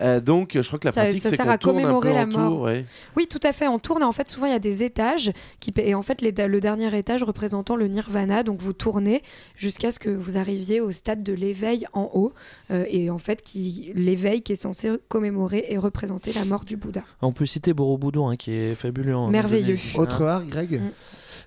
[0.01, 2.26] Euh, donc, je crois que la Ça- pratique, ça c'est sert qu'on à commémorer la
[2.26, 2.49] mort.
[2.51, 2.86] tour, ouais.
[3.16, 3.68] Oui, tout à fait.
[3.68, 6.22] On tourne et en fait, souvent il y a des étages qui et en fait
[6.22, 8.41] les- le dernier étage représentant le nirvana.
[8.43, 9.22] Donc vous tournez
[9.55, 12.34] jusqu'à ce que vous arriviez au stade de l'éveil en haut
[12.72, 16.78] euh, et en fait qui l'éveil qui est censé commémorer et représenter la mort du
[16.78, 17.03] Bouddha.
[17.22, 19.16] On peut citer Borobudur hein, qui est fabuleux.
[19.16, 19.78] en Merveilleux.
[19.95, 20.28] Autre hein.
[20.28, 20.82] art, Greg?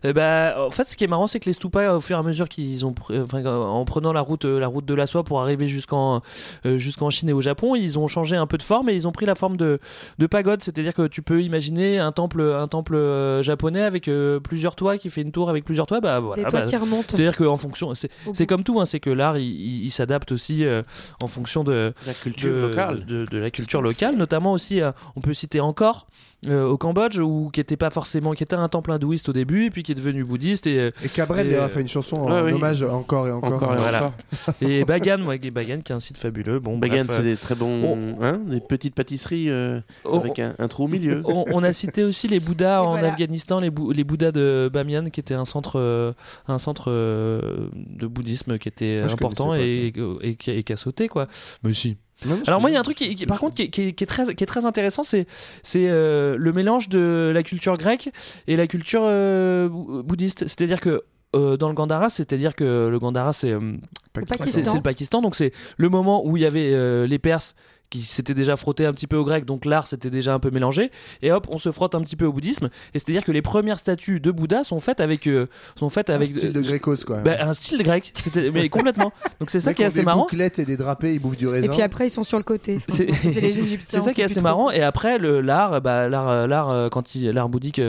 [0.06, 2.20] Eh ben, en fait, ce qui est marrant, c'est que les stupas, au fur et
[2.20, 5.06] à mesure qu'ils ont, pr- enfin, en prenant la route, euh, la route de la
[5.06, 6.20] soie pour arriver jusqu'en,
[6.66, 9.08] euh, jusqu'en Chine et au Japon, ils ont changé un peu de forme et ils
[9.08, 9.78] ont pris la forme de,
[10.18, 10.62] de pagode.
[10.62, 14.98] C'est-à-dire que tu peux imaginer un temple, un temple euh, japonais avec euh, plusieurs toits
[14.98, 16.00] qui fait une tour avec plusieurs toits.
[16.00, 16.42] Bah voilà.
[16.42, 17.06] Des toits bah, qui remontent.
[17.08, 20.64] C'est-à-dire qu'en fonction, c'est, comme tout, hein, c'est que l'art, il, il- il s'adapte aussi
[20.64, 20.82] euh,
[21.22, 23.06] en fonction de, La culture de, locale.
[23.06, 26.06] de, de la culture locale, notamment aussi, euh, on peut citer encore
[26.46, 29.64] euh, au Cambodge, où qui était pas forcément, qui était un temple hindouiste au début,
[29.66, 32.16] et puis qui est devenu bouddhiste et, Et Cabrel Et, a euh, fait une chanson
[32.16, 32.52] en ouais, oui.
[32.52, 33.52] hommage encore et encore.
[33.54, 34.12] Encore et Voilà.
[34.60, 36.58] et Bagan, ouais, Bagan qui est un site fabuleux.
[36.60, 40.54] Bon, Bagan, c'est euh, des très bons, hein, des petites pâtisseries euh, on- avec un,
[40.58, 41.22] un trou au milieu.
[41.24, 43.08] on, on a cité aussi les Bouddhas Et en voilà.
[43.08, 46.12] Afghanistan, les, Bou- les Bouddhas de Bamiyan, qui était un centre, euh,
[46.48, 49.92] un centre de bouddhisme qui était Moi, important et,
[50.22, 51.26] et, qui a- et qui a sauté, quoi.
[51.62, 51.96] Mais si.
[52.26, 53.62] Non, non, je Alors moi il y a un truc qui, qui- par contre qui,
[53.62, 55.26] est- qui est- qui est très qui est très intéressant c'est
[55.62, 58.10] c'est euh, le mélange de la culture grecque
[58.46, 60.46] et la culture euh, bou- bouddhiste.
[60.46, 61.02] C'est-à-dire que
[61.36, 63.72] euh, dans le Gandhara c'est-à-dire que le Gandhara c'est euh,
[64.12, 64.74] Pakistan.
[64.74, 65.20] le Pakistan.
[65.20, 67.54] Donc c'est le moment où il y avait euh, les Perses
[67.98, 70.50] qui s'étaient déjà frottés un petit peu au grec donc l'art s'était déjà un peu
[70.50, 70.90] mélangé
[71.22, 73.78] et hop on se frotte un petit peu au bouddhisme et c'est-à-dire que les premières
[73.78, 75.46] statues de Bouddha sont faites avec euh,
[75.78, 77.18] sont faites Un avec style de Grécos quoi.
[77.18, 80.22] bah, un style grec c'était mais complètement donc c'est ça qui est assez des marrant
[80.22, 81.72] bouclettes et des drapés, ils bouffent du Et raisin.
[81.72, 82.78] puis après ils sont sur le côté.
[82.88, 84.00] C'est- C'est les Égyptiens.
[84.00, 84.42] C'est ça qui est assez trop.
[84.44, 84.70] marrant.
[84.70, 87.80] Et après, le l'art, bah, l'art, euh, l'art euh, quand il, l'art bouddhique,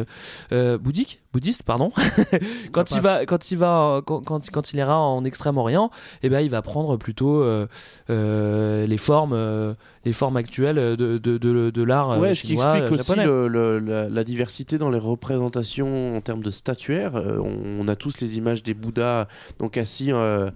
[0.51, 1.92] euh, bouddhique, bouddhiste, pardon.
[2.72, 5.92] quand il va, quand il va, quand, quand, quand il ira en Extrême-Orient,
[6.24, 7.68] et ben, il va prendre plutôt euh,
[8.10, 9.74] euh, les formes, euh,
[10.06, 13.26] les formes actuelles de, de, de, de l'art Ouais, ce qui chinois, explique aussi japonais.
[13.26, 17.16] le- le- la, la diversité dans les représentations en termes de statuaires.
[17.18, 19.28] Euh, on, on a tous les images des Bouddhas
[19.60, 20.50] donc assis en,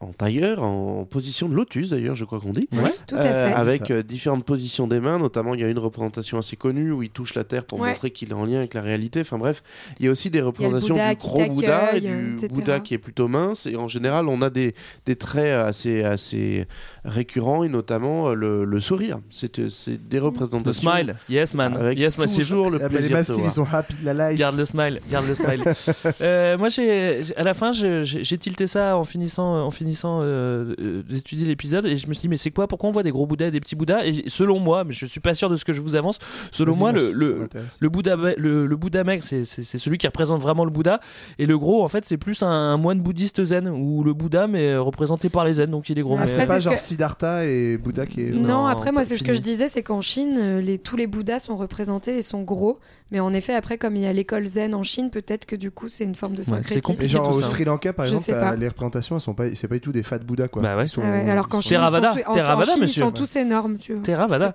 [0.00, 2.68] en tailleur, en position de lotus d'ailleurs, je crois qu'on dit.
[2.72, 3.52] Oui, tout à Euh, fait.
[3.54, 7.02] avec euh, différentes positions des mains, notamment il y a une représentation assez connue où
[7.02, 7.88] il touche la terre pour Ouais.
[7.90, 9.20] montrer qu'il est en lien avec la réalité.
[9.20, 9.62] Enfin bref,
[9.98, 12.48] il y a aussi des représentations Bouddha du gros Bouddha et du etc.
[12.52, 13.66] Bouddha qui est plutôt mince.
[13.66, 14.74] Et en général, on a des,
[15.06, 16.66] des traits assez, assez
[17.04, 19.18] récurrents et notamment euh, le, le sourire.
[19.30, 20.90] C'est euh, c'est des Le représentations.
[20.90, 22.40] smile, yes man, Avec yes massive.
[22.42, 23.46] toujours le Ah les plaisir massifs, voir.
[23.46, 24.38] ils sont happy de la life.
[24.38, 25.62] Garde le smile, garde le smile.
[26.20, 31.02] Euh, moi, j'ai, à la fin, j'ai tilté ça en finissant, en finissant euh, euh,
[31.02, 33.26] d'étudier l'épisode, et je me suis dit, mais c'est quoi Pourquoi on voit des gros
[33.26, 34.04] bouddhas et des petits bouddhas?
[34.04, 36.18] Et selon moi, mais je suis pas sûr de ce que je vous avance.
[36.52, 41.00] Selon moi, le, le, Bouddha, le, Bouddha maigre, c'est celui qui représente vraiment le Bouddha.
[41.38, 44.46] Et le gros, en fait, c'est plus un, un moine bouddhiste zen, ou le Bouddha,
[44.46, 46.16] mais euh, représenté par les zen, donc il est gros.
[46.18, 48.30] Ah, c'est pas genre que- Siddhartha et Bouddha qui est.
[48.30, 51.40] Non, après moi c'est ce que je disais, c'est qu'en Chine, les, tous les Bouddhas
[51.40, 52.78] sont représentés et sont gros.
[53.12, 55.70] Mais en effet, après, comme il y a l'école zen en Chine, peut-être que du
[55.70, 57.02] coup c'est une forme de syncrétisme.
[57.04, 58.56] Et genre au Sri Lanka, par Je exemple, pas.
[58.56, 60.60] les représentations, elles sont pas, c'est pas du tout des fat Bouddha quoi.
[60.62, 60.86] Bah ouais.
[60.86, 62.00] Ils sont- Ah ouais, alors qu'en ils sont- Chine, ils sont,
[62.34, 64.02] Theravada, en- Chine, ils sont tous énormes, tu vois.
[64.02, 64.52] Theravada.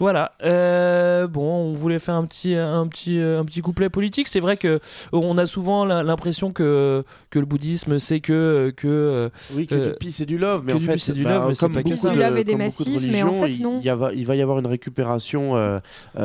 [0.00, 0.32] Voilà.
[0.42, 4.26] Euh, bon, on voulait faire un petit, un petit, euh, un petit couplet politique.
[4.28, 4.80] C'est vrai que euh,
[5.12, 9.96] on a souvent l'impression que que le bouddhisme c'est que que Oui, que euh, du
[9.98, 11.90] peace et du love, mais en fait, et du bah, love, mais c'est comme beaucoup
[11.90, 14.10] de, Du love et des comme beaucoup de massifs, mais en religions, fait, il- non.
[14.14, 15.80] il, va y avoir une récupération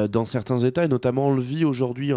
[0.10, 2.12] dans certains États, et notamment on le vit aujourd'hui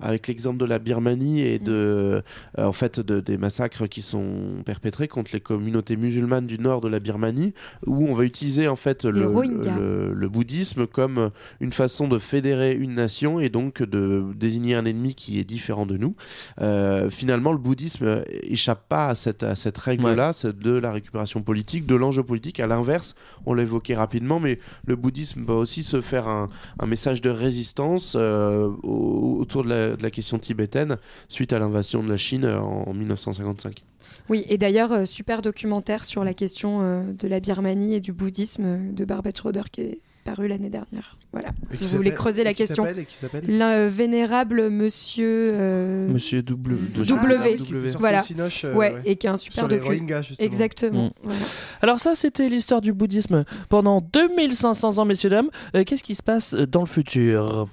[0.00, 2.22] avec l'exemple de la Birmanie et de,
[2.58, 6.80] euh, en fait, de- des massacres qui sont perpétrés contre les communautés musulmanes du nord
[6.80, 7.52] de la Birmanie,
[7.86, 9.76] où on va utiliser en fait le, Rohingyas.
[9.78, 11.30] le- le bouddhisme comme
[11.60, 15.84] une façon de fédérer une nation et donc de désigner un ennemi qui est différent
[15.86, 16.14] de nous.
[16.60, 21.42] Euh, finalement, le bouddhisme échappe pas à cette, à cette règle-là, c'est de la récupération
[21.42, 22.60] politique, de l'enjeu politique.
[22.60, 23.14] À l'inverse,
[23.44, 27.30] on l'a évoqué rapidement, mais le bouddhisme va aussi se faire un, un message de
[27.30, 30.96] résistance euh, au- autour de la, de la question tibétaine
[31.28, 33.84] suite à l'invasion de la Chine euh, en, en 1955.
[34.28, 38.12] Oui, et d'ailleurs, euh, super documentaire sur la question euh, de la Birmanie et du
[38.12, 41.16] bouddhisme de Barbet Schroeder qui est paru l'année dernière.
[41.32, 42.84] Voilà, Et si vous voulez creuser et la qui question.
[42.84, 45.52] s'appelle- et qui s'appelle L'un, euh, vénérable monsieur.
[45.54, 46.74] euh, Monsieur W.
[46.96, 47.16] W.
[47.54, 48.18] Ah, sorti voilà.
[48.18, 49.02] au Cinoche, euh, ouais, ouais.
[49.06, 49.88] et qui est un super Sur les docu.
[49.88, 50.46] Rohingyas, justement.
[50.46, 51.04] Exactement.
[51.06, 51.10] Mm.
[51.24, 51.40] voilà.
[51.80, 55.48] Alors ça, c'était l'histoire du bouddhisme pendant 2500 ans, messieurs dames.
[55.74, 57.66] Euh, Qu'est-ce qui se passe dans le futur?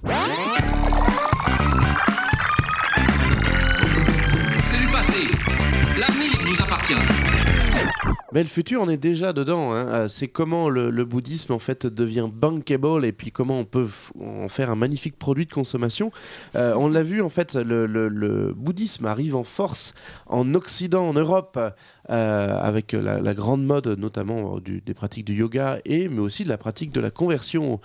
[8.36, 9.72] Mais le futur, on est déjà dedans.
[9.72, 9.88] hein.
[9.88, 13.88] Euh, C'est comment le, le bouddhisme en fait devient bankable et puis comment on peut
[14.20, 16.12] en faire un magnifique produit de consommation.
[16.56, 19.94] Euh, on l'a vu en fait, le, le- le bouddhisme arrive en force
[20.28, 21.58] en Occident, en Europe,
[22.10, 26.44] euh, avec la, la grande mode notamment du- des pratiques du yoga et mais aussi
[26.44, 27.80] de la pratique de la conversion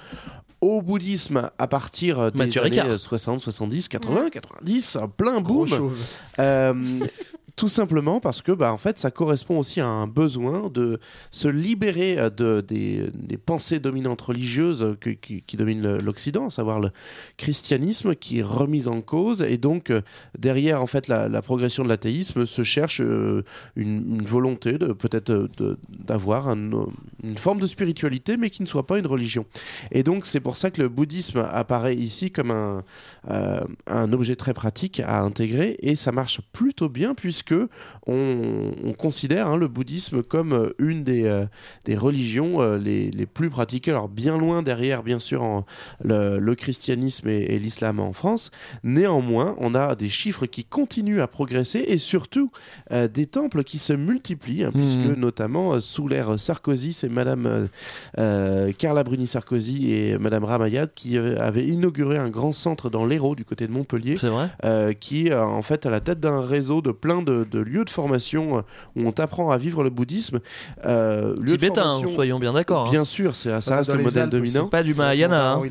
[0.61, 2.99] au bouddhisme à partir des Mathieu années Ricard.
[2.99, 5.69] 60, 70, 80, 90, un plein boom.
[6.39, 6.75] Euh,
[7.61, 10.99] tout simplement parce que bah, en fait, ça correspond aussi à un besoin de
[11.31, 16.89] se libérer euh, de, des, des pensées dominantes religieuses qui, dominent l'Occident, à savoir le
[17.37, 19.43] christianisme qui est remis en cause.
[19.43, 20.01] Et donc, euh,
[20.39, 23.45] derrière en fait, la, progression de l'athéisme se cherche euh,
[23.77, 25.51] une, volonté de peut-être
[25.91, 26.71] d'avoir un,
[27.23, 29.45] une forme de spiritualité, mais qui ne soit pas une religion.
[29.93, 32.85] Et donc, c'est pour ça que le bouddhisme apparaît ici comme un,
[33.87, 37.50] un objet très pratique à intégrer et ça marche plutôt bien puisque
[38.07, 41.45] on, on considère hein, le bouddhisme comme euh, une des, euh,
[41.85, 45.65] des religions euh, les, les plus pratiquées, alors bien loin derrière bien sûr en-
[46.03, 48.51] le, le christianisme et, et l'islam en France.
[48.85, 52.51] Néanmoins, on a des chiffres qui continuent à progresser et surtout
[52.93, 55.15] euh, des temples qui se multiplient, hein, puisque Mhm.
[55.19, 57.69] notamment sous l'ère Sarkozy, c'est Madame
[58.79, 63.45] Carla Bruni Sarkozy et Madame Ramayad qui avaient inauguré un grand centre dans l'Hérault du
[63.45, 67.23] côté de Montpellier, vrai qui est en fait à la tête d'un réseau de plein
[67.23, 68.65] de, de lieux de formation
[68.97, 70.41] où on t'apprend à vivre le bouddhisme.
[70.85, 72.87] Euh, Tibétain, soyons bien d'accord.
[72.89, 72.91] hein.
[72.91, 74.53] Bien sûr, c'est- ça Dans reste le les modèle Alpes aussi.
[74.53, 74.69] dominant.
[74.69, 75.55] Pas du Mahayana.
[75.55, 75.63] hein.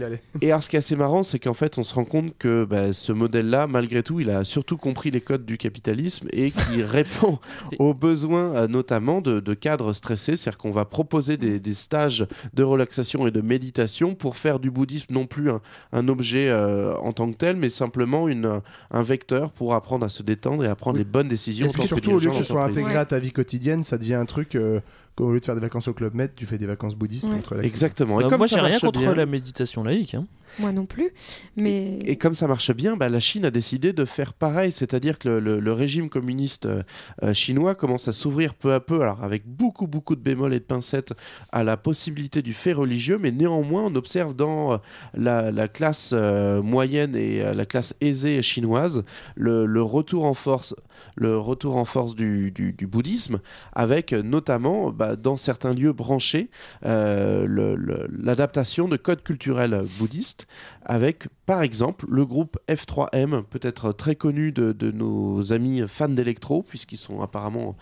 [0.42, 2.66] Et alors, ce qui est assez marrant, c'est qu'en fait, on se rend compte que
[2.66, 6.82] bah, ce modèle-là, malgré tout, il a surtout compris les codes du capitalisme et qui
[6.84, 7.40] répond
[7.80, 10.36] aux besoins, euh, notamment de, de cadres stressés.
[10.36, 14.72] C'est-à-dire qu'on va proposer des, des stages de relaxation et de méditation pour faire du
[14.72, 15.62] bouddhisme non plus un,
[15.94, 18.62] un objet euh, en tant que tel, mais simplement une,
[18.92, 21.04] un vecteur pour apprendre à se détendre et à prendre Oui.
[21.04, 21.49] les bonnes décisions.
[21.58, 23.84] Et en puis tant surtout, au lieu que ce soit intégré à ta vie quotidienne,
[23.84, 24.80] ça devient un truc euh,
[25.16, 27.40] qu'au lieu de faire des vacances au Club Med, tu fais des vacances bouddhistes Ouais.
[27.42, 27.68] te relaxer.
[27.70, 28.20] Exactement.
[28.20, 30.16] Et Bah, comme moi, j'ai rien contre bien- la méditation laïque.
[30.16, 30.26] hein.
[30.58, 31.12] Moi non plus.
[31.56, 32.00] Mais.
[32.06, 35.30] Et comme ça marche bien, bah, la Chine a décidé de faire pareil, c'est-à-dire que
[35.30, 36.84] le, régime communiste euh,
[37.24, 40.60] euh, chinois commence à s'ouvrir peu à peu, alors avec beaucoup beaucoup de bémols et
[40.60, 41.14] de pincettes,
[41.52, 44.78] à la possibilité du fait religieux, mais néanmoins on observe dans euh,
[45.14, 49.04] la, la classe moyenne et la classe aisée chinoise
[49.36, 50.76] le, retour en force,
[51.16, 53.40] le retour en force du, du- bouddhisme,
[53.74, 56.50] avec notamment bah, dans certains lieux branchés
[56.84, 60.39] l'adaptation de codes culturels bouddhistes
[60.86, 66.64] avec par exemple le groupe F3M, peut-être très connu de, de nos amis fans d'électro,
[66.64, 67.76] puisqu'ils sont apparemment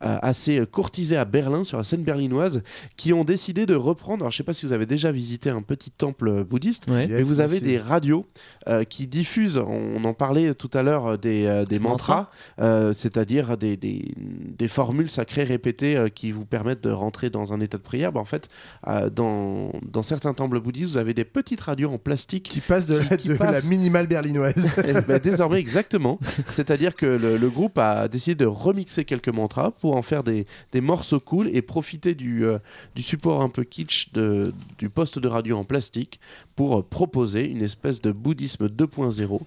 [0.00, 2.62] assez courtisés à Berlin, sur la scène berlinoise,
[2.96, 4.22] qui ont décidé de reprendre.
[4.24, 7.06] Alors, je sais pas si vous avez déjà visité un petit temple bouddhiste, Ouais.
[7.06, 8.26] mais Yes, vous avez des radios
[8.68, 12.30] euh, qui diffusent, on en parlait tout à l'heure, euh, des, euh, des mantras,
[12.60, 14.04] euh, c'est-à-dire des, des,
[14.58, 18.12] des formules sacrées répétées euh, qui vous permettent de rentrer dans un état de prière.
[18.12, 18.48] Bah, en fait,
[18.88, 22.86] euh, dans, dans certains temples bouddhistes, vous avez des petites radios en plastique Qui passe
[22.86, 24.74] de, la- qui de la passe- minimale berlinoise.
[24.86, 26.18] Eh ben, désormais, exactement.
[26.46, 30.46] C'est-à-dire que le, le groupe a décidé de remixer quelques mantras pour en faire des,
[30.72, 32.58] des morceaux cool et profiter du, euh,
[32.94, 36.20] du support un peu kitsch de, du poste de radio en plastique
[36.54, 39.40] pour euh, proposer une espèce de bouddhisme 2.0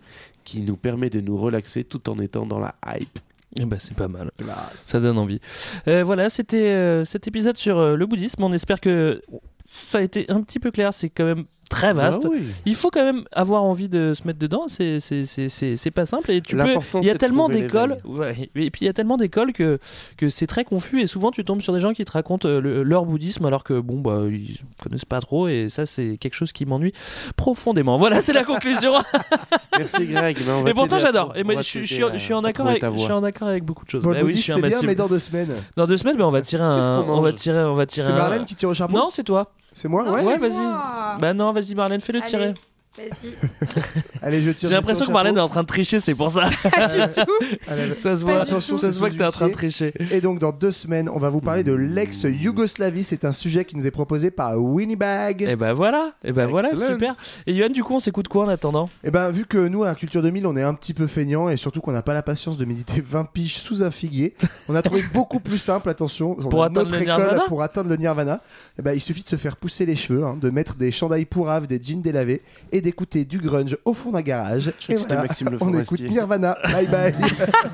[0.43, 3.19] qui nous permet de nous relaxer tout en étant dans la hype.
[3.59, 4.31] Eh ben, c'est pas mal.
[4.75, 5.39] Ça donne envie.
[5.87, 8.43] Euh, voilà, c'était euh, cet épisode sur euh, le bouddhisme.
[8.43, 9.21] On espère que
[9.63, 10.93] ça a été un petit peu clair.
[10.93, 12.23] C'est quand même très vaste.
[12.23, 12.41] Bah oui.
[12.65, 14.65] Il faut quand même avoir envie de se mettre dedans.
[14.67, 16.31] C'est c'est- c'est- c'est- c'est pas simple.
[16.31, 16.63] Et tu peux.
[17.01, 17.97] Il y a tellement d'écoles.
[18.05, 19.79] Ouais, et puis il y a tellement d'écoles que
[20.17, 21.01] que c'est très confus.
[21.01, 23.63] Et souvent tu tombes sur des gens qui te racontent euh, le- leur bouddhisme alors
[23.63, 25.47] que bon bah ils connaissent pas trop.
[25.47, 26.93] Et ça c'est quelque chose qui m'ennuie
[27.35, 27.97] profondément.
[27.97, 28.93] Voilà, c'est la conclusion.
[29.77, 30.37] Merci Greg.
[30.45, 31.33] Ben, on va Et pourtant j'adore.
[31.35, 34.03] Et moi, je, suis- en accord avec, je suis en accord avec beaucoup de choses.
[34.03, 35.53] Bon, Bah oui, je suis bien, mais dans deux semaines.
[35.77, 37.03] Dans deux semaines, mais on va tirer un.
[37.07, 38.07] On va tirer, on va tirer.
[38.07, 39.51] C'est un- Marlène qui tire au chapeau Non, c'est toi.
[39.73, 40.23] C'est moi Ouais.
[40.23, 41.19] Ouais, vas-y.
[41.21, 42.53] Bah non, vas-y Marlène, fais-le tirer.
[42.97, 43.33] Vas-y.
[44.21, 44.67] Allez, je tire.
[44.69, 46.49] J'ai l'impression que Marlène est en train de tricher, c'est pour ça.
[46.63, 47.99] Pas du tout.
[47.99, 48.41] ça se voit.
[48.41, 49.93] Attention, ça se voit que t'es en train de tricher.
[50.11, 53.03] Et donc, dans deux semaines, on va vous parler de l'ex-Yougoslavie.
[53.03, 55.43] C'est un sujet qui nous est proposé par Winnibag.
[55.43, 57.15] Et ben voilà, et ben voilà, super.
[57.47, 58.89] Et Yoann, du coup, on s'écoute quoi en attendant?
[59.03, 61.57] Et ben, vu que nous, à Culture 2000, on est un petit peu feignant et
[61.57, 64.35] surtout qu'on n'a pas la patience de méditer 20 piges sous un figuier,
[64.67, 67.43] on a trouvé beaucoup plus simple, attention, on Pour notre le école nirvana?
[67.47, 68.41] pour atteindre le nirvana.
[68.77, 71.25] Et ben, il suffit de se faire pousser les cheveux, hein, de mettre des chandails
[71.25, 74.71] pourraves, des jeans délavés et d'écouter du grunge au fond d'un garage.
[74.79, 76.57] Je Et voilà, Maxime Le on écoute Nirvana.
[76.71, 77.13] Bye bye.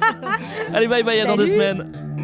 [0.74, 1.58] Allez, bye bye, à dans deux Salut.
[1.60, 2.14] semaines.